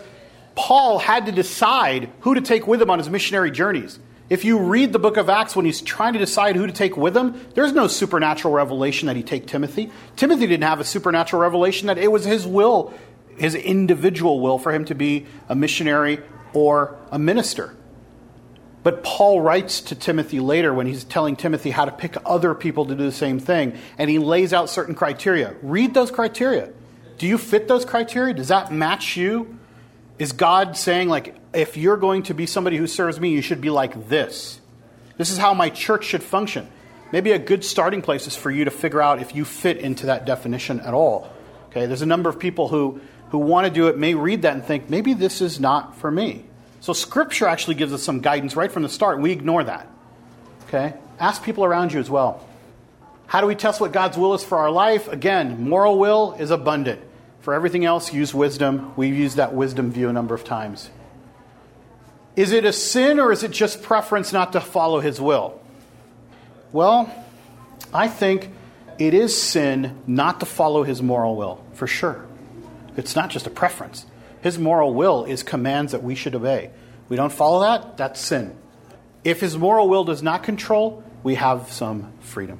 Paul 0.55 0.99
had 0.99 1.27
to 1.27 1.33
decide 1.33 2.09
who 2.21 2.35
to 2.35 2.41
take 2.41 2.67
with 2.67 2.81
him 2.81 2.89
on 2.89 2.99
his 2.99 3.11
missionary 3.11 3.51
journeys. 3.51 3.99
If 4.31 4.47
you 4.47 4.61
read 4.61 4.95
the 4.95 4.99
book 4.99 5.19
of 5.19 5.29
Acts 5.29 5.55
when 5.55 5.67
he's 5.67 5.83
trying 5.83 6.15
to 6.15 6.19
decide 6.19 6.57
who 6.57 6.67
to 6.67 6.73
take 6.73 6.97
with 6.97 7.15
him, 7.15 7.39
there's 7.55 7.75
no 7.75 7.87
supernatural 7.87 8.55
revelation 8.55 9.09
that 9.09 9.17
he 9.17 9.23
take 9.23 9.47
Timothy. 9.47 9.91
Timothy 10.17 10.47
didn't 10.47 10.65
have 10.65 10.81
a 10.81 10.85
supernatural 10.85 11.43
revelation 11.43 11.89
that 11.89 11.99
it 11.99 12.11
was 12.11 12.25
his 12.25 12.47
will, 12.47 12.95
his 13.37 13.55
individual 13.55 14.41
will 14.41 14.59
for 14.59 14.73
him 14.73 14.87
to 14.87 14.95
be 14.95 15.27
a 15.51 15.55
missionary 15.55 16.21
or 16.55 16.97
a 17.11 17.19
minister. 17.19 17.77
But 18.83 19.05
Paul 19.05 19.43
writes 19.43 19.83
to 19.83 19.95
Timothy 19.95 20.41
later 20.41 20.73
when 20.73 20.87
he's 20.87 21.05
telling 21.05 21.37
Timothy 21.37 21.73
how 21.73 21.85
to 21.85 21.93
pick 21.93 22.17
other 22.25 22.55
people 22.55 22.87
to 22.87 22.95
do 22.95 23.05
the 23.05 23.13
same 23.13 23.39
thing, 23.39 23.77
and 23.99 24.09
he 24.09 24.19
lays 24.19 24.55
out 24.55 24.71
certain 24.71 24.95
criteria. 24.95 25.55
Read 25.61 25.93
those 25.93 26.11
criteria. 26.11 26.73
Do 27.21 27.27
you 27.27 27.37
fit 27.37 27.69
those 27.69 27.85
criteria? 27.85 28.33
Does 28.33 28.49
that 28.49 28.73
match 28.73 29.15
you? 29.15 29.59
Is 30.19 30.33
God 30.33 30.75
saying, 30.75 31.11
like, 31.11 31.37
if 31.53 31.77
you're 31.77 31.99
going 31.99 32.23
to 32.25 32.35
be 32.35 32.47
somebody 32.47 32.79
who 32.79 32.87
serves 32.87 33.21
me, 33.21 33.29
you 33.29 33.43
should 33.43 33.61
be 33.61 33.69
like 33.69 34.09
this? 34.09 34.59
This 35.19 35.31
is 35.31 35.37
how 35.37 35.53
my 35.53 35.69
church 35.69 36.07
should 36.07 36.23
function. 36.23 36.67
Maybe 37.13 37.33
a 37.33 37.39
good 37.39 37.63
starting 37.63 38.01
place 38.01 38.27
is 38.27 38.37
for 38.37 38.51
you 38.51 38.65
to 38.65 38.71
figure 38.71 39.03
out 39.03 39.21
if 39.21 39.35
you 39.35 39.45
fit 39.45 39.77
into 39.77 40.07
that 40.07 40.25
definition 40.25 40.81
at 40.81 40.95
all. 40.95 41.31
Okay, 41.69 41.85
there's 41.85 42.01
a 42.01 42.07
number 42.07 42.31
of 42.31 42.39
people 42.39 42.69
who, 42.69 43.03
who 43.29 43.37
want 43.37 43.67
to 43.67 43.71
do 43.71 43.89
it, 43.89 43.99
may 43.99 44.15
read 44.15 44.41
that 44.43 44.55
and 44.55 44.65
think, 44.65 44.89
maybe 44.89 45.13
this 45.13 45.43
is 45.43 45.61
not 45.61 45.99
for 45.99 46.11
me. 46.11 46.47
So 46.81 46.95
Scripture 46.95 47.47
actually 47.47 47.75
gives 47.75 47.93
us 47.93 48.03
some 48.03 48.21
guidance 48.21 48.57
right 48.57 48.73
from 48.73 48.83
the 48.83 48.89
start, 48.89 49.21
we 49.21 49.31
ignore 49.31 49.65
that. 49.65 49.87
Okay? 50.69 50.95
Ask 51.19 51.45
people 51.45 51.67
around 51.67 51.93
you 51.93 52.01
as 52.01 52.09
well. 52.09 52.43
How 53.27 53.43
do 53.43 53.47
we 53.47 53.57
test 53.57 53.79
what 53.79 53.93
God's 53.93 54.17
will 54.17 54.33
is 54.33 54.43
for 54.43 54.57
our 54.57 54.71
life? 54.71 55.07
Again, 55.09 55.69
moral 55.69 55.99
will 55.99 56.33
is 56.39 56.51
abundant. 56.51 57.03
For 57.41 57.55
everything 57.55 57.85
else, 57.85 58.13
use 58.13 58.35
wisdom. 58.35 58.93
We've 58.97 59.17
used 59.17 59.37
that 59.37 59.55
wisdom 59.55 59.91
view 59.91 60.09
a 60.09 60.13
number 60.13 60.35
of 60.35 60.45
times. 60.45 60.91
Is 62.37 62.53
it 62.53 62.65
a 62.65 62.73
sin 62.73 63.19
or 63.19 63.33
is 63.33 63.43
it 63.43 63.51
just 63.51 63.83
preference 63.83 64.33
not 64.33 64.53
to 64.53 64.61
follow 64.61 65.01
his 65.01 65.21
will? 65.21 65.61
Well, 66.73 67.13
I 67.93 68.09
think 68.09 68.51
it 68.99 69.15
is 69.15 69.37
sin 69.37 70.03
not 70.07 70.41
to 70.41 70.47
follow 70.47 70.83
his 70.83 71.03
moral 71.03 71.37
will, 71.37 71.65
for 71.73 71.87
sure. 71.87 72.25
It's 72.97 73.17
not 73.17 73.31
just 73.31 73.47
a 73.47 73.51
preference. 73.51 74.07
His 74.43 74.59
moral 74.59 74.95
will 74.95 75.25
is 75.25 75.43
commands 75.43 75.93
that 75.93 76.03
we 76.03 76.15
should 76.15 76.35
obey. 76.35 76.71
We 77.09 77.17
don't 77.17 77.33
follow 77.33 77.61
that, 77.63 77.97
that's 77.97 78.21
sin. 78.21 78.57
If 79.25 79.41
his 79.41 79.57
moral 79.57 79.89
will 79.89 80.05
does 80.05 80.23
not 80.23 80.43
control, 80.43 81.03
we 81.23 81.35
have 81.35 81.73
some 81.73 82.13
freedom. 82.21 82.59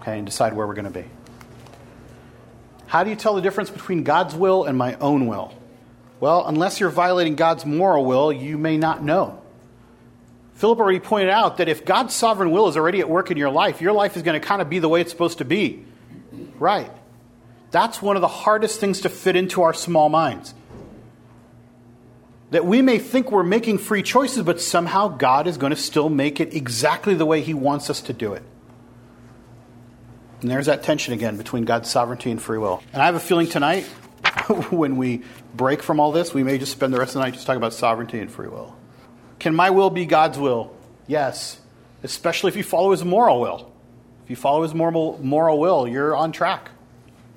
Okay, 0.00 0.16
and 0.16 0.26
decide 0.26 0.54
where 0.54 0.66
we're 0.66 0.74
going 0.74 0.90
to 0.90 1.02
be. 1.02 1.04
How 2.90 3.04
do 3.04 3.10
you 3.10 3.14
tell 3.14 3.36
the 3.36 3.40
difference 3.40 3.70
between 3.70 4.02
God's 4.02 4.34
will 4.34 4.64
and 4.64 4.76
my 4.76 4.96
own 4.96 5.28
will? 5.28 5.54
Well, 6.18 6.44
unless 6.44 6.80
you're 6.80 6.90
violating 6.90 7.36
God's 7.36 7.64
moral 7.64 8.04
will, 8.04 8.32
you 8.32 8.58
may 8.58 8.76
not 8.76 9.00
know. 9.00 9.40
Philip 10.54 10.80
already 10.80 10.98
pointed 10.98 11.30
out 11.30 11.58
that 11.58 11.68
if 11.68 11.84
God's 11.84 12.16
sovereign 12.16 12.50
will 12.50 12.66
is 12.66 12.76
already 12.76 12.98
at 12.98 13.08
work 13.08 13.30
in 13.30 13.36
your 13.36 13.48
life, 13.48 13.80
your 13.80 13.92
life 13.92 14.16
is 14.16 14.24
going 14.24 14.38
to 14.38 14.44
kind 14.44 14.60
of 14.60 14.68
be 14.68 14.80
the 14.80 14.88
way 14.88 15.00
it's 15.00 15.12
supposed 15.12 15.38
to 15.38 15.44
be. 15.44 15.84
Right. 16.58 16.90
That's 17.70 18.02
one 18.02 18.16
of 18.16 18.22
the 18.22 18.28
hardest 18.28 18.80
things 18.80 19.02
to 19.02 19.08
fit 19.08 19.36
into 19.36 19.62
our 19.62 19.72
small 19.72 20.08
minds. 20.08 20.52
That 22.50 22.64
we 22.66 22.82
may 22.82 22.98
think 22.98 23.30
we're 23.30 23.44
making 23.44 23.78
free 23.78 24.02
choices, 24.02 24.42
but 24.42 24.60
somehow 24.60 25.06
God 25.06 25.46
is 25.46 25.58
going 25.58 25.70
to 25.70 25.80
still 25.80 26.08
make 26.08 26.40
it 26.40 26.54
exactly 26.54 27.14
the 27.14 27.24
way 27.24 27.40
He 27.40 27.54
wants 27.54 27.88
us 27.88 28.00
to 28.00 28.12
do 28.12 28.32
it. 28.32 28.42
And 30.40 30.50
there's 30.50 30.66
that 30.66 30.82
tension 30.82 31.12
again 31.12 31.36
between 31.36 31.64
God's 31.64 31.90
sovereignty 31.90 32.30
and 32.30 32.40
free 32.40 32.58
will. 32.58 32.82
And 32.92 33.02
I 33.02 33.06
have 33.06 33.14
a 33.14 33.20
feeling 33.20 33.46
tonight, 33.46 33.84
when 34.70 34.96
we 34.96 35.22
break 35.54 35.82
from 35.82 36.00
all 36.00 36.12
this, 36.12 36.32
we 36.32 36.42
may 36.42 36.58
just 36.58 36.72
spend 36.72 36.92
the 36.94 36.98
rest 36.98 37.10
of 37.10 37.14
the 37.14 37.20
night 37.20 37.34
just 37.34 37.46
talking 37.46 37.58
about 37.58 37.72
sovereignty 37.72 38.20
and 38.20 38.30
free 38.30 38.48
will. 38.48 38.76
Can 39.38 39.54
my 39.54 39.70
will 39.70 39.90
be 39.90 40.06
God's 40.06 40.38
will? 40.38 40.74
Yes, 41.06 41.60
especially 42.02 42.48
if 42.48 42.56
you 42.56 42.62
follow 42.62 42.92
His 42.92 43.04
moral 43.04 43.40
will. 43.40 43.72
If 44.24 44.30
you 44.30 44.36
follow 44.36 44.62
His 44.62 44.74
moral, 44.74 45.18
moral 45.22 45.58
will, 45.58 45.88
you're 45.88 46.16
on 46.16 46.32
track. 46.32 46.70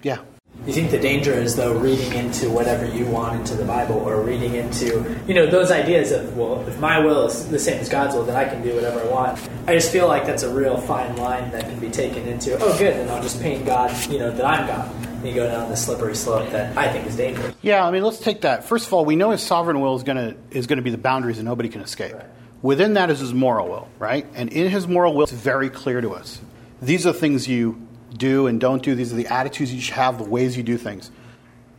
Yeah. 0.02 0.20
You 0.65 0.71
think 0.71 0.91
the 0.91 0.99
danger 0.99 1.34
is 1.34 1.58
though 1.58 1.78
reading 1.78 2.13
into 2.13 2.49
whatever 2.49 2.86
you 2.86 3.06
want 3.06 3.36
into 3.36 3.56
the 3.56 3.65
Bible, 3.65 3.95
or 3.95 4.21
reading 4.21 4.56
into 4.56 5.19
you 5.28 5.34
know 5.34 5.45
those 5.45 5.71
ideas 5.71 6.13
of 6.13 6.38
well, 6.38 6.65
if 6.67 6.80
my 6.80 6.99
will 6.99 7.28
is 7.28 7.49
the 7.49 7.60
same 7.60 7.82
as 7.82 7.89
God's 7.89 8.15
will, 8.15 8.23
then 8.23 8.38
I 8.38 8.45
can 8.45 8.63
do 8.63 8.73
whatever 8.73 9.02
I 9.02 9.06
want. 9.08 9.49
I 9.67 9.73
just 9.73 9.91
feel 9.91 10.08
like 10.08 10.26
that's 10.26 10.43
a 10.43 10.54
real 10.54 10.78
fine 10.78 11.17
line 11.17 11.52
that 11.52 11.63
can 11.63 11.80
be 11.80 11.89
taken 11.89 12.26
into. 12.28 12.58
Oh, 12.62 12.78
good, 12.78 12.95
then 12.95 13.10
I'll 13.10 13.21
just 13.21 13.41
paint 13.41 13.65
God, 13.65 13.91
you 14.10 14.19
know, 14.19 14.32
that 14.32 14.45
I'm 14.45 14.65
God. 14.65 14.89
And 15.06 15.28
you 15.28 15.34
go 15.34 15.47
down 15.47 15.69
the 15.69 15.76
slippery 15.76 16.15
slope 16.15 16.49
that 16.52 16.78
I 16.78 16.89
think 16.91 17.08
is 17.08 17.17
dangerous. 17.17 17.54
Yeah, 17.62 17.86
I 17.86 17.91
mean, 17.91 18.04
let's 18.04 18.19
take 18.19 18.41
that. 18.41 18.63
First 18.63 18.88
of 18.88 18.93
all, 18.93 19.04
we 19.04 19.17
know 19.17 19.32
His 19.32 19.41
sovereign 19.41 19.82
will 19.82 19.97
is 19.97 20.04
going 20.04 20.17
to 20.17 20.38
is 20.58 20.67
going 20.67 20.78
to 20.78 20.84
be 20.84 20.91
the 20.91 20.97
boundaries 20.97 21.38
that 21.38 21.43
nobody 21.43 21.67
can 21.67 21.82
escape. 21.82 22.13
Right. 22.13 22.26
Within 22.62 22.93
that 22.93 23.10
is 23.10 23.19
His 23.19 23.34
moral 23.34 23.67
will, 23.67 23.89
right? 23.99 24.26
And 24.34 24.49
in 24.49 24.69
His 24.69 24.88
moral 24.88 25.13
will, 25.13 25.23
it's 25.23 25.34
very 25.34 25.69
clear 25.69 25.99
to 25.99 26.12
us. 26.12 26.39
These 26.82 27.06
are 27.06 27.12
things 27.12 27.49
you 27.49 27.86
do 28.17 28.47
and 28.47 28.60
don't 28.60 28.82
do. 28.84 28.95
These 28.95 29.12
are 29.13 29.15
the 29.15 29.28
attitudes 29.28 29.73
you 29.73 29.82
should 29.82 29.95
have, 29.95 30.17
the 30.17 30.23
ways 30.23 30.56
you 30.56 30.63
do 30.63 30.78
things. 30.78 31.12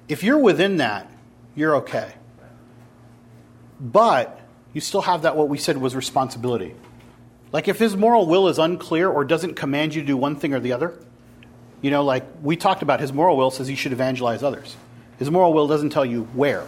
If 0.08 0.22
you're 0.22 0.38
within 0.38 0.78
that, 0.78 1.10
you're 1.54 1.76
okay. 1.76 2.12
But 3.80 4.40
you 4.72 4.80
still 4.80 5.02
have 5.02 5.22
that, 5.22 5.36
what 5.36 5.48
we 5.48 5.58
said 5.58 5.76
was 5.76 5.94
responsibility. 5.94 6.74
Like 7.52 7.68
if 7.68 7.78
his 7.78 7.96
moral 7.96 8.26
will 8.26 8.48
is 8.48 8.58
unclear 8.58 9.08
or 9.08 9.24
doesn't 9.24 9.54
command 9.54 9.94
you 9.94 10.02
to 10.02 10.06
do 10.06 10.16
one 10.16 10.36
thing 10.36 10.52
or 10.52 10.60
the 10.60 10.72
other, 10.72 10.98
you 11.80 11.90
know, 11.90 12.02
like 12.02 12.24
we 12.42 12.56
talked 12.56 12.82
about, 12.82 13.00
his 13.00 13.12
moral 13.12 13.36
will 13.36 13.50
says 13.50 13.68
he 13.68 13.76
should 13.76 13.92
evangelize 13.92 14.42
others. 14.42 14.76
His 15.18 15.30
moral 15.30 15.52
will 15.52 15.68
doesn't 15.68 15.90
tell 15.90 16.04
you 16.04 16.24
where. 16.34 16.66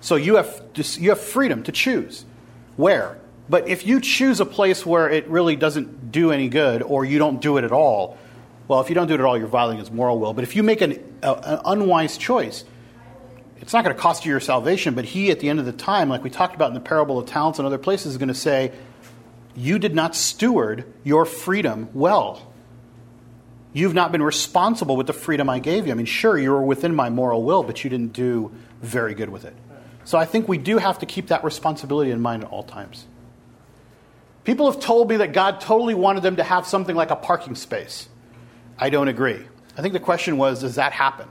So 0.00 0.16
you 0.16 0.36
have, 0.36 0.62
you 0.98 1.10
have 1.10 1.20
freedom 1.20 1.62
to 1.64 1.72
choose 1.72 2.24
where. 2.76 3.18
But 3.48 3.68
if 3.68 3.86
you 3.86 4.00
choose 4.00 4.40
a 4.40 4.46
place 4.46 4.84
where 4.84 5.08
it 5.08 5.26
really 5.28 5.56
doesn't 5.56 6.12
do 6.12 6.32
any 6.32 6.48
good 6.48 6.82
or 6.82 7.04
you 7.04 7.18
don't 7.18 7.40
do 7.40 7.56
it 7.56 7.64
at 7.64 7.72
all, 7.72 8.18
well, 8.68 8.80
if 8.80 8.90
you 8.90 8.94
don't 8.94 9.08
do 9.08 9.14
it 9.14 9.20
at 9.20 9.26
all, 9.26 9.36
you're 9.36 9.48
violating 9.48 9.80
his 9.80 9.90
moral 9.90 10.18
will. 10.18 10.34
But 10.34 10.44
if 10.44 10.54
you 10.54 10.62
make 10.62 10.82
an, 10.82 10.92
a, 11.22 11.32
an 11.32 11.60
unwise 11.64 12.18
choice, 12.18 12.64
it's 13.56 13.72
not 13.72 13.82
going 13.82 13.96
to 13.96 14.00
cost 14.00 14.24
you 14.24 14.30
your 14.30 14.40
salvation, 14.40 14.94
but 14.94 15.06
he, 15.06 15.30
at 15.30 15.40
the 15.40 15.48
end 15.48 15.58
of 15.58 15.66
the 15.66 15.72
time, 15.72 16.08
like 16.08 16.22
we 16.22 16.30
talked 16.30 16.54
about 16.54 16.68
in 16.68 16.74
the 16.74 16.80
parable 16.80 17.18
of 17.18 17.26
talents 17.26 17.58
and 17.58 17.66
other 17.66 17.78
places, 17.78 18.12
is 18.12 18.18
going 18.18 18.28
to 18.28 18.34
say, 18.34 18.72
You 19.56 19.78
did 19.78 19.94
not 19.94 20.14
steward 20.14 20.84
your 21.02 21.24
freedom 21.24 21.88
well. 21.94 22.44
You've 23.72 23.94
not 23.94 24.12
been 24.12 24.22
responsible 24.22 24.96
with 24.96 25.06
the 25.06 25.12
freedom 25.12 25.48
I 25.48 25.58
gave 25.58 25.86
you. 25.86 25.92
I 25.92 25.94
mean, 25.94 26.06
sure, 26.06 26.38
you 26.38 26.50
were 26.50 26.62
within 26.62 26.94
my 26.94 27.10
moral 27.10 27.42
will, 27.42 27.62
but 27.62 27.84
you 27.84 27.90
didn't 27.90 28.12
do 28.12 28.52
very 28.82 29.14
good 29.14 29.28
with 29.28 29.44
it. 29.44 29.54
So 30.04 30.16
I 30.16 30.24
think 30.24 30.48
we 30.48 30.56
do 30.56 30.78
have 30.78 30.98
to 31.00 31.06
keep 31.06 31.28
that 31.28 31.44
responsibility 31.44 32.10
in 32.10 32.20
mind 32.20 32.44
at 32.44 32.50
all 32.50 32.62
times. 32.62 33.06
People 34.44 34.70
have 34.70 34.80
told 34.80 35.10
me 35.10 35.18
that 35.18 35.34
God 35.34 35.60
totally 35.60 35.94
wanted 35.94 36.22
them 36.22 36.36
to 36.36 36.42
have 36.42 36.66
something 36.66 36.96
like 36.96 37.10
a 37.10 37.16
parking 37.16 37.54
space. 37.54 38.08
I 38.78 38.90
don't 38.90 39.08
agree. 39.08 39.44
I 39.76 39.82
think 39.82 39.92
the 39.92 40.00
question 40.00 40.38
was, 40.38 40.60
does 40.60 40.76
that 40.76 40.92
happen? 40.92 41.28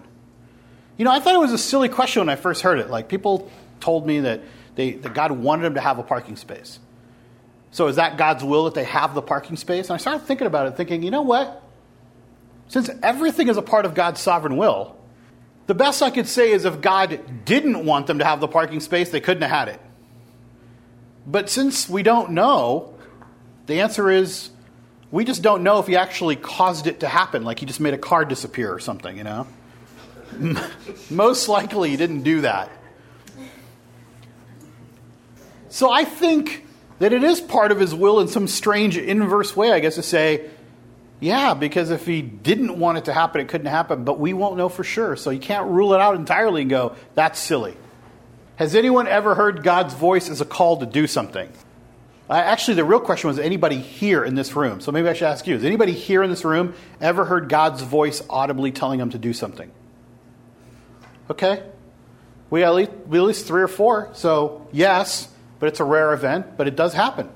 You 0.98 1.06
know, 1.06 1.12
I 1.12 1.20
thought 1.20 1.36
it 1.36 1.40
was 1.40 1.54
a 1.54 1.58
silly 1.58 1.90
question 1.90 2.22
when 2.22 2.30
I 2.30 2.36
first 2.36 2.62
heard 2.62 2.80
it. 2.80 2.90
Like, 2.90 3.08
people 3.08 3.52
told 3.80 4.06
me 4.06 4.22
that, 4.22 4.42
they, 4.76 4.94
that 4.94 5.14
God 5.14 5.32
wanted 5.32 5.64
them 5.64 5.74
to 5.76 5.82
have 5.82 6.00
a 6.00 6.04
parking 6.04 6.36
space. 6.36 6.80
So, 7.72 7.88
is 7.88 7.98
that 7.98 8.18
God's 8.18 8.44
will 8.44 8.66
that 8.66 8.74
they 8.74 8.84
have 8.86 9.14
the 9.14 9.22
parking 9.22 9.58
space? 9.58 9.90
And 9.90 9.96
I 9.96 9.98
started 9.98 10.26
thinking 10.26 10.48
about 10.48 10.68
it, 10.68 10.78
thinking, 10.78 11.04
you 11.04 11.12
know 11.12 11.22
what? 11.22 11.64
Since 12.70 12.90
everything 13.04 13.48
is 13.48 13.58
a 13.58 13.62
part 13.62 13.86
of 13.86 13.94
God's 13.94 14.20
sovereign 14.20 14.58
will, 14.58 14.98
the 15.68 15.76
best 15.76 16.02
I 16.02 16.10
could 16.10 16.28
say 16.28 16.52
is 16.52 16.66
if 16.66 16.82
God 16.82 17.46
didn't 17.46 17.86
want 17.86 18.08
them 18.08 18.20
to 18.20 18.26
have 18.26 18.40
the 18.40 18.48
parking 18.48 18.80
space, 18.80 19.10
they 19.10 19.22
couldn't 19.22 19.44
have 19.44 19.52
had 19.52 19.68
it. 19.68 19.82
But 21.26 21.50
since 21.50 21.90
we 21.90 22.04
don't 22.04 22.32
know, 22.32 22.96
the 23.66 23.82
answer 23.82 24.10
is 24.10 24.50
we 25.12 25.24
just 25.24 25.42
don't 25.42 25.64
know 25.64 25.80
if 25.80 25.88
he 25.88 25.96
actually 25.96 26.36
caused 26.36 26.88
it 26.88 27.00
to 27.02 27.08
happen, 27.08 27.44
like 27.44 27.60
he 27.60 27.66
just 27.66 27.80
made 27.80 27.94
a 27.94 27.98
car 27.98 28.26
disappear 28.26 28.74
or 28.74 28.80
something, 28.80 29.18
you 29.18 29.24
know? 29.24 29.48
Most 31.10 31.48
likely 31.48 31.90
he 31.90 31.98
didn't 31.98 32.24
do 32.24 32.42
that. 32.42 32.70
So 35.70 35.92
I 35.92 36.04
think 36.06 36.66
that 37.00 37.14
it 37.14 37.24
is 37.24 37.40
part 37.40 37.72
of 37.72 37.80
his 37.80 37.94
will 37.94 38.20
in 38.20 38.28
some 38.28 38.48
strange 38.48 38.98
inverse 38.98 39.56
way, 39.56 39.72
I 39.72 39.80
guess, 39.80 39.96
to 39.96 40.04
say, 40.04 40.50
yeah, 41.20 41.54
because 41.54 41.90
if 41.90 42.06
he 42.06 42.22
didn't 42.22 42.78
want 42.78 42.98
it 42.98 43.06
to 43.06 43.14
happen, 43.14 43.42
it 43.42 43.48
couldn't 43.48 43.68
happen, 43.68 44.04
but 44.04 44.20
we 44.20 44.34
won't 44.34 44.58
know 44.58 44.70
for 44.70 44.84
sure. 44.84 45.16
So 45.16 45.30
you 45.30 45.40
can't 45.40 45.68
rule 45.68 45.94
it 45.94 46.02
out 46.02 46.16
entirely 46.16 46.62
and 46.62 46.70
go, 46.70 46.96
that's 47.16 47.40
silly. 47.40 47.76
Has 48.58 48.76
anyone 48.76 49.08
ever 49.08 49.36
heard 49.36 49.64
God's 49.64 49.94
voice 49.94 50.30
as 50.30 50.42
a 50.42 50.46
call 50.46 50.78
to 50.78 50.86
do 50.86 51.08
something? 51.08 51.52
Actually, 52.30 52.76
the 52.76 52.84
real 52.84 53.00
question 53.00 53.30
was 53.30 53.40
anybody 53.40 53.78
here 53.78 54.24
in 54.24 54.36
this 54.36 54.56
room? 54.56 54.82
So 54.82 54.92
maybe 54.92 55.08
I 55.08 55.14
should 55.14 55.28
ask 55.28 55.48
you: 55.48 55.54
Has 55.54 55.64
anybody 55.64 55.94
here 55.94 56.24
in 56.24 56.30
this 56.30 56.44
room 56.44 56.74
ever 57.00 57.24
heard 57.24 57.48
God's 57.48 57.82
voice 57.82 58.22
audibly 58.30 58.72
telling 58.72 59.00
them 59.00 59.12
to 59.12 59.18
do 59.18 59.32
something? 59.32 59.72
Okay, 61.30 61.64
we 62.50 62.64
at 62.64 62.74
least, 62.74 62.92
we 63.08 63.18
at 63.18 63.24
least 63.24 63.48
three 63.48 63.62
or 63.62 63.68
four. 63.68 64.10
So 64.14 64.68
yes, 64.74 65.30
but 65.60 65.68
it's 65.68 65.80
a 65.80 65.86
rare 65.86 66.14
event, 66.14 66.58
but 66.58 66.68
it 66.68 66.76
does 66.76 66.94
happen. 66.94 67.30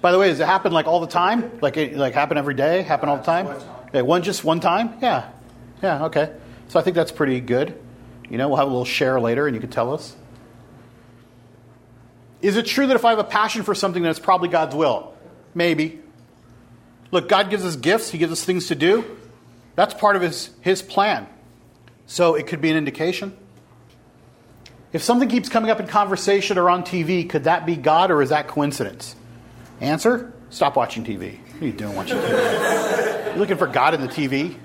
By 0.00 0.12
the 0.12 0.18
way, 0.18 0.28
does 0.28 0.38
it 0.38 0.46
happen 0.46 0.72
like 0.72 0.86
all 0.86 1.00
the 1.00 1.08
time? 1.08 1.58
Like 1.60 1.76
it, 1.76 1.96
like 1.96 2.14
happen 2.14 2.38
every 2.38 2.54
day? 2.54 2.82
Happen 2.82 3.08
all 3.08 3.16
the 3.16 3.24
time? 3.24 3.48
Okay, 3.88 4.02
one 4.02 4.22
just 4.22 4.44
one 4.44 4.60
time? 4.60 4.94
Yeah, 5.02 5.30
yeah. 5.82 6.04
Okay, 6.04 6.32
so 6.68 6.78
I 6.78 6.82
think 6.82 6.94
that's 6.94 7.10
pretty 7.12 7.40
good. 7.40 7.76
You 8.30 8.38
know, 8.38 8.48
we'll 8.48 8.58
have 8.58 8.68
a 8.68 8.70
little 8.70 8.84
share 8.84 9.18
later, 9.20 9.46
and 9.48 9.56
you 9.56 9.60
can 9.60 9.70
tell 9.70 9.92
us. 9.92 10.14
Is 12.40 12.56
it 12.56 12.66
true 12.66 12.86
that 12.86 12.96
if 12.96 13.04
I 13.04 13.10
have 13.10 13.18
a 13.18 13.24
passion 13.24 13.62
for 13.62 13.74
something, 13.74 14.02
then 14.02 14.10
it's 14.10 14.20
probably 14.20 14.48
God's 14.48 14.74
will? 14.74 15.14
Maybe. 15.54 16.00
Look, 17.10 17.28
God 17.28 17.50
gives 17.50 17.64
us 17.64 17.76
gifts, 17.76 18.10
He 18.10 18.18
gives 18.18 18.32
us 18.32 18.44
things 18.44 18.68
to 18.68 18.74
do. 18.74 19.04
That's 19.74 19.94
part 19.94 20.16
of 20.16 20.22
His, 20.22 20.50
his 20.60 20.82
plan. 20.82 21.26
So 22.06 22.34
it 22.34 22.46
could 22.46 22.60
be 22.60 22.70
an 22.70 22.76
indication. 22.76 23.36
If 24.92 25.02
something 25.02 25.28
keeps 25.28 25.48
coming 25.48 25.70
up 25.70 25.80
in 25.80 25.86
conversation 25.86 26.56
or 26.56 26.70
on 26.70 26.82
TV, 26.82 27.28
could 27.28 27.44
that 27.44 27.66
be 27.66 27.76
God 27.76 28.10
or 28.10 28.22
is 28.22 28.30
that 28.30 28.48
coincidence? 28.48 29.14
Answer 29.80 30.32
stop 30.50 30.76
watching 30.76 31.04
TV. 31.04 31.38
What 31.38 31.62
are 31.62 31.66
you 31.66 31.72
doing 31.72 31.94
watching 31.94 32.16
TV? 32.16 33.34
You 33.34 33.38
looking 33.38 33.58
for 33.58 33.66
God 33.66 33.94
in 33.94 34.00
the 34.00 34.08
TV? 34.08 34.56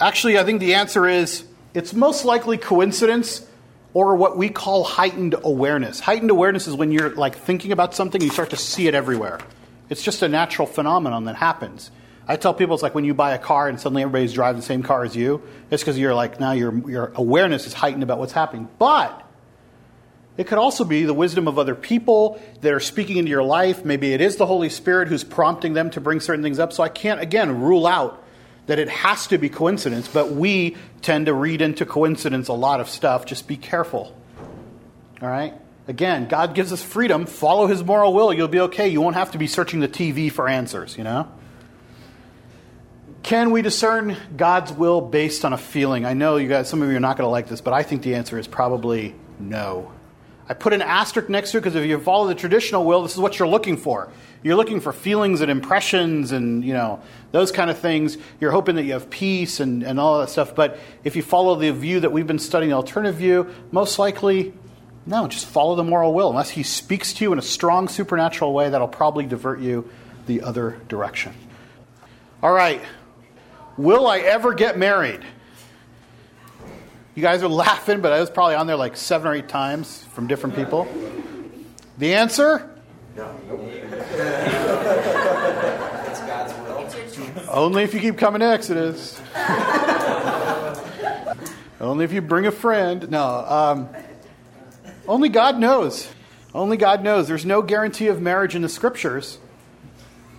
Actually, 0.00 0.38
I 0.38 0.44
think 0.44 0.60
the 0.60 0.74
answer 0.74 1.06
is 1.06 1.44
it's 1.72 1.94
most 1.94 2.24
likely 2.24 2.58
coincidence 2.58 3.46
or 3.94 4.16
what 4.16 4.36
we 4.36 4.48
call 4.48 4.82
heightened 4.82 5.36
awareness. 5.42 6.00
Heightened 6.00 6.30
awareness 6.30 6.66
is 6.66 6.74
when 6.74 6.90
you're 6.90 7.10
like 7.10 7.36
thinking 7.36 7.72
about 7.72 7.94
something 7.94 8.20
and 8.20 8.28
you 8.28 8.32
start 8.32 8.50
to 8.50 8.56
see 8.56 8.88
it 8.88 8.94
everywhere. 8.94 9.38
It's 9.88 10.02
just 10.02 10.20
a 10.22 10.28
natural 10.28 10.66
phenomenon 10.66 11.24
that 11.24 11.36
happens. 11.36 11.90
I 12.26 12.36
tell 12.36 12.54
people 12.54 12.74
it's 12.74 12.82
like 12.82 12.94
when 12.94 13.04
you 13.04 13.14
buy 13.14 13.34
a 13.34 13.38
car 13.38 13.68
and 13.68 13.80
suddenly 13.80 14.02
everybody's 14.02 14.32
driving 14.32 14.60
the 14.60 14.66
same 14.66 14.82
car 14.82 15.04
as 15.04 15.14
you. 15.14 15.42
It's 15.70 15.82
because 15.82 15.98
you're 15.98 16.14
like 16.14 16.40
now 16.40 16.52
your 16.52 16.76
your 16.88 17.12
awareness 17.14 17.66
is 17.66 17.72
heightened 17.72 18.02
about 18.02 18.18
what's 18.18 18.32
happening. 18.32 18.68
But 18.78 19.20
it 20.36 20.48
could 20.48 20.58
also 20.58 20.84
be 20.84 21.04
the 21.04 21.14
wisdom 21.14 21.46
of 21.46 21.58
other 21.58 21.76
people 21.76 22.40
that 22.62 22.72
are 22.72 22.80
speaking 22.80 23.18
into 23.18 23.30
your 23.30 23.44
life. 23.44 23.84
Maybe 23.84 24.12
it 24.12 24.20
is 24.20 24.36
the 24.36 24.46
Holy 24.46 24.70
Spirit 24.70 25.06
who's 25.06 25.22
prompting 25.22 25.74
them 25.74 25.90
to 25.90 26.00
bring 26.00 26.18
certain 26.18 26.42
things 26.42 26.58
up. 26.58 26.72
So 26.72 26.82
I 26.82 26.88
can't 26.88 27.20
again 27.20 27.60
rule 27.60 27.86
out 27.86 28.23
that 28.66 28.78
it 28.78 28.88
has 28.88 29.26
to 29.28 29.38
be 29.38 29.48
coincidence, 29.48 30.08
but 30.08 30.32
we 30.32 30.76
tend 31.02 31.26
to 31.26 31.34
read 31.34 31.60
into 31.60 31.84
coincidence 31.84 32.48
a 32.48 32.52
lot 32.52 32.80
of 32.80 32.88
stuff. 32.88 33.26
Just 33.26 33.46
be 33.46 33.56
careful. 33.56 34.16
All 35.20 35.28
right? 35.28 35.54
Again, 35.86 36.28
God 36.28 36.54
gives 36.54 36.72
us 36.72 36.82
freedom. 36.82 37.26
Follow 37.26 37.66
his 37.66 37.84
moral 37.84 38.14
will. 38.14 38.32
You'll 38.32 38.48
be 38.48 38.60
okay. 38.60 38.88
You 38.88 39.02
won't 39.02 39.16
have 39.16 39.32
to 39.32 39.38
be 39.38 39.46
searching 39.46 39.80
the 39.80 39.88
TV 39.88 40.32
for 40.32 40.48
answers, 40.48 40.96
you 40.96 41.04
know? 41.04 41.28
Can 43.22 43.50
we 43.50 43.62
discern 43.62 44.16
God's 44.36 44.72
will 44.72 45.00
based 45.00 45.44
on 45.44 45.52
a 45.52 45.58
feeling? 45.58 46.04
I 46.04 46.12
know 46.12 46.36
you 46.36 46.48
guys, 46.48 46.68
some 46.68 46.82
of 46.82 46.90
you 46.90 46.96
are 46.96 47.00
not 47.00 47.16
going 47.16 47.26
to 47.26 47.30
like 47.30 47.48
this, 47.48 47.60
but 47.60 47.72
I 47.72 47.82
think 47.82 48.02
the 48.02 48.14
answer 48.14 48.38
is 48.38 48.46
probably 48.46 49.14
no. 49.38 49.92
I 50.46 50.52
put 50.52 50.74
an 50.74 50.82
asterisk 50.82 51.30
next 51.30 51.52
to 51.52 51.58
it 51.58 51.60
because 51.62 51.74
if 51.74 51.86
you 51.86 51.98
follow 52.00 52.28
the 52.28 52.34
traditional 52.34 52.84
will, 52.84 53.02
this 53.02 53.12
is 53.12 53.18
what 53.18 53.38
you're 53.38 53.48
looking 53.48 53.78
for. 53.78 54.10
You're 54.44 54.54
looking 54.54 54.78
for 54.78 54.92
feelings 54.92 55.40
and 55.40 55.50
impressions 55.50 56.30
and, 56.30 56.64
you 56.64 56.72
know, 56.72 57.02
those 57.32 57.50
kind 57.50 57.68
of 57.68 57.78
things. 57.78 58.16
You're 58.40 58.52
hoping 58.52 58.76
that 58.76 58.84
you 58.84 58.92
have 58.92 59.10
peace 59.10 59.58
and, 59.58 59.82
and 59.82 59.98
all 59.98 60.20
that 60.20 60.30
stuff. 60.30 60.54
But 60.54 60.78
if 61.02 61.16
you 61.16 61.22
follow 61.22 61.56
the 61.56 61.72
view 61.72 61.98
that 62.00 62.12
we've 62.12 62.26
been 62.26 62.38
studying, 62.38 62.70
the 62.70 62.76
alternative 62.76 63.16
view, 63.16 63.52
most 63.72 63.98
likely, 63.98 64.54
no, 65.06 65.26
just 65.26 65.46
follow 65.46 65.74
the 65.74 65.82
moral 65.82 66.14
will. 66.14 66.30
Unless 66.30 66.50
he 66.50 66.62
speaks 66.62 67.12
to 67.14 67.24
you 67.24 67.32
in 67.32 67.40
a 67.40 67.42
strong 67.42 67.88
supernatural 67.88 68.52
way, 68.52 68.70
that'll 68.70 68.86
probably 68.86 69.26
divert 69.26 69.58
you 69.58 69.90
the 70.26 70.42
other 70.42 70.78
direction. 70.88 71.34
All 72.40 72.52
right, 72.52 72.80
Will 73.76 74.06
I 74.06 74.18
ever 74.18 74.54
get 74.54 74.78
married? 74.78 75.20
You 77.14 77.22
guys 77.22 77.42
are 77.42 77.48
laughing, 77.64 78.00
but 78.00 78.12
I 78.12 78.20
was 78.20 78.30
probably 78.30 78.54
on 78.54 78.66
there 78.66 78.76
like 78.76 78.96
seven 78.96 79.28
or 79.28 79.34
eight 79.34 79.48
times 79.48 80.04
from 80.12 80.26
different 80.26 80.54
people. 80.54 80.86
The 81.98 82.14
answer? 82.14 82.70
No. 83.16 83.36
Only 87.48 87.84
if 87.84 87.94
you 87.94 88.00
keep 88.00 88.18
coming 88.18 88.40
to 88.40 88.46
Exodus. 88.46 89.20
only 91.80 92.04
if 92.04 92.12
you 92.12 92.20
bring 92.20 92.46
a 92.46 92.50
friend. 92.50 93.08
No. 93.10 93.24
Um, 93.24 93.88
only 95.06 95.28
God 95.28 95.58
knows. 95.58 96.08
Only 96.52 96.76
God 96.76 97.04
knows. 97.04 97.28
There's 97.28 97.44
no 97.44 97.62
guarantee 97.62 98.08
of 98.08 98.20
marriage 98.20 98.56
in 98.56 98.62
the 98.62 98.68
scriptures. 98.68 99.38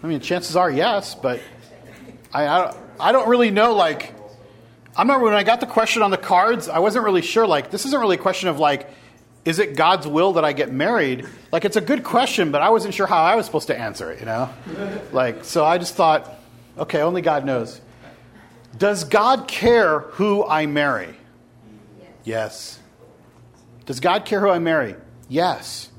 I 0.03 0.07
mean, 0.07 0.19
chances 0.19 0.57
are 0.57 0.69
yes, 0.69 1.15
but 1.15 1.39
I, 2.33 2.47
I 2.47 2.75
I 2.99 3.11
don't 3.11 3.27
really 3.27 3.51
know, 3.51 3.73
like, 3.73 4.13
I 4.95 5.01
remember 5.01 5.25
when 5.25 5.33
I 5.33 5.43
got 5.43 5.59
the 5.59 5.67
question 5.67 6.01
on 6.01 6.11
the 6.11 6.17
cards, 6.17 6.69
I 6.69 6.79
wasn't 6.79 7.03
really 7.03 7.21
sure, 7.21 7.45
like, 7.45 7.71
this 7.71 7.85
isn't 7.85 7.99
really 7.99 8.15
a 8.15 8.19
question 8.19 8.47
of, 8.47 8.57
like, 8.57 8.89
is 9.45 9.59
it 9.59 9.75
God's 9.75 10.07
will 10.07 10.33
that 10.33 10.43
I 10.43 10.53
get 10.53 10.71
married? 10.71 11.27
Like, 11.51 11.65
it's 11.65 11.77
a 11.77 11.81
good 11.81 12.03
question, 12.03 12.51
but 12.51 12.63
I 12.63 12.71
wasn't 12.71 12.95
sure 12.95 13.05
how 13.05 13.23
I 13.23 13.35
was 13.35 13.45
supposed 13.45 13.67
to 13.67 13.77
answer 13.77 14.11
it, 14.11 14.19
you 14.19 14.25
know? 14.25 14.49
Like, 15.11 15.45
so 15.45 15.63
I 15.63 15.77
just 15.77 15.93
thought, 15.93 16.33
okay, 16.77 17.01
only 17.01 17.21
God 17.21 17.45
knows. 17.45 17.79
Does 18.75 19.03
God 19.03 19.47
care 19.47 19.99
who 19.99 20.43
I 20.43 20.65
marry? 20.65 21.15
Yes. 22.23 22.79
Does 23.85 23.99
God 23.99 24.25
care 24.25 24.39
who 24.39 24.49
I 24.49 24.57
marry? 24.57 24.95
Yes. 25.29 25.89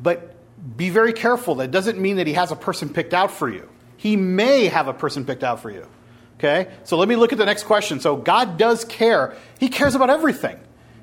But 0.00 0.34
be 0.76 0.88
very 0.88 1.12
careful. 1.12 1.56
That 1.56 1.70
doesn't 1.70 1.98
mean 1.98 2.16
that 2.16 2.26
He 2.26 2.32
has 2.32 2.50
a 2.50 2.56
person 2.56 2.88
picked 2.88 3.12
out 3.12 3.30
for 3.30 3.48
you. 3.48 3.68
He 3.98 4.16
may 4.16 4.66
have 4.66 4.88
a 4.88 4.94
person 4.94 5.26
picked 5.26 5.44
out 5.44 5.60
for 5.60 5.70
you. 5.70 5.86
Okay? 6.38 6.72
So 6.84 6.96
let 6.96 7.08
me 7.08 7.14
look 7.14 7.32
at 7.32 7.38
the 7.38 7.44
next 7.44 7.64
question. 7.64 8.00
So 8.00 8.16
God 8.16 8.56
does 8.56 8.84
care. 8.86 9.36
He 9.60 9.68
cares 9.68 9.94
about 9.94 10.10
everything. 10.10 10.58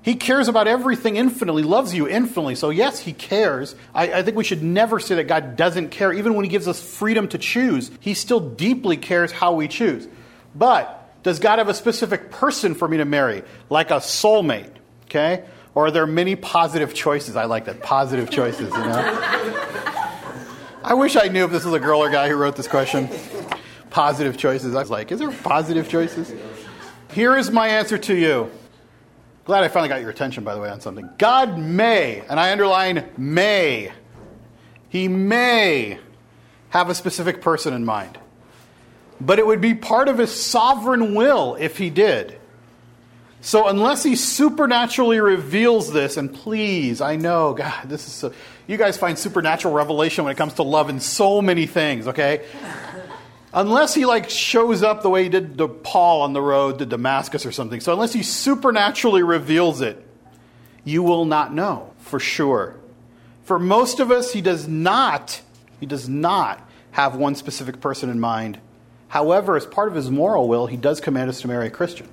He 0.09 0.15
cares 0.15 0.47
about 0.47 0.67
everything 0.67 1.17
infinitely, 1.17 1.61
loves 1.61 1.93
you 1.93 2.09
infinitely. 2.09 2.55
So, 2.55 2.71
yes, 2.71 2.99
He 2.99 3.13
cares. 3.13 3.75
I, 3.93 4.11
I, 4.11 4.23
think 4.23 4.37
we 4.37 4.43
should 4.43 4.63
never 4.63 4.99
say 4.99 5.13
that 5.13 5.25
God 5.25 5.55
doesn't 5.55 5.89
care. 5.89 6.11
Even 6.11 6.33
when 6.33 6.45
He 6.45 6.49
gives 6.49 6.67
us 6.67 6.81
freedom 6.81 7.27
to 7.27 7.37
choose, 7.37 7.91
He 7.99 8.15
still 8.15 8.39
deeply 8.39 8.97
cares 8.97 9.31
how 9.31 9.53
we 9.53 9.67
choose. 9.67 10.07
But 10.55 11.13
does 11.21 11.37
God 11.37 11.59
have 11.59 11.69
a 11.69 11.75
specific 11.75 12.31
person 12.31 12.73
for 12.73 12.87
me 12.87 12.97
to 12.97 13.05
marry, 13.05 13.43
like 13.69 13.91
a 13.91 13.97
soulmate? 13.97 14.71
Okay? 15.05 15.43
Or 15.75 15.85
are 15.85 15.91
there 15.91 16.07
many 16.07 16.35
positive 16.35 16.95
choices? 16.95 17.35
I 17.35 17.45
like 17.45 17.65
that. 17.65 17.83
Positive 17.83 18.31
choices, 18.31 18.73
you 18.73 18.79
know? 18.79 19.59
I 20.83 20.95
wish 20.95 21.17
I 21.17 21.27
knew 21.27 21.45
if 21.45 21.51
this 21.51 21.65
was 21.65 21.75
a 21.75 21.79
girl 21.79 22.01
or 22.01 22.09
guy 22.09 22.29
who 22.29 22.35
wrote 22.35 22.55
this 22.55 22.67
question. 22.67 23.09
Positive 23.91 24.37
choices. 24.37 24.73
I 24.73 24.79
was 24.79 24.89
like, 24.89 25.11
is 25.11 25.19
there 25.19 25.29
positive 25.29 25.87
choices? 25.87 26.33
Here 27.11 27.37
is 27.37 27.51
my 27.51 27.67
answer 27.67 27.99
to 27.99 28.15
you. 28.15 28.49
Glad 29.49 29.63
I 29.63 29.67
finally 29.67 29.89
got 29.89 30.01
your 30.01 30.11
attention, 30.11 30.43
by 30.43 30.53
the 30.53 30.61
way, 30.61 30.69
on 30.69 30.79
something. 30.79 31.09
God 31.17 31.57
may, 31.57 32.21
and 32.29 32.39
I 32.39 32.51
underline 32.51 33.09
may, 33.17 33.91
he 34.89 35.07
may 35.07 35.97
have 36.69 36.91
a 36.91 36.93
specific 36.93 37.41
person 37.41 37.73
in 37.73 37.83
mind. 37.83 38.19
But 39.19 39.39
it 39.39 39.47
would 39.47 39.59
be 39.59 39.73
part 39.73 40.07
of 40.07 40.19
his 40.19 40.31
sovereign 40.31 41.15
will 41.15 41.55
if 41.55 41.79
he 41.79 41.89
did. 41.89 42.37
So, 43.41 43.67
unless 43.67 44.03
he 44.03 44.15
supernaturally 44.15 45.19
reveals 45.19 45.91
this, 45.91 46.15
and 46.15 46.31
please, 46.31 47.01
I 47.01 47.15
know, 47.15 47.55
God, 47.55 47.89
this 47.89 48.05
is 48.05 48.13
so, 48.13 48.33
you 48.67 48.77
guys 48.77 48.97
find 48.97 49.17
supernatural 49.17 49.73
revelation 49.73 50.25
when 50.25 50.31
it 50.31 50.37
comes 50.37 50.53
to 50.53 50.63
love 50.63 50.91
in 50.91 50.99
so 50.99 51.41
many 51.41 51.65
things, 51.65 52.07
okay? 52.07 52.45
Unless 53.53 53.93
he 53.93 54.05
like 54.05 54.29
shows 54.29 54.83
up 54.83 55.01
the 55.01 55.09
way 55.09 55.23
he 55.23 55.29
did 55.29 55.57
to 55.57 55.67
Paul 55.67 56.21
on 56.21 56.33
the 56.33 56.41
road 56.41 56.79
to 56.79 56.85
Damascus 56.85 57.45
or 57.45 57.51
something. 57.51 57.79
So, 57.79 57.93
unless 57.93 58.13
he 58.13 58.23
supernaturally 58.23 59.23
reveals 59.23 59.81
it, 59.81 60.05
you 60.83 61.03
will 61.03 61.25
not 61.25 61.53
know 61.53 61.93
for 61.99 62.19
sure. 62.19 62.75
For 63.43 63.59
most 63.59 63.99
of 63.99 64.11
us, 64.11 64.31
he 64.31 64.41
does 64.41 64.67
not, 64.67 65.41
he 65.79 65.85
does 65.85 66.07
not 66.07 66.67
have 66.91 67.15
one 67.15 67.35
specific 67.35 67.81
person 67.81 68.09
in 68.09 68.19
mind. 68.19 68.59
However, 69.07 69.55
as 69.55 69.65
part 69.65 69.87
of 69.87 69.95
his 69.95 70.11
moral 70.11 70.47
will, 70.47 70.67
he 70.67 70.77
does 70.77 71.01
command 71.01 71.29
us 71.29 71.41
to 71.41 71.47
marry 71.47 71.67
a 71.67 71.71
Christian. 71.71 72.07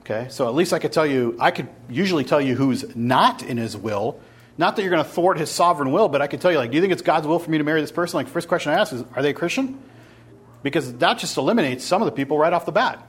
Okay, 0.00 0.28
so 0.30 0.48
at 0.48 0.54
least 0.54 0.72
I 0.72 0.78
could 0.78 0.92
tell 0.92 1.06
you, 1.06 1.36
I 1.40 1.50
could 1.50 1.68
usually 1.88 2.24
tell 2.24 2.40
you 2.40 2.54
who's 2.54 2.94
not 2.94 3.42
in 3.42 3.56
his 3.56 3.76
will. 3.76 4.20
Not 4.58 4.76
that 4.76 4.82
you're 4.82 4.90
going 4.90 5.04
to 5.04 5.10
thwart 5.10 5.38
his 5.38 5.50
sovereign 5.50 5.92
will, 5.92 6.08
but 6.08 6.22
I 6.22 6.28
could 6.28 6.40
tell 6.40 6.50
you, 6.50 6.58
like, 6.58 6.70
do 6.70 6.76
you 6.76 6.80
think 6.80 6.92
it's 6.92 7.02
God's 7.02 7.26
will 7.26 7.38
for 7.38 7.50
me 7.50 7.58
to 7.58 7.64
marry 7.64 7.80
this 7.80 7.92
person? 7.92 8.16
Like, 8.16 8.28
first 8.28 8.48
question 8.48 8.72
I 8.72 8.76
ask 8.76 8.92
is, 8.92 9.04
are 9.14 9.22
they 9.22 9.30
a 9.30 9.34
Christian? 9.34 9.80
Because 10.66 10.94
that 10.94 11.18
just 11.18 11.36
eliminates 11.36 11.84
some 11.84 12.02
of 12.02 12.06
the 12.06 12.12
people 12.12 12.36
right 12.36 12.52
off 12.52 12.66
the 12.66 12.72
bat. 12.72 13.08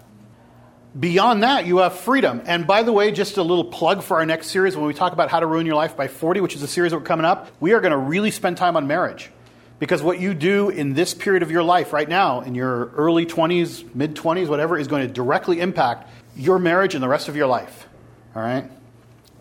Beyond 0.98 1.41
that, 1.41 1.65
you 1.65 1.80
have 1.80 1.98
freedom. 1.98 2.43
And 2.46 2.67
by 2.67 2.84
the 2.84 2.93
way, 2.93 3.12
just 3.12 3.38
a 3.38 3.41
little 3.41 3.65
plug 3.65 4.04
for 4.04 4.17
our 4.17 4.28
next 4.28 4.52
series 4.52 4.78
when 4.78 4.86
we 4.86 4.93
talk 4.93 5.12
about 5.12 5.32
how 5.32 5.39
to 5.39 5.48
ruin 5.48 5.65
your 5.65 5.74
life 5.74 5.98
by 5.98 6.08
40, 6.08 6.41
which 6.41 6.56
is 6.56 6.62
a 6.62 6.67
series 6.67 6.91
that 6.91 7.00
we're 7.00 7.04
coming 7.04 7.26
up, 7.26 7.50
we 7.60 7.74
are 7.74 7.82
going 7.82 7.93
to 7.93 7.98
really 7.98 8.30
spend 8.30 8.58
time 8.58 8.78
on 8.78 8.86
marriage. 8.86 9.32
Because 9.80 10.04
what 10.04 10.20
you 10.20 10.36
do 10.36 10.70
in 10.70 10.93
this 10.93 11.15
period 11.15 11.41
of 11.41 11.50
your 11.50 11.63
life 11.63 11.93
right 11.93 12.08
now, 12.08 12.41
in 12.41 12.54
your 12.54 12.91
early 12.91 13.26
20s, 13.26 13.96
mid 13.96 14.15
20s, 14.15 14.50
whatever, 14.50 14.78
is 14.78 14.88
going 14.88 15.08
to 15.08 15.12
directly 15.12 15.60
impact 15.60 16.12
your 16.36 16.60
marriage 16.60 16.93
and 16.93 17.04
the 17.04 17.08
rest 17.08 17.28
of 17.28 17.36
your 17.36 17.48
life. 17.48 17.88
All 18.36 18.43
right? 18.43 18.70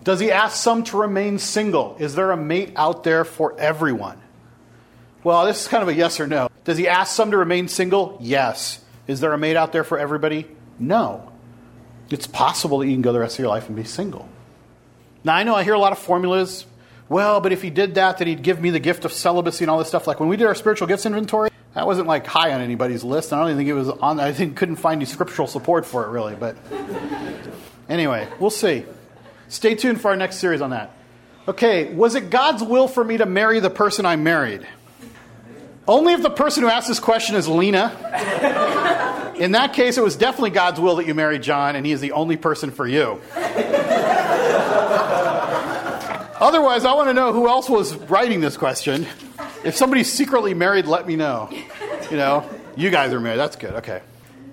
Does 0.05 0.21
he 0.21 0.33
ask 0.33 0.57
some 0.57 0.85
to 0.85 0.97
remain 0.97 1.39
single? 1.39 1.97
Is 1.99 2.15
there 2.15 2.31
a 2.31 2.37
mate 2.39 2.73
out 2.77 3.05
there 3.05 3.27
for 3.27 3.61
everyone? 3.61 4.23
Well, 5.27 5.45
this 5.45 5.63
is 5.63 5.67
kind 5.67 5.83
of 5.83 5.89
a 5.89 5.95
yes 5.95 6.21
or 6.21 6.29
no. 6.29 6.49
Does 6.63 6.79
he 6.79 6.87
ask 6.87 7.13
some 7.13 7.33
to 7.33 7.37
remain 7.37 7.67
single? 7.67 8.17
Yes. 8.21 8.81
Is 9.09 9.19
there 9.19 9.33
a 9.33 9.37
mate 9.37 9.57
out 9.57 9.73
there 9.73 9.83
for 9.83 9.99
everybody? 9.99 10.47
No. 10.79 11.33
It's 12.11 12.29
possible 12.29 12.79
that 12.79 12.87
you 12.87 12.93
can 12.93 13.03
go 13.03 13.13
the 13.13 13.19
rest 13.19 13.35
of 13.35 13.41
your 13.41 13.49
life 13.49 13.67
and 13.67 13.75
be 13.75 13.83
single. 13.83 14.29
Now, 15.25 15.35
I 15.35 15.43
know 15.43 15.57
I 15.57 15.65
hear 15.65 15.75
a 15.75 15.81
lot 15.81 15.91
of 15.91 15.99
formulas. 15.99 16.65
Well, 17.09 17.41
but 17.41 17.51
if 17.51 17.61
he 17.61 17.71
did 17.71 17.97
that, 17.97 18.19
then 18.19 18.29
he'd 18.29 18.45
give 18.45 18.61
me 18.61 18.71
the 18.71 18.79
gift 18.79 19.05
of 19.05 19.13
celibacy 19.13 19.65
and 19.65 19.71
all 19.73 19.79
this 19.81 19.89
stuff. 19.89 20.07
Like 20.07 20.21
when 20.21 20.29
we 20.29 20.37
did 20.37 20.47
our 20.47 20.55
spiritual 20.55 20.87
gifts 20.87 21.07
inventory, 21.07 21.51
that 21.75 21.89
wasn't 21.89 22.07
like 22.07 22.25
high 22.25 22.53
on 22.53 22.61
anybody's 22.61 23.03
list. 23.03 23.33
I 23.33 23.41
don't 23.41 23.49
even 23.49 23.57
think 23.57 23.69
it 23.69 23.73
was 23.73 23.89
on. 23.89 24.21
I 24.21 24.33
think 24.33 24.57
couldn't 24.57 24.77
find 24.77 24.99
any 24.99 25.07
scriptural 25.07 25.49
support 25.49 25.87
for 25.87 26.05
it 26.05 26.11
really. 26.11 26.37
But 26.37 26.57
anyway, 27.89 28.29
we'll 28.39 28.51
see. 28.51 28.85
Stay 29.49 29.75
tuned 29.75 30.01
for 30.01 30.13
our 30.13 30.17
next 30.17 30.37
series 30.37 30.61
on 30.61 30.71
that. 30.71 30.93
Okay, 31.49 31.93
was 31.93 32.15
it 32.15 32.31
God's 32.31 32.63
will 32.63 32.87
for 32.87 33.03
me 33.03 33.17
to 33.17 33.27
marry 33.27 33.59
the 33.59 33.71
person 33.71 34.07
I 34.07 34.15
married? 34.15 34.65
Only 35.89 36.15
if 36.15 36.23
the 36.23 36.31
person 36.31 36.65
who 36.65 36.69
asked 36.69 36.89
this 36.89 36.99
question 36.99 37.37
is 37.37 37.49
Lena. 37.49 37.93
In 39.39 39.53
that 39.53 39.75
case, 39.75 39.99
it 39.99 40.03
was 40.03 40.17
definitely 40.17 40.51
God's 40.51 40.81
will 40.81 40.97
that 40.97 41.07
you 41.07 41.15
married 41.15 41.43
John, 41.43 41.77
and 41.77 41.87
he 41.87 41.93
is 41.93 42.01
the 42.01 42.13
only 42.13 42.37
person 42.37 42.71
for 42.71 42.87
you. 42.87 43.21
Otherwise, 46.39 46.85
I 46.85 46.93
want 46.95 47.09
to 47.09 47.15
know 47.15 47.33
who 47.33 47.49
else 47.49 47.69
was 47.69 47.95
writing 47.95 48.41
this 48.41 48.57
question. 48.57 49.07
If 49.65 49.77
somebody's 49.77 50.13
secretly 50.13 50.55
married, 50.55 50.87
let 50.87 51.07
me 51.07 51.17
know. 51.17 51.49
You 52.11 52.17
know, 52.17 52.49
you 52.77 52.91
guys 52.91 53.13
are 53.13 53.21
married. 53.21 53.39
That's 53.39 53.57
good. 53.57 53.75
Okay. 53.75 54.01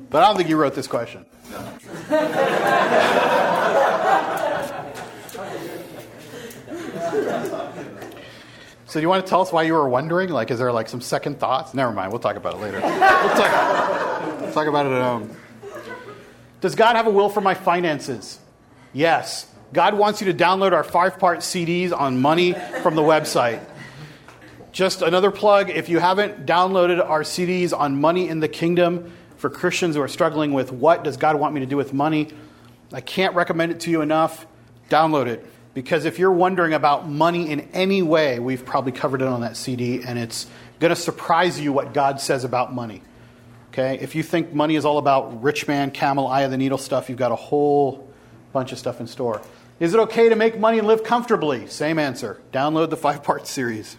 But 0.09 0.23
I 0.23 0.27
don't 0.27 0.37
think 0.37 0.49
you 0.49 0.57
wrote 0.57 0.75
this 0.75 0.87
question. 0.87 1.25
So, 8.93 8.99
do 8.99 9.05
you 9.05 9.09
want 9.09 9.25
to 9.25 9.29
tell 9.31 9.41
us 9.41 9.51
why 9.51 9.63
you 9.63 9.73
were 9.73 9.89
wondering? 9.89 10.29
Like, 10.29 10.51
is 10.51 10.59
there 10.59 10.71
like 10.71 10.87
some 10.87 11.01
second 11.01 11.39
thoughts? 11.39 11.73
Never 11.73 11.91
mind. 11.91 12.11
We'll 12.11 12.19
talk 12.19 12.35
about 12.35 12.53
it 12.53 12.57
later. 12.57 12.79
We'll 12.79 12.91
talk, 12.99 14.53
talk 14.53 14.67
about 14.67 14.85
it 14.85 14.91
at 14.91 15.01
home. 15.01 15.35
Does 16.61 16.75
God 16.75 16.95
have 16.95 17.07
a 17.07 17.09
will 17.09 17.29
for 17.29 17.41
my 17.41 17.55
finances? 17.55 18.37
Yes. 18.93 19.51
God 19.73 19.95
wants 19.95 20.21
you 20.21 20.31
to 20.31 20.37
download 20.37 20.73
our 20.73 20.83
five 20.83 21.17
part 21.17 21.39
CDs 21.39 21.91
on 21.91 22.21
money 22.21 22.53
from 22.83 22.93
the 22.93 23.01
website. 23.01 23.65
Just 24.71 25.01
another 25.01 25.31
plug 25.31 25.71
if 25.71 25.89
you 25.89 25.97
haven't 25.97 26.45
downloaded 26.45 27.03
our 27.03 27.23
CDs 27.23 27.75
on 27.75 27.99
money 27.99 28.29
in 28.29 28.41
the 28.41 28.47
kingdom 28.47 29.11
for 29.37 29.49
Christians 29.49 29.95
who 29.95 30.03
are 30.03 30.07
struggling 30.07 30.53
with 30.53 30.71
what 30.71 31.03
does 31.03 31.17
God 31.17 31.35
want 31.37 31.55
me 31.55 31.61
to 31.61 31.65
do 31.65 31.77
with 31.77 31.93
money, 31.93 32.29
I 32.91 33.01
can't 33.01 33.33
recommend 33.33 33.71
it 33.71 33.79
to 33.79 33.89
you 33.89 34.01
enough. 34.01 34.45
Download 34.91 35.25
it. 35.25 35.43
Because 35.73 36.05
if 36.05 36.19
you're 36.19 36.31
wondering 36.31 36.73
about 36.73 37.09
money 37.09 37.49
in 37.49 37.61
any 37.73 38.01
way, 38.01 38.39
we've 38.39 38.63
probably 38.63 38.91
covered 38.91 39.21
it 39.21 39.27
on 39.27 39.41
that 39.41 39.57
CD, 39.57 40.03
and 40.03 40.19
it's 40.19 40.45
going 40.79 40.89
to 40.89 40.95
surprise 40.95 41.59
you 41.59 41.73
what 41.73 41.93
God 41.93 42.19
says 42.19 42.43
about 42.43 42.73
money. 42.73 43.01
Okay? 43.69 43.97
If 43.99 44.13
you 44.13 44.21
think 44.21 44.53
money 44.53 44.75
is 44.75 44.85
all 44.85 44.99
about 44.99 45.41
rich 45.41 45.67
man, 45.67 45.89
camel, 45.89 46.27
eye 46.27 46.41
of 46.41 46.51
the 46.51 46.57
needle 46.57 46.77
stuff, 46.77 47.09
you've 47.09 47.17
got 47.17 47.31
a 47.31 47.35
whole 47.35 48.07
bunch 48.51 48.71
of 48.71 48.77
stuff 48.77 48.99
in 48.99 49.07
store. 49.07 49.41
Is 49.79 49.95
it 49.95 49.99
okay 50.01 50.29
to 50.29 50.35
make 50.35 50.59
money 50.59 50.77
and 50.77 50.87
live 50.87 51.03
comfortably? 51.03 51.65
Same 51.67 51.97
answer. 51.97 52.39
Download 52.51 52.91
the 52.91 52.97
five 52.97 53.23
part 53.23 53.47
series. 53.47 53.97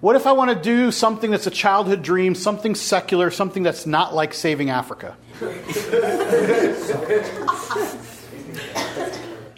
What 0.00 0.14
if 0.14 0.26
I 0.26 0.32
want 0.32 0.50
to 0.50 0.56
do 0.56 0.92
something 0.92 1.30
that's 1.30 1.46
a 1.46 1.50
childhood 1.50 2.02
dream, 2.02 2.34
something 2.34 2.74
secular, 2.74 3.30
something 3.30 3.62
that's 3.62 3.86
not 3.86 4.14
like 4.14 4.34
saving 4.34 4.70
Africa? 4.70 5.16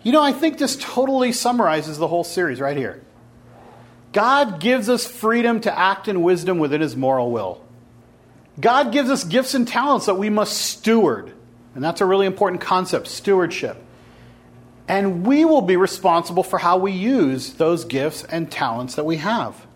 You 0.07 0.13
know, 0.13 0.23
I 0.23 0.31
think 0.31 0.59
this 0.59 0.77
totally 0.77 1.33
summarizes 1.33 1.99
the 1.99 2.07
whole 2.07 2.23
series 2.23 2.61
right 2.61 2.77
here. 2.77 3.03
God 4.13 4.61
gives 4.61 4.89
us 4.89 5.05
freedom 5.05 5.61
to 5.63 5.77
act 5.77 6.07
in 6.07 6.23
wisdom 6.23 6.61
within 6.61 6.81
his 6.81 6.95
moral 6.95 7.33
will. 7.33 7.61
God 8.61 8.93
gives 8.93 9.11
us 9.11 9.25
gifts 9.25 9.55
and 9.55 9.67
talents 9.67 10.07
that 10.07 10.15
we 10.15 10.31
must 10.31 10.57
steward. 10.59 11.33
And 11.75 11.83
that's 11.83 12.01
a 12.01 12.05
really 12.07 12.27
important 12.27 12.61
concept 12.61 13.09
stewardship. 13.09 13.79
And 14.87 15.27
we 15.27 15.45
will 15.45 15.63
be 15.63 15.77
responsible 15.77 16.45
for 16.45 16.61
how 16.61 16.79
we 16.79 16.93
use 16.93 17.55
those 17.55 17.85
gifts 17.85 18.23
and 18.23 18.49
talents 18.49 18.95
that 18.95 19.05
we 19.07 19.17
have. 19.17 19.67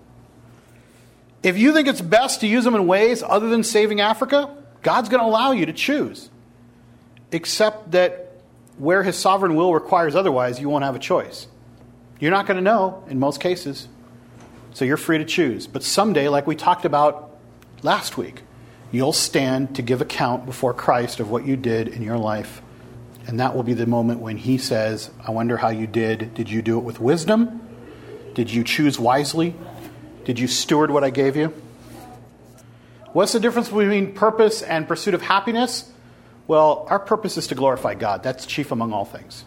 If 1.43 1.59
you 1.59 1.73
think 1.73 1.89
it's 1.89 2.01
best 2.01 2.43
to 2.43 2.47
use 2.47 2.63
them 2.63 2.77
in 2.77 2.87
ways 2.87 3.25
other 3.25 3.49
than 3.49 3.65
saving 3.65 4.01
Africa, 4.01 4.57
God's 4.83 5.09
going 5.09 5.25
to 5.25 5.27
allow 5.27 5.51
you 5.51 5.67
to 5.67 5.73
choose. 5.73 6.31
Except 7.33 7.91
that 7.91 8.30
where 8.81 9.03
his 9.03 9.15
sovereign 9.17 9.57
will 9.57 9.75
requires 9.75 10.17
otherwise, 10.17 10.59
you 10.59 10.69
won't 10.71 10.85
have 10.85 10.97
a 10.97 11.01
choice. 11.01 11.47
You're 12.19 12.31
not 12.31 12.47
going 12.47 12.57
to 12.57 12.63
know 12.63 13.05
in 13.09 13.19
most 13.19 13.39
cases. 13.39 13.89
So 14.73 14.87
you're 14.87 14.97
free 14.97 15.19
to 15.19 15.25
choose. 15.25 15.67
But 15.67 15.83
someday, 15.83 16.29
like 16.29 16.47
we 16.47 16.57
talked 16.57 16.87
about 16.87 17.37
last 17.83 18.17
week, 18.17 18.43
you'll 18.91 19.13
stand 19.13 19.77
to 19.77 19.83
give 19.83 20.01
account 20.01 20.47
before 20.47 20.73
Christ 20.73 21.21
of 21.21 21.31
what 21.31 21.45
you 21.45 21.57
did 21.57 21.89
in 21.89 22.03
your 22.03 22.17
life. 22.17 22.63
And 23.27 23.39
that 23.39 23.55
will 23.55 23.63
be 23.63 23.75
the 23.75 23.87
moment 23.87 24.21
when 24.21 24.39
he 24.39 24.57
says, 24.57 25.11
I 25.27 25.31
wonder 25.31 25.59
how 25.59 25.69
you 25.69 25.87
did. 25.87 26.33
Did 26.33 26.49
you 26.49 26.63
do 26.63 26.79
it 26.79 26.83
with 26.83 27.01
wisdom? 27.01 27.61
Did 28.33 28.51
you 28.51 28.65
choose 28.65 28.99
wisely? 28.99 29.55
Did 30.25 30.39
you 30.39 30.49
steward 30.49 30.91
what 30.91 31.05
I 31.05 31.11
gave 31.11 31.37
you? 31.37 31.53
What's 33.13 33.33
the 33.33 33.41
difference 33.41 33.69
between 33.69 34.15
purpose 34.15 34.63
and 34.63 34.89
pursuit 34.89 35.13
of 35.13 35.21
happiness? 35.21 35.91
Well, 36.51 36.85
our 36.91 36.99
purpose 36.99 37.37
is 37.37 37.47
to 37.47 37.55
glorify 37.55 37.95
God. 37.95 38.25
That's 38.25 38.45
chief 38.45 38.73
among 38.73 38.93
all 38.93 39.05
things. 39.05 39.45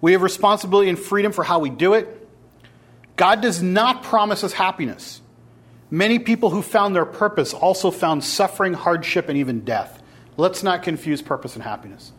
We 0.00 0.12
have 0.12 0.22
responsibility 0.22 0.88
and 0.88 0.98
freedom 0.98 1.32
for 1.32 1.44
how 1.44 1.58
we 1.58 1.68
do 1.68 1.92
it. 1.92 2.26
God 3.16 3.42
does 3.42 3.62
not 3.62 4.04
promise 4.04 4.42
us 4.42 4.54
happiness. 4.54 5.20
Many 5.90 6.18
people 6.18 6.48
who 6.48 6.62
found 6.62 6.96
their 6.96 7.04
purpose 7.04 7.52
also 7.52 7.90
found 7.90 8.24
suffering, 8.24 8.72
hardship, 8.72 9.28
and 9.28 9.36
even 9.36 9.66
death. 9.66 10.02
Let's 10.38 10.62
not 10.62 10.82
confuse 10.82 11.20
purpose 11.20 11.56
and 11.56 11.62
happiness. 11.62 12.10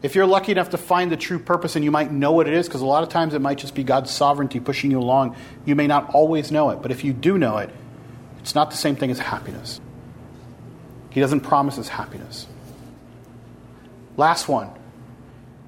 If 0.00 0.14
you're 0.14 0.24
lucky 0.24 0.52
enough 0.52 0.70
to 0.70 0.78
find 0.78 1.12
the 1.12 1.18
true 1.18 1.38
purpose 1.38 1.76
and 1.76 1.84
you 1.84 1.90
might 1.90 2.10
know 2.10 2.32
what 2.32 2.48
it 2.48 2.54
is, 2.54 2.66
because 2.66 2.80
a 2.80 2.86
lot 2.86 3.02
of 3.02 3.10
times 3.10 3.34
it 3.34 3.42
might 3.42 3.58
just 3.58 3.74
be 3.74 3.84
God's 3.84 4.10
sovereignty 4.10 4.60
pushing 4.60 4.90
you 4.90 4.98
along, 4.98 5.36
you 5.66 5.74
may 5.74 5.86
not 5.86 6.14
always 6.14 6.50
know 6.50 6.70
it. 6.70 6.80
But 6.80 6.90
if 6.90 7.04
you 7.04 7.12
do 7.12 7.36
know 7.36 7.58
it, 7.58 7.68
it's 8.38 8.54
not 8.54 8.70
the 8.70 8.78
same 8.78 8.96
thing 8.96 9.10
as 9.10 9.18
happiness. 9.18 9.78
He 11.10 11.20
doesn't 11.20 11.40
promise 11.40 11.76
us 11.76 11.88
happiness. 11.88 12.46
Last 14.16 14.48
one. 14.48 14.70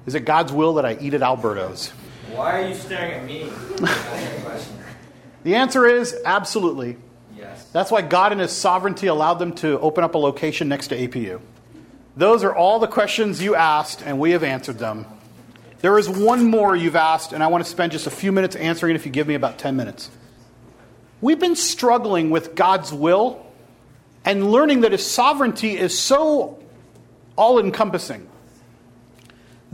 Is 0.05 0.15
it 0.15 0.21
God's 0.21 0.51
will 0.51 0.75
that 0.75 0.85
I 0.85 0.97
eat 0.99 1.13
at 1.13 1.21
Alberto's? 1.21 1.89
Why 2.31 2.61
are 2.61 2.67
you 2.67 2.75
staring 2.75 3.13
at 3.13 3.25
me? 3.25 3.49
the 5.43 5.55
answer 5.55 5.85
is 5.85 6.15
absolutely. 6.25 6.97
Yes. 7.35 7.65
That's 7.71 7.89
why 7.89 8.01
God 8.01 8.31
in 8.31 8.39
His 8.39 8.51
sovereignty 8.51 9.07
allowed 9.07 9.35
them 9.35 9.53
to 9.55 9.79
open 9.79 10.03
up 10.03 10.15
a 10.15 10.17
location 10.17 10.67
next 10.67 10.87
to 10.89 10.97
APU. 10.97 11.41
Those 12.15 12.43
are 12.43 12.53
all 12.55 12.79
the 12.79 12.87
questions 12.87 13.41
you 13.41 13.55
asked, 13.55 14.03
and 14.05 14.19
we 14.19 14.31
have 14.31 14.43
answered 14.43 14.77
them. 14.77 15.05
There 15.79 15.97
is 15.97 16.07
one 16.07 16.49
more 16.49 16.75
you've 16.75 16.95
asked, 16.95 17.33
and 17.33 17.43
I 17.43 17.47
want 17.47 17.63
to 17.63 17.69
spend 17.69 17.91
just 17.91 18.07
a 18.07 18.11
few 18.11 18.31
minutes 18.31 18.55
answering 18.55 18.91
it 18.91 18.95
if 18.95 19.05
you 19.05 19.11
give 19.11 19.27
me 19.27 19.35
about 19.35 19.57
10 19.57 19.75
minutes. 19.75 20.09
We've 21.21 21.39
been 21.39 21.55
struggling 21.55 22.29
with 22.29 22.55
God's 22.55 22.93
will 22.93 23.45
and 24.23 24.51
learning 24.51 24.81
that 24.81 24.91
His 24.91 25.05
sovereignty 25.05 25.77
is 25.77 25.97
so 25.97 26.59
all 27.35 27.59
encompassing 27.59 28.27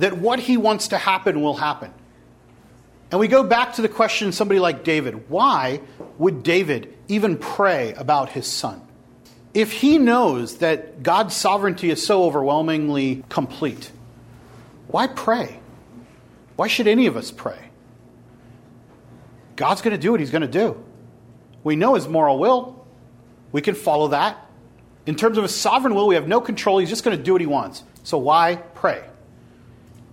that 0.02 0.18
what 0.18 0.40
he 0.40 0.58
wants 0.58 0.88
to 0.90 0.98
happen 0.98 1.42
will 1.42 1.56
happen. 1.56 1.94
And 3.12 3.20
we 3.20 3.28
go 3.28 3.44
back 3.44 3.76
to 3.76 3.84
the 3.84 3.90
question 3.90 4.32
somebody 4.32 4.60
like 4.60 4.84
David 4.84 5.30
why 5.30 5.82
would 6.18 6.44
David 6.44 6.98
even 7.08 7.38
pray 7.38 7.94
about 7.94 8.30
his 8.30 8.48
son? 8.48 8.82
If 9.54 9.72
he 9.72 10.00
knows 10.00 10.58
that 10.58 11.04
God's 11.04 11.36
sovereignty 11.36 11.92
is 11.92 12.04
so 12.04 12.24
overwhelmingly 12.24 13.24
complete, 13.30 13.92
why 14.88 15.06
pray? 15.06 15.60
Why 16.56 16.68
should 16.68 16.88
any 16.88 17.06
of 17.06 17.16
us 17.16 17.30
pray? 17.30 17.60
God's 19.56 19.82
going 19.82 19.96
to 19.96 20.02
do 20.02 20.12
what 20.12 20.20
he's 20.20 20.32
going 20.32 20.42
to 20.42 20.48
do. 20.48 20.84
We 21.64 21.76
know 21.76 21.94
his 21.94 22.08
moral 22.08 22.40
will. 22.40 22.88
We 23.52 23.62
can 23.62 23.76
follow 23.76 24.08
that. 24.08 24.50
In 25.06 25.16
terms 25.16 25.38
of 25.38 25.44
his 25.44 25.54
sovereign 25.54 25.94
will, 25.94 26.08
we 26.08 26.16
have 26.16 26.28
no 26.28 26.42
control. 26.42 26.80
He's 26.80 26.90
just 26.90 27.04
going 27.04 27.16
to 27.16 27.22
do 27.22 27.34
what 27.34 27.42
he 27.42 27.48
wants. 27.48 27.84
So 28.04 28.18
why 28.18 28.56
pray? 28.56 29.04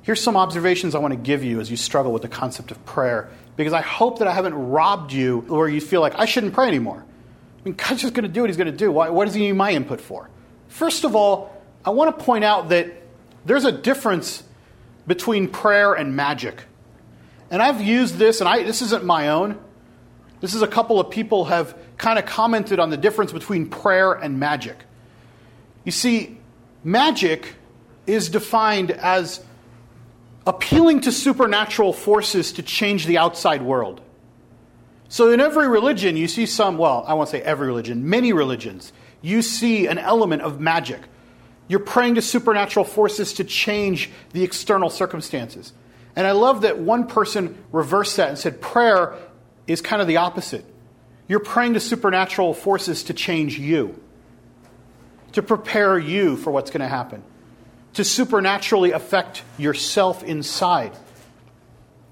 Here's 0.08 0.22
some 0.22 0.38
observations 0.38 0.94
I 0.94 1.00
want 1.00 1.12
to 1.12 1.20
give 1.20 1.44
you 1.44 1.60
as 1.60 1.70
you 1.70 1.76
struggle 1.76 2.12
with 2.12 2.22
the 2.22 2.28
concept 2.28 2.70
of 2.70 2.82
prayer, 2.86 3.28
because 3.56 3.74
I 3.74 3.82
hope 3.82 4.20
that 4.20 4.26
I 4.26 4.32
haven't 4.32 4.54
robbed 4.54 5.12
you 5.12 5.40
where 5.40 5.68
you 5.68 5.82
feel 5.82 6.00
like 6.00 6.14
I 6.18 6.24
shouldn't 6.24 6.54
pray 6.54 6.66
anymore. 6.66 7.04
I 7.04 7.62
mean, 7.62 7.74
God's 7.74 8.00
just 8.00 8.14
going 8.14 8.22
to 8.22 8.30
do 8.30 8.40
what 8.40 8.48
He's 8.48 8.56
going 8.56 8.72
to 8.72 8.76
do. 8.78 8.90
Why, 8.90 9.10
what 9.10 9.26
does 9.26 9.34
He 9.34 9.42
need 9.42 9.52
my 9.52 9.70
input 9.72 10.00
for? 10.00 10.30
First 10.68 11.04
of 11.04 11.14
all, 11.14 11.54
I 11.84 11.90
want 11.90 12.18
to 12.18 12.24
point 12.24 12.42
out 12.42 12.70
that 12.70 12.90
there's 13.44 13.66
a 13.66 13.70
difference 13.70 14.42
between 15.06 15.46
prayer 15.46 15.92
and 15.92 16.16
magic. 16.16 16.62
And 17.50 17.60
I've 17.60 17.82
used 17.82 18.14
this, 18.14 18.40
and 18.40 18.48
I, 18.48 18.62
this 18.62 18.80
isn't 18.80 19.04
my 19.04 19.28
own. 19.28 19.58
This 20.40 20.54
is 20.54 20.62
a 20.62 20.68
couple 20.68 20.98
of 21.00 21.10
people 21.10 21.44
have 21.44 21.76
kind 21.98 22.18
of 22.18 22.24
commented 22.24 22.78
on 22.78 22.88
the 22.88 22.96
difference 22.96 23.30
between 23.30 23.68
prayer 23.68 24.14
and 24.14 24.40
magic. 24.40 24.78
You 25.84 25.92
see, 25.92 26.38
magic 26.82 27.56
is 28.06 28.30
defined 28.30 28.90
as 28.90 29.44
appealing 30.48 31.02
to 31.02 31.12
supernatural 31.12 31.92
forces 31.92 32.52
to 32.52 32.62
change 32.62 33.04
the 33.04 33.18
outside 33.18 33.60
world. 33.60 34.00
So, 35.10 35.30
in 35.30 35.40
every 35.40 35.68
religion, 35.68 36.16
you 36.16 36.26
see 36.26 36.46
some, 36.46 36.78
well, 36.78 37.04
I 37.06 37.12
won't 37.14 37.28
say 37.28 37.42
every 37.42 37.66
religion, 37.66 38.08
many 38.08 38.32
religions, 38.32 38.92
you 39.20 39.42
see 39.42 39.86
an 39.86 39.98
element 39.98 40.40
of 40.40 40.58
magic. 40.58 41.02
You're 41.68 41.80
praying 41.80 42.14
to 42.14 42.22
supernatural 42.22 42.86
forces 42.86 43.34
to 43.34 43.44
change 43.44 44.10
the 44.32 44.42
external 44.42 44.88
circumstances. 44.88 45.74
And 46.16 46.26
I 46.26 46.32
love 46.32 46.62
that 46.62 46.78
one 46.78 47.06
person 47.06 47.62
reversed 47.70 48.16
that 48.16 48.30
and 48.30 48.38
said 48.38 48.62
prayer 48.62 49.16
is 49.66 49.82
kind 49.82 50.00
of 50.00 50.08
the 50.08 50.16
opposite. 50.16 50.64
You're 51.28 51.40
praying 51.40 51.74
to 51.74 51.80
supernatural 51.80 52.54
forces 52.54 53.04
to 53.04 53.12
change 53.12 53.58
you, 53.58 54.00
to 55.32 55.42
prepare 55.42 55.98
you 55.98 56.38
for 56.38 56.50
what's 56.50 56.70
going 56.70 56.80
to 56.80 56.88
happen 56.88 57.22
to 57.98 58.04
supernaturally 58.04 58.92
affect 58.92 59.42
yourself 59.58 60.22
inside. 60.22 60.92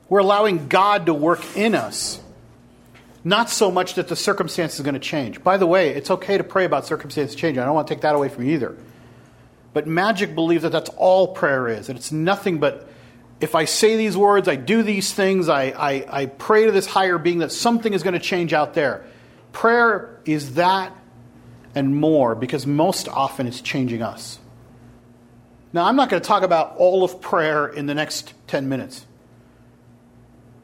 We're 0.08 0.18
allowing 0.18 0.66
God 0.66 1.06
to 1.06 1.14
work 1.14 1.56
in 1.56 1.76
us, 1.76 2.20
not 3.22 3.50
so 3.50 3.70
much 3.70 3.94
that 3.94 4.08
the 4.08 4.16
circumstance 4.16 4.74
is 4.74 4.80
going 4.80 4.94
to 4.94 5.00
change. 5.00 5.44
By 5.44 5.58
the 5.58 5.66
way, 5.66 5.90
it's 5.90 6.10
okay 6.10 6.38
to 6.38 6.42
pray 6.42 6.64
about 6.64 6.86
circumstances 6.86 7.36
changing. 7.36 7.62
I 7.62 7.66
don't 7.66 7.76
want 7.76 7.86
to 7.86 7.94
take 7.94 8.02
that 8.02 8.16
away 8.16 8.28
from 8.28 8.46
you 8.46 8.54
either. 8.54 8.76
But 9.74 9.86
magic 9.86 10.34
believes 10.34 10.64
that 10.64 10.72
that's 10.72 10.90
all 10.96 11.28
prayer 11.28 11.68
is, 11.68 11.86
that 11.86 11.94
it's 11.94 12.10
nothing 12.10 12.58
but 12.58 12.88
if 13.38 13.54
I 13.54 13.64
say 13.64 13.96
these 13.96 14.16
words, 14.16 14.48
I 14.48 14.56
do 14.56 14.82
these 14.82 15.12
things, 15.12 15.48
I, 15.48 15.66
I, 15.66 16.04
I 16.08 16.26
pray 16.26 16.66
to 16.66 16.72
this 16.72 16.86
higher 16.86 17.16
being 17.16 17.38
that 17.38 17.52
something 17.52 17.92
is 17.92 18.02
going 18.02 18.14
to 18.14 18.18
change 18.18 18.52
out 18.52 18.74
there. 18.74 19.04
Prayer 19.52 20.18
is 20.24 20.54
that 20.54 20.92
and 21.76 21.94
more 21.94 22.34
because 22.34 22.66
most 22.66 23.06
often 23.06 23.46
it's 23.46 23.60
changing 23.60 24.02
us. 24.02 24.40
Now, 25.72 25.84
I'm 25.84 25.96
not 25.96 26.08
going 26.08 26.22
to 26.22 26.26
talk 26.26 26.42
about 26.42 26.76
all 26.76 27.04
of 27.04 27.20
prayer 27.20 27.66
in 27.66 27.86
the 27.86 27.94
next 27.94 28.34
10 28.46 28.68
minutes. 28.68 29.04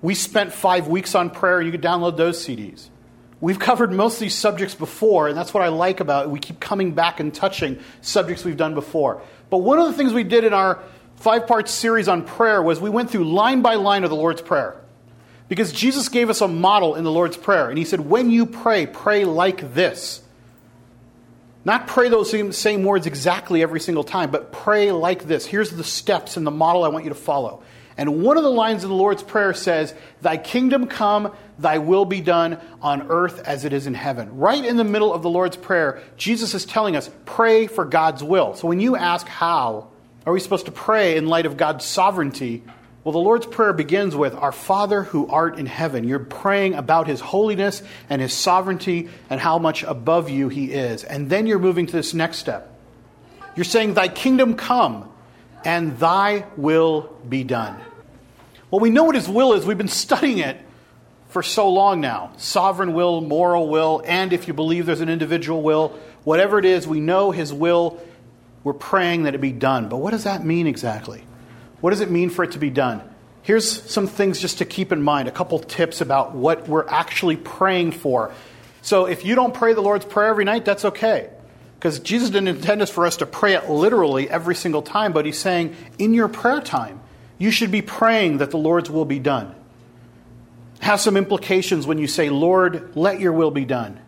We 0.00 0.14
spent 0.14 0.52
five 0.52 0.88
weeks 0.88 1.14
on 1.14 1.30
prayer. 1.30 1.60
You 1.60 1.70
can 1.70 1.80
download 1.80 2.16
those 2.16 2.44
CDs. 2.44 2.88
We've 3.40 3.58
covered 3.58 3.92
most 3.92 4.14
of 4.14 4.20
these 4.20 4.36
subjects 4.36 4.74
before, 4.74 5.28
and 5.28 5.36
that's 5.36 5.52
what 5.52 5.64
I 5.64 5.68
like 5.68 6.00
about 6.00 6.26
it. 6.26 6.30
We 6.30 6.38
keep 6.38 6.60
coming 6.60 6.92
back 6.92 7.18
and 7.18 7.34
touching 7.34 7.80
subjects 8.00 8.44
we've 8.44 8.56
done 8.56 8.74
before. 8.74 9.22
But 9.50 9.58
one 9.58 9.80
of 9.80 9.86
the 9.86 9.92
things 9.94 10.12
we 10.12 10.22
did 10.22 10.44
in 10.44 10.52
our 10.52 10.80
five 11.16 11.48
part 11.48 11.68
series 11.68 12.06
on 12.08 12.24
prayer 12.24 12.62
was 12.62 12.80
we 12.80 12.88
went 12.88 13.10
through 13.10 13.24
line 13.24 13.60
by 13.60 13.74
line 13.74 14.04
of 14.04 14.10
the 14.10 14.16
Lord's 14.16 14.40
Prayer. 14.40 14.76
Because 15.48 15.72
Jesus 15.72 16.08
gave 16.08 16.30
us 16.30 16.40
a 16.40 16.48
model 16.48 16.94
in 16.94 17.04
the 17.04 17.10
Lord's 17.10 17.36
Prayer, 17.36 17.68
and 17.68 17.76
He 17.76 17.84
said, 17.84 18.00
When 18.00 18.30
you 18.30 18.46
pray, 18.46 18.86
pray 18.86 19.24
like 19.24 19.74
this. 19.74 20.22
Not 21.64 21.86
pray 21.86 22.08
those 22.08 22.56
same, 22.56 22.82
words 22.82 23.06
exactly 23.06 23.62
every 23.62 23.80
single 23.80 24.04
time, 24.04 24.30
but 24.30 24.52
pray 24.52 24.90
like 24.90 25.24
this. 25.24 25.46
Here's 25.46 25.70
the 25.70 25.84
steps 25.84 26.36
and 26.36 26.46
the 26.46 26.50
model 26.50 26.82
I 26.82 26.88
want 26.88 27.04
you 27.04 27.10
to 27.10 27.16
follow. 27.16 27.62
And 27.96 28.22
one 28.22 28.36
of 28.36 28.42
the 28.42 28.50
lines 28.50 28.82
in 28.82 28.90
the 28.90 28.96
Lord's 28.96 29.22
Prayer 29.22 29.52
says, 29.54 29.94
Thy 30.22 30.38
kingdom 30.38 30.86
come, 30.86 31.32
thy 31.58 31.78
will 31.78 32.04
be 32.04 32.20
done 32.20 32.58
on 32.80 33.10
earth 33.10 33.46
as 33.46 33.64
it 33.64 33.72
is 33.72 33.86
in 33.86 33.94
heaven. 33.94 34.38
Right 34.38 34.64
in 34.64 34.76
the 34.76 34.84
middle 34.84 35.12
of 35.12 35.22
the 35.22 35.28
Lord's 35.28 35.56
Prayer, 35.56 36.02
Jesus 36.16 36.54
is 36.54 36.64
telling 36.64 36.96
us, 36.96 37.10
pray 37.26 37.66
for 37.66 37.84
God's 37.84 38.24
will. 38.24 38.54
So 38.54 38.66
when 38.66 38.80
you 38.80 38.96
ask 38.96 39.28
how 39.28 39.88
are 40.24 40.32
we 40.32 40.40
supposed 40.40 40.66
to 40.66 40.72
pray 40.72 41.16
in 41.16 41.26
light 41.26 41.46
of 41.46 41.56
God's 41.56 41.84
sovereignty, 41.84 42.62
well, 43.04 43.12
the 43.12 43.18
Lord's 43.18 43.46
Prayer 43.46 43.72
begins 43.72 44.14
with, 44.14 44.34
Our 44.34 44.52
Father 44.52 45.02
who 45.02 45.26
art 45.26 45.58
in 45.58 45.66
heaven. 45.66 46.04
You're 46.04 46.20
praying 46.20 46.74
about 46.74 47.08
His 47.08 47.20
holiness 47.20 47.82
and 48.08 48.22
His 48.22 48.32
sovereignty 48.32 49.08
and 49.28 49.40
how 49.40 49.58
much 49.58 49.82
above 49.82 50.30
you 50.30 50.48
He 50.48 50.72
is. 50.72 51.02
And 51.02 51.28
then 51.28 51.48
you're 51.48 51.58
moving 51.58 51.86
to 51.86 51.92
this 51.92 52.14
next 52.14 52.38
step. 52.38 52.78
You're 53.56 53.64
saying, 53.64 53.94
Thy 53.94 54.06
kingdom 54.06 54.54
come 54.54 55.10
and 55.64 55.98
Thy 55.98 56.46
will 56.56 57.12
be 57.28 57.42
done. 57.42 57.76
Well, 58.70 58.80
we 58.80 58.90
know 58.90 59.02
what 59.02 59.16
His 59.16 59.28
will 59.28 59.54
is. 59.54 59.66
We've 59.66 59.76
been 59.76 59.88
studying 59.88 60.38
it 60.38 60.58
for 61.28 61.42
so 61.42 61.70
long 61.70 62.00
now 62.00 62.32
sovereign 62.36 62.92
will, 62.92 63.20
moral 63.20 63.68
will, 63.68 64.02
and 64.06 64.32
if 64.32 64.46
you 64.46 64.54
believe 64.54 64.86
there's 64.86 65.00
an 65.00 65.08
individual 65.08 65.62
will, 65.62 65.88
whatever 66.22 66.56
it 66.60 66.64
is, 66.64 66.86
we 66.86 67.00
know 67.00 67.32
His 67.32 67.52
will. 67.52 68.00
We're 68.62 68.74
praying 68.74 69.24
that 69.24 69.34
it 69.34 69.40
be 69.40 69.50
done. 69.50 69.88
But 69.88 69.96
what 69.96 70.12
does 70.12 70.22
that 70.22 70.44
mean 70.44 70.68
exactly? 70.68 71.24
What 71.82 71.90
does 71.90 72.00
it 72.00 72.10
mean 72.10 72.30
for 72.30 72.44
it 72.44 72.52
to 72.52 72.58
be 72.58 72.70
done? 72.70 73.02
Here's 73.42 73.90
some 73.90 74.06
things 74.06 74.40
just 74.40 74.58
to 74.58 74.64
keep 74.64 74.92
in 74.92 75.02
mind, 75.02 75.26
a 75.26 75.32
couple 75.32 75.58
tips 75.58 76.00
about 76.00 76.32
what 76.32 76.68
we're 76.68 76.88
actually 76.88 77.36
praying 77.36 77.90
for. 77.90 78.32
So 78.82 79.06
if 79.06 79.24
you 79.24 79.34
don't 79.34 79.52
pray 79.52 79.74
the 79.74 79.82
Lord's 79.82 80.04
Prayer 80.04 80.28
every 80.28 80.44
night, 80.44 80.64
that's 80.64 80.84
okay. 80.84 81.28
Because 81.74 81.98
Jesus 81.98 82.30
didn't 82.30 82.46
intend 82.46 82.82
us 82.82 82.90
for 82.90 83.04
us 83.04 83.16
to 83.16 83.26
pray 83.26 83.54
it 83.54 83.68
literally 83.68 84.30
every 84.30 84.54
single 84.54 84.80
time, 84.80 85.12
but 85.12 85.26
he's 85.26 85.40
saying 85.40 85.74
in 85.98 86.14
your 86.14 86.28
prayer 86.28 86.60
time, 86.60 87.00
you 87.36 87.50
should 87.50 87.72
be 87.72 87.82
praying 87.82 88.38
that 88.38 88.52
the 88.52 88.58
Lord's 88.58 88.88
will 88.88 89.04
be 89.04 89.18
done. 89.18 89.52
Has 90.78 91.02
some 91.02 91.16
implications 91.16 91.84
when 91.84 91.98
you 91.98 92.06
say, 92.06 92.30
Lord, 92.30 92.94
let 92.94 93.18
your 93.18 93.32
will 93.32 93.50
be 93.50 93.64
done. 93.64 93.98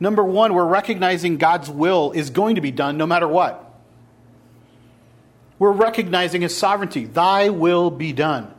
Number 0.00 0.24
one, 0.24 0.52
we're 0.52 0.66
recognizing 0.66 1.36
God's 1.36 1.70
will 1.70 2.10
is 2.10 2.30
going 2.30 2.56
to 2.56 2.60
be 2.60 2.72
done 2.72 2.96
no 2.96 3.06
matter 3.06 3.28
what 3.28 3.71
we're 5.62 5.70
recognizing 5.70 6.42
his 6.42 6.56
sovereignty. 6.56 7.04
Thy 7.04 7.50
will 7.50 7.88
be 7.88 8.12
done. 8.12 8.52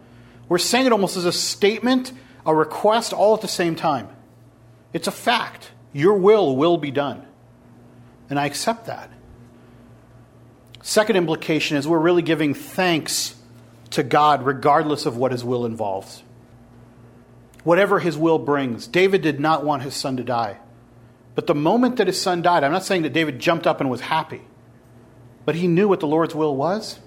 We're 0.48 0.58
saying 0.58 0.86
it 0.86 0.94
almost 0.94 1.18
as 1.18 1.26
a 1.26 1.34
statement, 1.34 2.14
a 2.46 2.56
request, 2.56 3.12
all 3.12 3.36
at 3.36 3.42
the 3.42 3.48
same 3.50 3.76
time. 3.76 4.08
It's 4.94 5.10
a 5.10 5.12
fact. 5.12 5.72
Your 5.92 6.14
will 6.14 6.56
will 6.56 6.78
be 6.78 6.92
done. 6.92 7.28
And 8.30 8.40
I 8.40 8.46
accept 8.46 8.86
that. 8.86 9.12
Second 10.82 11.18
implication 11.18 11.76
is 11.76 11.86
we're 11.86 12.00
really 12.00 12.22
giving 12.22 12.54
thanks 12.54 13.36
to 13.90 14.02
God 14.02 14.46
regardless 14.46 15.06
of 15.06 15.18
what 15.18 15.34
his 15.34 15.44
will 15.44 15.66
involves. 15.66 16.24
Whatever 17.66 18.00
his 18.00 18.16
will 18.16 18.40
brings. 18.40 18.88
David 18.88 19.22
did 19.22 19.42
not 19.42 19.66
want 19.66 19.84
his 19.84 19.94
son 19.94 20.16
to 20.16 20.24
die. 20.24 20.58
But 21.36 21.48
the 21.48 21.54
moment 21.54 21.98
that 21.98 22.08
his 22.08 22.22
son 22.22 22.42
died, 22.42 22.64
I'm 22.64 22.72
not 22.72 22.86
saying 22.86 23.02
that 23.02 23.12
David 23.12 23.40
jumped 23.40 23.68
up 23.68 23.82
and 23.82 23.90
was 23.90 24.00
happy. 24.00 24.44
But 25.46 25.56
he 25.56 25.68
knew 25.68 25.88
what 25.88 26.00
the 26.00 26.08
Lord's 26.08 26.34
will 26.34 26.56
was, 26.56 27.00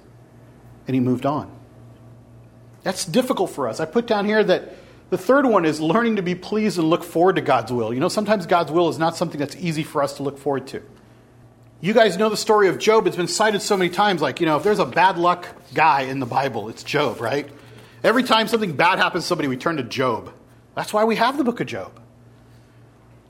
and 0.87 0.95
he 0.95 1.01
moved 1.01 1.27
on. 1.27 1.51
That's 2.83 3.05
difficult 3.05 3.51
for 3.51 3.69
us. 3.69 3.81
I 3.81 3.85
put 3.85 4.07
down 4.07 4.27
here 4.27 4.45
that 4.45 4.75
the 5.11 5.19
third 5.19 5.47
one 5.47 5.65
is 5.65 5.81
learning 5.81 6.17
to 6.17 6.23
be 6.23 6.35
pleased 6.35 6.79
and 6.79 6.89
look 6.89 7.05
forward 7.05 7.37
to 7.37 7.43
God's 7.43 7.73
will. 7.73 7.95
You 7.95 8.01
know, 8.01 8.09
sometimes 8.09 8.47
God's 8.47 8.71
will 8.71 8.89
is 8.89 8.99
not 8.99 9.17
something 9.17 9.39
that's 9.39 9.57
easy 9.57 9.83
for 9.83 10.03
us 10.03 10.17
to 10.19 10.23
look 10.23 10.39
forward 10.39 10.67
to. 10.69 10.83
You 11.81 11.93
guys 11.93 12.17
know 12.17 12.29
the 12.29 12.37
story 12.37 12.69
of 12.69 12.79
Job. 12.79 13.07
It's 13.07 13.17
been 13.17 13.29
cited 13.29 13.63
so 13.63 13.77
many 13.77 13.91
times. 13.91 14.23
Like, 14.23 14.41
you 14.41 14.47
know, 14.47 14.57
if 14.57 14.63
there's 14.63 14.79
a 14.79 14.87
bad 14.87 15.19
luck 15.19 15.47
guy 15.75 16.03
in 16.03 16.21
the 16.21 16.27
Bible, 16.27 16.69
it's 16.69 16.83
Job, 16.83 17.21
right? 17.21 17.49
Every 18.03 18.23
time 18.23 18.49
something 18.49 18.73
bad 18.75 18.99
happens 18.99 19.25
to 19.25 19.29
somebody, 19.29 19.49
we 19.49 19.57
turn 19.57 19.77
to 19.77 19.83
Job. 19.83 20.33
That's 20.75 20.93
why 20.93 21.05
we 21.05 21.17
have 21.17 21.37
the 21.37 21.45
book 21.45 21.61
of 21.61 21.67
Job. 21.67 22.01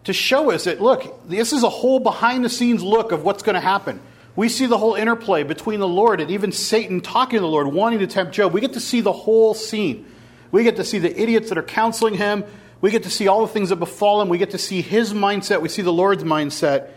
To 0.05 0.13
show 0.13 0.51
us 0.53 0.65
that, 0.65 0.81
look, 0.81 1.29
this 1.29 1.53
is 1.53 1.63
a 1.63 1.69
whole 1.69 1.99
behind 1.99 2.45
the 2.45 2.49
scenes 2.49 2.83
look 2.83 3.11
of 3.11 3.25
what's 3.25 3.43
going 3.43 3.55
to 3.55 3.61
happen. 3.61 4.01
We 4.37 4.51
see 4.51 4.66
the 4.66 4.76
whole 4.76 4.95
interplay 4.95 5.43
between 5.43 5.80
the 5.80 5.89
Lord 5.89 6.20
and 6.20 6.30
even 6.30 6.53
Satan 6.53 7.01
talking 7.01 7.39
to 7.39 7.41
the 7.41 7.49
Lord, 7.49 7.66
wanting 7.68 8.01
to 8.01 8.07
tempt 8.07 8.34
Job. 8.34 8.53
We 8.53 8.61
get 8.61 8.74
to 8.74 8.80
see 8.80 9.01
the 9.01 9.12
whole 9.12 9.55
scene. 9.55 10.07
We 10.53 10.62
get 10.62 10.76
to 10.76 10.84
see 10.84 10.99
the 10.99 11.20
idiots 11.20 11.49
that 11.49 11.59
are 11.59 11.62
counseling 11.62 12.14
him. 12.14 12.45
We 12.82 12.91
get 12.91 13.05
to 13.05 13.11
see 13.11 13.28
all 13.28 13.41
the 13.41 13.53
things 13.53 13.70
that 13.70 13.76
befall 13.76 14.20
him. 14.20 14.28
We 14.28 14.37
get 14.37 14.51
to 14.51 14.59
see 14.59 14.82
his 14.82 15.14
mindset. 15.14 15.62
We 15.62 15.70
see 15.70 15.82
the 15.82 15.93
Lord's 15.93 16.22
mindset. 16.22 16.91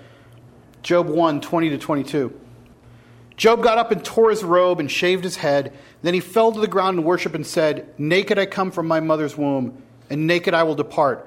Job 0.83 1.07
1 1.07 1.41
20 1.41 1.69
to 1.69 1.77
22. 1.77 2.39
Job 3.37 3.63
got 3.63 3.77
up 3.77 3.91
and 3.91 4.03
tore 4.03 4.31
his 4.31 4.43
robe 4.43 4.81
and 4.81 4.91
shaved 4.91 5.23
his 5.23 5.37
head. 5.37 5.73
Then 6.01 6.13
he 6.13 6.19
fell 6.19 6.51
to 6.51 6.59
the 6.59 6.67
ground 6.67 6.97
and 6.97 7.05
worshiped 7.07 7.35
and 7.35 7.47
said, 7.47 7.93
Naked 7.97 8.37
I 8.37 8.45
come 8.45 8.69
from 8.69 8.85
my 8.85 8.99
mother's 8.99 9.37
womb, 9.37 9.81
and 10.09 10.27
naked 10.27 10.53
I 10.53 10.63
will 10.63 10.75
depart. 10.75 11.25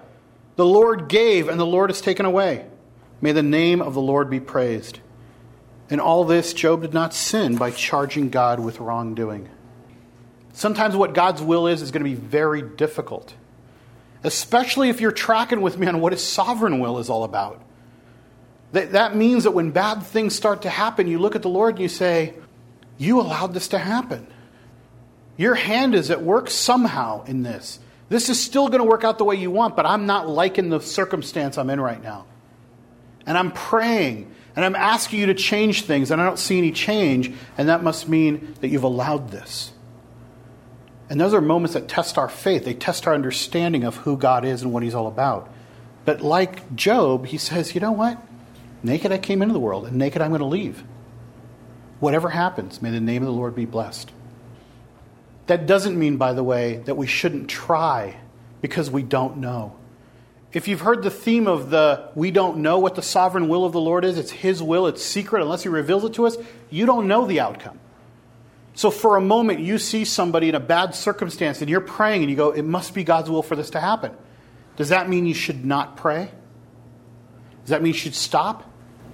The 0.56 0.66
Lord 0.66 1.08
gave, 1.08 1.48
and 1.48 1.58
the 1.58 1.64
Lord 1.64 1.88
has 1.88 2.02
taken 2.02 2.26
away. 2.26 2.66
May 3.22 3.32
the 3.32 3.42
name 3.42 3.80
of 3.80 3.94
the 3.94 4.02
Lord 4.02 4.28
be 4.28 4.40
praised. 4.40 5.00
In 5.92 6.00
all 6.00 6.24
this, 6.24 6.54
Job 6.54 6.80
did 6.80 6.94
not 6.94 7.12
sin 7.12 7.56
by 7.56 7.70
charging 7.70 8.30
God 8.30 8.58
with 8.58 8.80
wrongdoing. 8.80 9.50
Sometimes 10.54 10.96
what 10.96 11.12
God's 11.12 11.42
will 11.42 11.66
is 11.66 11.82
is 11.82 11.90
going 11.90 12.02
to 12.02 12.08
be 12.08 12.16
very 12.16 12.62
difficult, 12.62 13.34
especially 14.24 14.88
if 14.88 15.02
you're 15.02 15.12
tracking 15.12 15.60
with 15.60 15.76
me 15.76 15.86
on 15.86 16.00
what 16.00 16.14
his 16.14 16.26
sovereign 16.26 16.78
will 16.78 16.98
is 16.98 17.10
all 17.10 17.24
about. 17.24 17.60
That, 18.72 18.92
that 18.92 19.14
means 19.14 19.44
that 19.44 19.50
when 19.50 19.70
bad 19.70 20.02
things 20.02 20.34
start 20.34 20.62
to 20.62 20.70
happen, 20.70 21.08
you 21.08 21.18
look 21.18 21.36
at 21.36 21.42
the 21.42 21.50
Lord 21.50 21.74
and 21.74 21.82
you 21.82 21.90
say, 21.90 22.32
You 22.96 23.20
allowed 23.20 23.52
this 23.52 23.68
to 23.68 23.78
happen. 23.78 24.26
Your 25.36 25.54
hand 25.54 25.94
is 25.94 26.10
at 26.10 26.22
work 26.22 26.48
somehow 26.48 27.24
in 27.24 27.42
this. 27.42 27.80
This 28.08 28.30
is 28.30 28.40
still 28.40 28.68
going 28.68 28.80
to 28.80 28.88
work 28.88 29.04
out 29.04 29.18
the 29.18 29.24
way 29.24 29.36
you 29.36 29.50
want, 29.50 29.76
but 29.76 29.84
I'm 29.84 30.06
not 30.06 30.26
liking 30.26 30.70
the 30.70 30.80
circumstance 30.80 31.58
I'm 31.58 31.68
in 31.68 31.78
right 31.78 32.02
now. 32.02 32.24
And 33.26 33.36
I'm 33.36 33.50
praying 33.50 34.34
and 34.54 34.64
I'm 34.64 34.76
asking 34.76 35.20
you 35.20 35.26
to 35.26 35.34
change 35.34 35.82
things, 35.82 36.10
and 36.10 36.20
I 36.20 36.24
don't 36.24 36.38
see 36.38 36.58
any 36.58 36.72
change, 36.72 37.32
and 37.56 37.68
that 37.68 37.82
must 37.82 38.08
mean 38.08 38.54
that 38.60 38.68
you've 38.68 38.82
allowed 38.82 39.30
this. 39.30 39.72
And 41.08 41.20
those 41.20 41.34
are 41.34 41.40
moments 41.40 41.74
that 41.74 41.88
test 41.88 42.18
our 42.18 42.28
faith. 42.28 42.64
They 42.64 42.74
test 42.74 43.06
our 43.06 43.14
understanding 43.14 43.84
of 43.84 43.96
who 43.96 44.16
God 44.16 44.44
is 44.44 44.62
and 44.62 44.72
what 44.72 44.82
He's 44.82 44.94
all 44.94 45.06
about. 45.06 45.52
But 46.04 46.20
like 46.20 46.74
Job, 46.74 47.26
he 47.26 47.38
says, 47.38 47.74
you 47.74 47.80
know 47.80 47.92
what? 47.92 48.18
Naked 48.82 49.12
I 49.12 49.18
came 49.18 49.42
into 49.42 49.52
the 49.52 49.60
world, 49.60 49.86
and 49.86 49.96
naked 49.96 50.20
I'm 50.20 50.30
going 50.30 50.40
to 50.40 50.46
leave. 50.46 50.82
Whatever 52.00 52.30
happens, 52.30 52.82
may 52.82 52.90
the 52.90 53.00
name 53.00 53.22
of 53.22 53.26
the 53.26 53.32
Lord 53.32 53.54
be 53.54 53.64
blessed. 53.64 54.10
That 55.46 55.66
doesn't 55.66 55.98
mean, 55.98 56.16
by 56.16 56.32
the 56.32 56.42
way, 56.42 56.78
that 56.86 56.96
we 56.96 57.06
shouldn't 57.06 57.48
try 57.48 58.16
because 58.60 58.90
we 58.90 59.02
don't 59.02 59.36
know. 59.38 59.76
If 60.52 60.68
you've 60.68 60.80
heard 60.80 61.02
the 61.02 61.10
theme 61.10 61.46
of 61.46 61.70
the 61.70 62.10
we 62.14 62.30
don't 62.30 62.58
know 62.58 62.78
what 62.78 62.94
the 62.94 63.02
sovereign 63.02 63.48
will 63.48 63.64
of 63.64 63.72
the 63.72 63.80
Lord 63.80 64.04
is, 64.04 64.18
it's 64.18 64.30
His 64.30 64.62
will, 64.62 64.86
it's 64.86 65.02
secret 65.02 65.42
unless 65.42 65.62
He 65.62 65.68
reveals 65.68 66.04
it 66.04 66.14
to 66.14 66.26
us, 66.26 66.36
you 66.70 66.84
don't 66.84 67.08
know 67.08 67.26
the 67.26 67.40
outcome. 67.40 67.78
So 68.74 68.90
for 68.90 69.16
a 69.16 69.20
moment, 69.20 69.60
you 69.60 69.78
see 69.78 70.04
somebody 70.04 70.48
in 70.48 70.54
a 70.54 70.60
bad 70.60 70.94
circumstance 70.94 71.60
and 71.60 71.70
you're 71.70 71.80
praying 71.80 72.22
and 72.22 72.30
you 72.30 72.36
go, 72.36 72.50
it 72.50 72.62
must 72.62 72.94
be 72.94 73.04
God's 73.04 73.30
will 73.30 73.42
for 73.42 73.56
this 73.56 73.70
to 73.70 73.80
happen. 73.80 74.12
Does 74.76 74.90
that 74.90 75.08
mean 75.08 75.26
you 75.26 75.34
should 75.34 75.64
not 75.64 75.96
pray? 75.96 76.30
Does 77.62 77.70
that 77.70 77.82
mean 77.82 77.92
you 77.92 77.98
should 77.98 78.14
stop? 78.14 78.68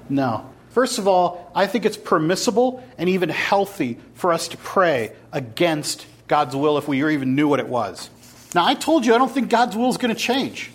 No. 0.08 0.48
First 0.70 0.98
of 0.98 1.08
all, 1.08 1.50
I 1.54 1.66
think 1.66 1.84
it's 1.84 1.96
permissible 1.96 2.84
and 2.98 3.08
even 3.08 3.28
healthy 3.28 3.98
for 4.14 4.32
us 4.32 4.48
to 4.48 4.56
pray 4.56 5.12
against 5.32 6.06
God's 6.28 6.54
will 6.54 6.78
if 6.78 6.86
we 6.86 7.04
even 7.12 7.34
knew 7.34 7.48
what 7.48 7.58
it 7.58 7.68
was. 7.68 8.10
Now, 8.54 8.64
I 8.64 8.74
told 8.74 9.04
you 9.04 9.14
I 9.14 9.18
don't 9.18 9.30
think 9.30 9.50
God's 9.50 9.76
will 9.76 9.90
is 9.90 9.96
going 9.96 10.14
to 10.14 10.20
change. 10.20 10.70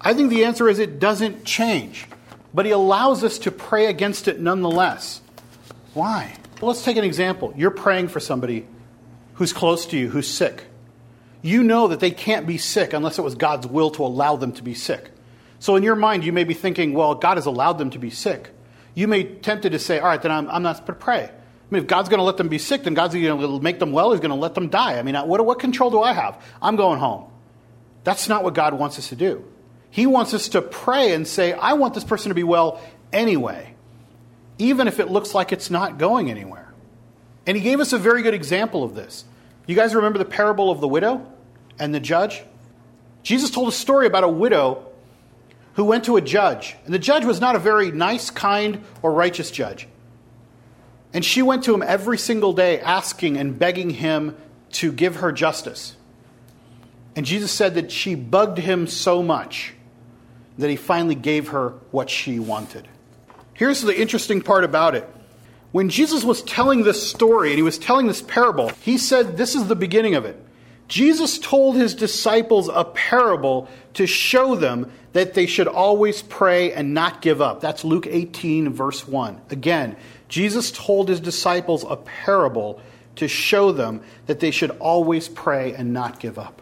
I 0.00 0.14
think 0.14 0.30
the 0.30 0.44
answer 0.44 0.68
is 0.68 0.78
it 0.78 0.98
doesn't 0.98 1.44
change, 1.44 2.06
but 2.54 2.64
he 2.64 2.72
allows 2.72 3.22
us 3.22 3.38
to 3.40 3.50
pray 3.50 3.86
against 3.86 4.28
it 4.28 4.40
nonetheless. 4.40 5.20
Why? 5.92 6.36
Well, 6.60 6.68
let's 6.68 6.84
take 6.84 6.96
an 6.96 7.04
example. 7.04 7.52
You're 7.56 7.70
praying 7.70 8.08
for 8.08 8.20
somebody 8.20 8.66
who's 9.34 9.52
close 9.52 9.86
to 9.86 9.98
you 9.98 10.08
who's 10.08 10.28
sick. 10.28 10.64
You 11.42 11.62
know 11.62 11.88
that 11.88 12.00
they 12.00 12.10
can't 12.10 12.46
be 12.46 12.58
sick 12.58 12.92
unless 12.92 13.18
it 13.18 13.22
was 13.22 13.34
God's 13.34 13.66
will 13.66 13.90
to 13.92 14.04
allow 14.04 14.36
them 14.36 14.52
to 14.52 14.62
be 14.62 14.74
sick. 14.74 15.10
So 15.58 15.76
in 15.76 15.82
your 15.82 15.96
mind, 15.96 16.24
you 16.24 16.32
may 16.32 16.44
be 16.44 16.54
thinking, 16.54 16.92
well, 16.92 17.14
God 17.14 17.36
has 17.36 17.46
allowed 17.46 17.74
them 17.74 17.90
to 17.90 17.98
be 17.98 18.10
sick. 18.10 18.50
You 18.94 19.08
may 19.08 19.22
be 19.22 19.34
tempted 19.36 19.72
to 19.72 19.78
say, 19.78 19.98
all 19.98 20.08
right, 20.08 20.20
then 20.20 20.30
I'm, 20.30 20.48
I'm 20.50 20.62
not 20.62 20.76
supposed 20.76 20.98
to 20.98 21.04
pray. 21.04 21.24
I 21.24 21.30
mean, 21.70 21.82
if 21.82 21.88
God's 21.88 22.08
going 22.08 22.18
to 22.18 22.24
let 22.24 22.36
them 22.36 22.48
be 22.48 22.58
sick, 22.58 22.82
then 22.82 22.94
God's 22.94 23.14
going 23.14 23.38
to 23.38 23.60
make 23.60 23.78
them 23.78 23.92
well. 23.92 24.10
He's 24.10 24.20
going 24.20 24.30
to 24.30 24.36
let 24.36 24.54
them 24.54 24.68
die. 24.68 24.98
I 24.98 25.02
mean, 25.02 25.14
what, 25.14 25.44
what 25.44 25.58
control 25.58 25.90
do 25.90 26.02
I 26.02 26.12
have? 26.12 26.42
I'm 26.60 26.76
going 26.76 26.98
home. 26.98 27.30
That's 28.04 28.28
not 28.28 28.42
what 28.42 28.54
God 28.54 28.74
wants 28.74 28.98
us 28.98 29.10
to 29.10 29.16
do. 29.16 29.44
He 29.90 30.06
wants 30.06 30.34
us 30.34 30.48
to 30.50 30.62
pray 30.62 31.12
and 31.12 31.26
say, 31.26 31.52
I 31.52 31.74
want 31.74 31.94
this 31.94 32.04
person 32.04 32.30
to 32.30 32.34
be 32.34 32.44
well 32.44 32.80
anyway, 33.12 33.74
even 34.58 34.88
if 34.88 35.00
it 35.00 35.10
looks 35.10 35.34
like 35.34 35.52
it's 35.52 35.70
not 35.70 35.98
going 35.98 36.30
anywhere. 36.30 36.72
And 37.46 37.56
he 37.56 37.62
gave 37.62 37.80
us 37.80 37.92
a 37.92 37.98
very 37.98 38.22
good 38.22 38.34
example 38.34 38.84
of 38.84 38.94
this. 38.94 39.24
You 39.66 39.74
guys 39.74 39.94
remember 39.94 40.18
the 40.18 40.24
parable 40.24 40.70
of 40.70 40.80
the 40.80 40.88
widow 40.88 41.26
and 41.78 41.94
the 41.94 42.00
judge? 42.00 42.42
Jesus 43.22 43.50
told 43.50 43.68
a 43.68 43.72
story 43.72 44.06
about 44.06 44.24
a 44.24 44.28
widow 44.28 44.86
who 45.74 45.84
went 45.84 46.04
to 46.04 46.16
a 46.16 46.20
judge. 46.20 46.76
And 46.84 46.94
the 46.94 46.98
judge 46.98 47.24
was 47.24 47.40
not 47.40 47.56
a 47.56 47.58
very 47.58 47.90
nice, 47.90 48.30
kind, 48.30 48.84
or 49.02 49.12
righteous 49.12 49.50
judge. 49.50 49.88
And 51.12 51.24
she 51.24 51.42
went 51.42 51.64
to 51.64 51.74
him 51.74 51.82
every 51.82 52.18
single 52.18 52.52
day 52.52 52.80
asking 52.80 53.36
and 53.36 53.58
begging 53.58 53.90
him 53.90 54.36
to 54.72 54.92
give 54.92 55.16
her 55.16 55.32
justice. 55.32 55.96
And 57.16 57.26
Jesus 57.26 57.50
said 57.50 57.74
that 57.74 57.90
she 57.90 58.14
bugged 58.14 58.58
him 58.58 58.86
so 58.86 59.22
much 59.22 59.74
that 60.60 60.70
he 60.70 60.76
finally 60.76 61.14
gave 61.14 61.48
her 61.48 61.70
what 61.90 62.10
she 62.10 62.38
wanted. 62.38 62.88
Here's 63.54 63.82
the 63.82 63.98
interesting 63.98 64.40
part 64.40 64.64
about 64.64 64.94
it. 64.94 65.08
When 65.72 65.88
Jesus 65.88 66.24
was 66.24 66.42
telling 66.42 66.82
this 66.82 67.08
story 67.10 67.50
and 67.50 67.58
he 67.58 67.62
was 67.62 67.78
telling 67.78 68.06
this 68.06 68.22
parable, 68.22 68.70
he 68.80 68.98
said, 68.98 69.36
This 69.36 69.54
is 69.54 69.68
the 69.68 69.76
beginning 69.76 70.14
of 70.14 70.24
it. 70.24 70.42
Jesus 70.88 71.38
told 71.38 71.76
his 71.76 71.94
disciples 71.94 72.68
a 72.68 72.84
parable 72.84 73.68
to 73.94 74.08
show 74.08 74.56
them 74.56 74.90
that 75.12 75.34
they 75.34 75.46
should 75.46 75.68
always 75.68 76.22
pray 76.22 76.72
and 76.72 76.94
not 76.94 77.22
give 77.22 77.40
up. 77.40 77.60
That's 77.60 77.84
Luke 77.84 78.08
18, 78.08 78.72
verse 78.72 79.06
1. 79.06 79.40
Again, 79.50 79.96
Jesus 80.28 80.72
told 80.72 81.08
his 81.08 81.20
disciples 81.20 81.84
a 81.88 81.96
parable 81.96 82.80
to 83.16 83.28
show 83.28 83.70
them 83.70 84.02
that 84.26 84.40
they 84.40 84.50
should 84.50 84.70
always 84.78 85.28
pray 85.28 85.74
and 85.74 85.92
not 85.92 86.18
give 86.18 86.38
up. 86.38 86.60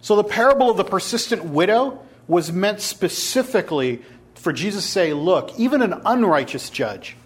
So 0.00 0.16
the 0.16 0.24
parable 0.24 0.70
of 0.70 0.76
the 0.76 0.84
persistent 0.84 1.44
widow 1.44 2.05
was 2.28 2.52
meant 2.52 2.80
specifically 2.80 4.02
for 4.34 4.52
Jesus 4.52 4.84
to 4.84 4.90
say, 4.90 5.12
look, 5.12 5.58
even 5.58 5.82
an 5.82 6.00
unrighteous 6.04 6.70
judge 6.70 7.16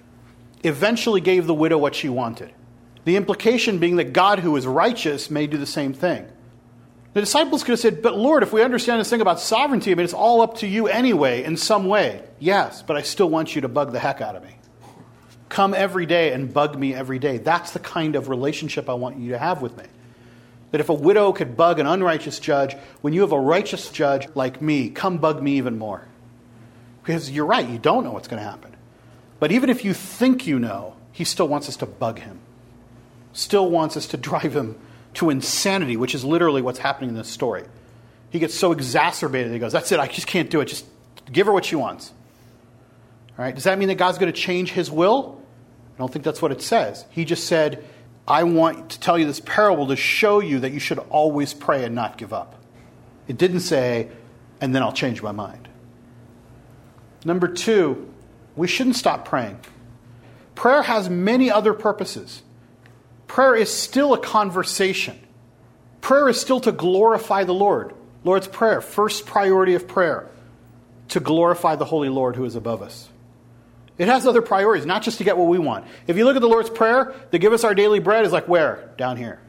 eventually 0.63 1.21
gave 1.21 1.47
the 1.47 1.55
widow 1.55 1.79
what 1.79 1.95
she 1.95 2.09
wanted. 2.09 2.53
The 3.05 3.17
implication 3.17 3.79
being 3.79 3.97
that 3.97 4.13
God, 4.13 4.41
who 4.41 4.57
is 4.57 4.67
righteous, 4.67 5.31
may 5.31 5.47
do 5.47 5.57
the 5.57 5.67
same 5.67 5.95
thing. 5.95 6.27
The 7.13 7.21
disciples 7.21 7.65
could 7.65 7.73
have 7.73 7.81
said, 7.81 8.03
But 8.03 8.17
Lord, 8.17 8.43
if 8.43 8.53
we 8.53 8.63
understand 8.63 9.01
this 9.01 9.11
thing 9.11 9.21
about 9.21 9.41
sovereignty, 9.41 9.91
I 9.91 9.95
mean, 9.95 10.05
it's 10.05 10.15
all 10.15 10.43
up 10.43 10.59
to 10.59 10.67
you 10.67 10.87
anyway, 10.87 11.43
in 11.43 11.57
some 11.57 11.87
way. 11.87 12.23
Yes, 12.39 12.83
but 12.83 12.97
I 12.97 13.03
still 13.03 13.29
want 13.29 13.55
you 13.55 13.63
to 13.63 13.69
bug 13.69 13.93
the 13.93 13.99
heck 13.99 14.21
out 14.21 14.37
of 14.37 14.45
me. 14.45 14.55
Come 15.49 15.75
every 15.75 16.07
day 16.07 16.33
and 16.33 16.53
bug 16.53 16.79
me 16.79 16.95
every 16.95 17.19
day. 17.19 17.39
That's 17.39 17.73
the 17.73 17.81
kind 17.81 18.15
of 18.15 18.29
relationship 18.29 18.89
I 18.89 18.95
want 18.95 19.19
you 19.19 19.31
to 19.33 19.39
have 19.39 19.61
with 19.61 19.77
me. 19.77 19.85
That 20.71 20.81
if 20.81 20.89
a 20.89 20.95
widow 20.95 21.33
could 21.33 21.57
bug 21.57 21.79
an 21.79 21.87
unrighteous 21.87 22.39
judge, 22.39 22.77
when 23.01 23.13
you 23.13 23.23
have 23.23 23.33
a 23.33 23.41
righteous 23.41 23.91
judge 23.91 24.29
like 24.35 24.63
me, 24.63 24.91
come 24.91 25.19
bug 25.19 25.43
me 25.43 25.57
even 25.59 25.79
more. 25.79 26.07
Because 27.03 27.31
you're 27.31 27.47
right, 27.47 27.69
you 27.69 27.79
don't 27.79 28.05
know 28.05 28.13
what's 28.13 28.29
going 28.29 28.43
to 28.43 28.49
happen. 28.49 28.77
But 29.41 29.53
even 29.53 29.71
if 29.71 29.85
you 29.85 29.95
think 29.95 30.47
you 30.47 30.59
know, 30.59 30.95
he 31.13 31.25
still 31.25 31.49
wants 31.49 31.69
us 31.69 31.77
to 31.79 31.87
bug 31.87 32.19
him, 32.19 32.39
still 33.33 33.69
wants 33.69 33.97
us 33.97 34.07
to 34.09 34.17
drive 34.17 34.55
him 34.55 34.77
to 35.15 35.31
insanity, 35.31 35.97
which 35.97 36.15
is 36.15 36.25
literally 36.25 36.63
what's 36.63 36.79
happening 36.79 37.11
in 37.11 37.17
this 37.17 37.29
story. 37.29 37.65
He 38.31 38.39
gets 38.39 38.55
so 38.55 38.71
exacerbated, 38.71 39.53
he 39.53 39.59
goes, 39.59 39.73
That's 39.73 39.91
it, 39.91 39.99
I 39.99 40.07
just 40.07 40.27
can't 40.27 40.51
do 40.51 40.61
it. 40.61 40.67
Just 40.67 40.87
give 41.31 41.47
her 41.47 41.53
what 41.53 41.65
she 41.65 41.75
wants. 41.75 42.13
All 43.39 43.45
right, 43.45 43.55
does 43.55 43.65
that 43.65 43.79
mean 43.79 43.89
that 43.89 43.97
God's 43.97 44.19
going 44.19 44.33
to 44.33 44.39
change 44.39 44.71
his 44.71 44.91
will? 44.91 45.41
I 45.97 45.99
don't 45.99 46.13
think 46.13 46.25
that's 46.25 46.41
what 46.41 46.53
it 46.53 46.63
says. 46.63 47.05
He 47.11 47.25
just 47.25 47.47
said, 47.47 47.85
I 48.31 48.45
want 48.45 48.91
to 48.91 49.01
tell 49.01 49.19
you 49.19 49.27
this 49.27 49.41
parable 49.41 49.89
to 49.89 49.97
show 49.97 50.39
you 50.39 50.61
that 50.61 50.71
you 50.71 50.79
should 50.79 51.01
always 51.01 51.53
pray 51.53 51.83
and 51.85 51.97
not 51.97 52.17
give 52.17 52.33
up. 52.33 52.55
It 53.27 53.39
didn't 53.39 53.61
say, 53.61 54.09
and 54.61 54.73
then 54.73 54.85
I'll 54.85 54.93
change 54.93 55.21
my 55.21 55.33
mind. 55.33 55.69
Number 57.25 57.49
two, 57.49 58.09
we 58.55 58.69
shouldn't 58.69 58.95
stop 58.95 59.25
praying. 59.25 59.59
Prayer 60.55 60.83
has 60.83 61.11
many 61.11 61.51
other 61.51 61.75
purposes. 61.75 62.43
Prayer 63.27 63.57
is 63.57 63.69
still 63.69 64.15
a 64.15 64.19
conversation. 64.19 65.19
Prayer 66.01 66.29
is 66.29 66.41
still 66.41 66.61
to 66.61 66.71
glorify 66.71 67.43
the 67.43 67.53
Lord. 67.53 67.95
Lord's 68.23 68.47
Prayer, 68.47 68.81
first 68.81 69.27
priority 69.27 69.75
of 69.75 69.89
prayer, 69.89 70.31
to 71.09 71.19
glorify 71.19 71.75
the 71.75 71.85
Holy 71.85 72.09
Lord 72.09 72.37
who 72.37 72.45
is 72.45 72.55
above 72.55 72.81
us. 72.81 73.10
It 74.01 74.09
has 74.09 74.27
other 74.27 74.41
priorities, 74.41 74.87
not 74.87 75.03
just 75.03 75.19
to 75.19 75.25
get 75.25 75.37
what 75.37 75.49
we 75.49 75.59
want. 75.59 75.85
If 76.07 76.17
you 76.17 76.25
look 76.25 76.35
at 76.35 76.41
the 76.41 76.49
Lord's 76.49 76.71
Prayer, 76.71 77.15
to 77.33 77.39
give 77.39 77.53
us 77.53 77.65
our 77.65 77.75
daily 77.75 77.99
bread 77.99 78.25
is 78.25 78.33
like 78.33 78.49
where? 78.49 78.95
Down 78.97 79.19
here. 79.19 79.43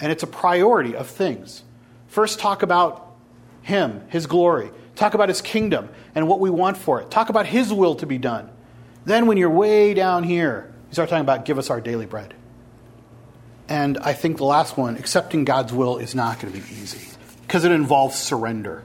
And 0.00 0.10
it's 0.10 0.24
a 0.24 0.26
priority 0.26 0.96
of 0.96 1.06
things. 1.06 1.62
First, 2.08 2.40
talk 2.40 2.64
about 2.64 3.14
Him, 3.62 4.02
His 4.08 4.26
glory. 4.26 4.72
Talk 4.96 5.14
about 5.14 5.28
His 5.28 5.40
kingdom 5.40 5.88
and 6.16 6.26
what 6.26 6.40
we 6.40 6.50
want 6.50 6.78
for 6.78 7.00
it. 7.00 7.12
Talk 7.12 7.28
about 7.28 7.46
His 7.46 7.72
will 7.72 7.94
to 7.94 8.06
be 8.06 8.18
done. 8.18 8.50
Then, 9.04 9.28
when 9.28 9.36
you're 9.36 9.48
way 9.48 9.94
down 9.94 10.24
here, 10.24 10.74
you 10.88 10.94
start 10.94 11.08
talking 11.08 11.20
about 11.22 11.44
give 11.44 11.56
us 11.56 11.70
our 11.70 11.80
daily 11.80 12.06
bread. 12.06 12.34
And 13.68 13.98
I 13.98 14.14
think 14.14 14.38
the 14.38 14.46
last 14.46 14.76
one, 14.76 14.96
accepting 14.96 15.44
God's 15.44 15.72
will, 15.72 15.98
is 15.98 16.12
not 16.12 16.40
going 16.40 16.52
to 16.52 16.58
be 16.58 16.66
easy 16.74 17.16
because 17.42 17.62
it 17.62 17.70
involves 17.70 18.16
surrender. 18.16 18.82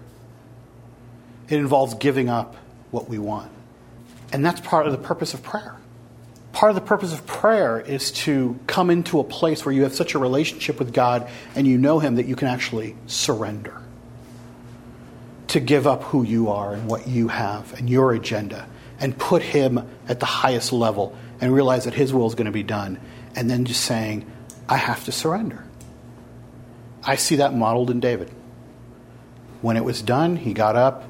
It 1.49 1.57
involves 1.57 1.95
giving 1.95 2.29
up 2.29 2.55
what 2.91 3.09
we 3.09 3.17
want. 3.17 3.51
And 4.36 4.45
that's 4.45 4.59
part 4.59 4.86
of 4.86 4.91
the 4.91 4.97
purpose 4.97 5.33
of 5.33 5.41
prayer. 5.43 5.77
Part 6.51 6.69
of 6.69 6.75
the 6.75 6.81
purpose 6.81 7.13
of 7.13 7.25
prayer 7.25 7.79
is 7.79 8.11
to 8.11 8.59
come 8.67 8.89
into 8.89 9.21
a 9.21 9.23
place 9.23 9.65
where 9.65 9.73
you 9.73 9.83
have 9.83 9.95
such 9.95 10.13
a 10.13 10.19
relationship 10.19 10.77
with 10.77 10.93
God 10.93 11.29
and 11.55 11.65
you 11.65 11.77
know 11.77 11.99
Him 11.99 12.15
that 12.15 12.25
you 12.25 12.36
can 12.36 12.49
actually 12.49 12.97
surrender. 13.07 13.81
To 15.47 15.61
give 15.61 15.88
up 15.88 16.03
who 16.03 16.23
you 16.23 16.49
are 16.49 16.73
and 16.73 16.86
what 16.89 17.07
you 17.07 17.29
have 17.29 17.79
and 17.79 17.89
your 17.89 18.11
agenda 18.11 18.67
and 18.99 19.17
put 19.17 19.41
Him 19.41 19.88
at 20.09 20.19
the 20.19 20.25
highest 20.25 20.73
level 20.73 21.17
and 21.39 21.53
realize 21.53 21.86
that 21.86 21.93
His 21.93 22.11
will 22.11 22.27
is 22.27 22.36
going 22.36 22.47
to 22.47 22.51
be 22.51 22.61
done. 22.61 22.99
And 23.38 23.49
then 23.49 23.63
just 23.63 23.86
saying, 23.86 24.29
I 24.67 24.75
have 24.75 25.05
to 25.05 25.13
surrender. 25.13 25.63
I 27.05 27.15
see 27.15 27.38
that 27.38 27.53
modeled 27.53 27.89
in 27.89 28.01
David. 28.01 28.29
When 29.61 29.77
it 29.77 29.86
was 29.86 30.01
done, 30.01 30.36
he 30.36 30.53
got 30.53 30.75
up 30.75 31.05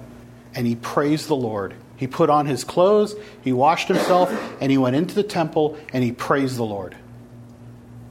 and 0.53 0.67
he 0.67 0.75
praised 0.75 1.27
the 1.27 1.35
Lord. 1.35 1.73
He 1.97 2.07
put 2.07 2.29
on 2.29 2.45
his 2.45 2.63
clothes, 2.63 3.15
he 3.41 3.53
washed 3.53 3.87
himself, 3.87 4.31
and 4.59 4.71
he 4.71 4.77
went 4.77 4.95
into 4.95 5.15
the 5.15 5.23
temple 5.23 5.77
and 5.93 6.03
he 6.03 6.11
praised 6.11 6.57
the 6.57 6.63
Lord. 6.63 6.95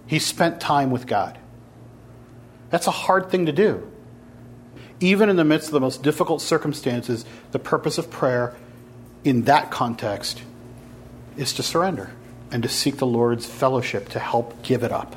He 0.07 0.19
spent 0.19 0.61
time 0.61 0.91
with 0.91 1.07
God. 1.07 1.39
That's 2.71 2.87
a 2.87 2.93
hard 2.93 3.31
thing 3.31 3.47
to 3.47 3.53
do. 3.53 3.91
Even 5.01 5.29
in 5.29 5.37
the 5.37 5.45
midst 5.45 5.69
of 5.69 5.73
the 5.73 5.81
most 5.81 6.03
difficult 6.03 6.41
circumstances, 6.41 7.25
the 7.53 7.59
purpose 7.59 7.99
of 7.99 8.11
prayer 8.11 8.55
in 9.23 9.43
that 9.43 9.71
context 9.71 10.43
is 11.37 11.53
to 11.55 11.63
surrender 11.63 12.13
and 12.51 12.63
to 12.63 12.69
seek 12.69 12.97
the 12.99 13.07
Lord's 13.07 13.47
fellowship 13.47 14.09
to 14.11 14.19
help 14.19 14.63
give 14.63 14.83
it 14.83 14.93
up. 14.93 15.17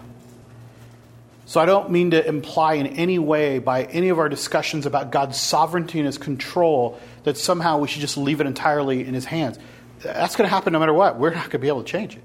So 1.47 1.61
I 1.61 1.65
don't 1.65 1.91
mean 1.91 2.11
to 2.11 2.27
imply 2.27 2.73
in 2.73 2.87
any 2.87 3.19
way 3.19 3.59
by 3.59 3.85
any 3.85 4.09
of 4.09 4.19
our 4.19 4.27
discussions 4.27 4.85
about 4.85 5.13
God's 5.13 5.39
sovereignty 5.39 5.97
and 5.97 6.05
his 6.05 6.17
control 6.17 6.99
that 7.23 7.37
somehow 7.37 7.77
we 7.77 7.87
should 7.87 8.01
just 8.01 8.17
leave 8.17 8.41
it 8.41 8.47
entirely 8.47 9.07
in 9.07 9.13
his 9.13 9.23
hands. 9.23 9.57
That's 9.99 10.35
going 10.35 10.45
to 10.45 10.53
happen 10.53 10.73
no 10.73 10.79
matter 10.79 10.93
what. 10.93 11.17
We're 11.17 11.29
not 11.29 11.43
going 11.43 11.51
to 11.51 11.59
be 11.59 11.69
able 11.69 11.83
to 11.83 11.89
change 11.89 12.17
it. 12.17 12.23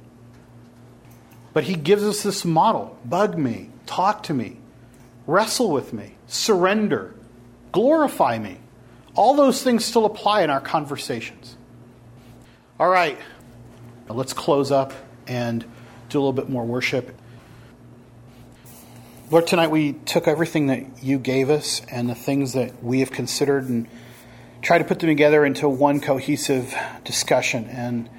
But 1.53 1.63
he 1.63 1.75
gives 1.75 2.03
us 2.03 2.25
this 2.25 2.45
model 2.45 2.99
bug 3.05 3.39
me, 3.39 3.71
talk 3.87 4.25
to 4.25 4.35
me, 4.35 4.57
wrestle 5.29 5.71
with 5.71 5.93
me, 5.93 6.17
surrender, 6.27 7.15
glorify 7.71 8.41
me. 8.41 8.59
All 9.15 9.35
those 9.35 9.63
things 9.63 9.85
still 9.85 10.05
apply 10.05 10.43
in 10.43 10.51
our 10.51 10.61
conversations. 10.61 11.57
All 12.81 12.89
right, 12.89 13.19
now 14.09 14.17
let's 14.17 14.33
close 14.33 14.73
up 14.73 14.93
and 15.29 15.65
do 16.09 16.19
a 16.19 16.21
little 16.21 16.33
bit 16.33 16.49
more 16.49 16.65
worship. 16.65 17.17
Lord, 19.33 19.47
tonight 19.47 19.71
we 19.71 19.95
took 19.95 20.29
everything 20.29 20.67
that 20.67 21.03
you 21.03 21.19
gave 21.19 21.49
us 21.49 21.81
and 21.91 22.07
the 22.07 22.15
things 22.15 22.53
that 22.53 22.85
we 22.85 23.01
have 23.01 23.11
considered 23.11 23.67
and 23.67 23.89
tried 24.61 24.81
to 24.81 24.85
put 24.85 24.99
them 24.99 25.09
together 25.09 25.43
into 25.47 25.71
one 25.71 26.01
cohesive 26.01 26.75
discussion. 27.05 27.65
And 27.65 28.11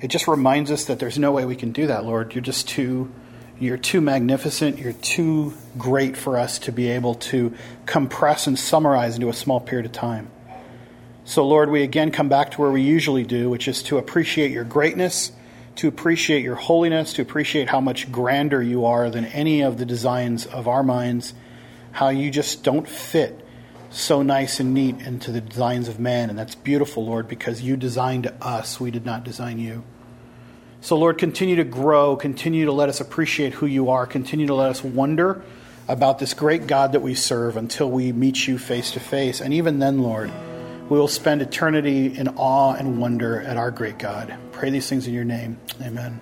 it 0.00 0.08
just 0.08 0.26
reminds 0.26 0.72
us 0.72 0.86
that 0.86 0.98
there's 0.98 1.20
no 1.20 1.30
way 1.30 1.44
we 1.44 1.54
can 1.54 1.70
do 1.70 1.86
that, 1.86 2.04
Lord. 2.04 2.34
You're 2.34 2.42
just 2.42 2.68
too 2.68 3.12
you're 3.60 3.76
too 3.76 4.00
magnificent, 4.00 4.80
you're 4.80 4.92
too 4.92 5.54
great 5.78 6.16
for 6.16 6.36
us 6.36 6.58
to 6.58 6.72
be 6.72 6.90
able 6.90 7.14
to 7.14 7.54
compress 7.86 8.48
and 8.48 8.58
summarize 8.58 9.14
into 9.14 9.28
a 9.28 9.32
small 9.32 9.60
period 9.60 9.86
of 9.86 9.92
time. 9.92 10.28
So, 11.24 11.46
Lord, 11.46 11.70
we 11.70 11.84
again 11.84 12.10
come 12.10 12.28
back 12.28 12.50
to 12.50 12.60
where 12.60 12.72
we 12.72 12.82
usually 12.82 13.22
do, 13.22 13.48
which 13.48 13.68
is 13.68 13.84
to 13.84 13.98
appreciate 13.98 14.50
your 14.50 14.64
greatness, 14.64 15.30
to 15.76 15.88
appreciate 15.88 16.42
your 16.42 16.56
holiness, 16.56 17.12
to 17.14 17.22
appreciate 17.22 17.68
how 17.68 17.80
much 17.80 18.10
grander 18.10 18.62
you 18.62 18.84
are 18.84 19.10
than 19.10 19.26
any 19.26 19.62
of 19.62 19.78
the 19.78 19.86
designs 19.86 20.46
of 20.46 20.66
our 20.66 20.82
minds, 20.82 21.34
how 21.92 22.08
you 22.08 22.30
just 22.30 22.62
don't 22.64 22.88
fit 22.88 23.42
so 23.90 24.22
nice 24.22 24.60
and 24.60 24.74
neat 24.74 25.00
into 25.00 25.32
the 25.32 25.40
designs 25.40 25.88
of 25.88 26.00
man. 26.00 26.30
And 26.30 26.38
that's 26.38 26.54
beautiful, 26.54 27.06
Lord, 27.06 27.28
because 27.28 27.62
you 27.62 27.76
designed 27.76 28.32
us. 28.40 28.80
We 28.80 28.90
did 28.90 29.06
not 29.06 29.24
design 29.24 29.58
you. 29.58 29.84
So, 30.80 30.96
Lord, 30.96 31.18
continue 31.18 31.56
to 31.56 31.64
grow, 31.64 32.16
continue 32.16 32.66
to 32.66 32.72
let 32.72 32.88
us 32.88 33.00
appreciate 33.00 33.54
who 33.54 33.66
you 33.66 33.90
are, 33.90 34.06
continue 34.06 34.46
to 34.46 34.54
let 34.54 34.70
us 34.70 34.84
wonder 34.84 35.42
about 35.88 36.18
this 36.18 36.34
great 36.34 36.66
God 36.66 36.92
that 36.92 37.00
we 37.00 37.14
serve 37.14 37.56
until 37.56 37.90
we 37.90 38.12
meet 38.12 38.46
you 38.46 38.58
face 38.58 38.90
to 38.92 39.00
face. 39.00 39.40
And 39.40 39.54
even 39.54 39.78
then, 39.78 40.02
Lord, 40.02 40.30
we 40.88 40.98
will 40.98 41.08
spend 41.08 41.42
eternity 41.42 42.16
in 42.16 42.28
awe 42.36 42.74
and 42.74 42.98
wonder 43.00 43.40
at 43.40 43.56
our 43.56 43.70
great 43.70 43.98
God. 43.98 44.36
Pray 44.52 44.70
these 44.70 44.88
things 44.88 45.06
in 45.06 45.14
your 45.14 45.24
name. 45.24 45.58
Amen. 45.82 46.20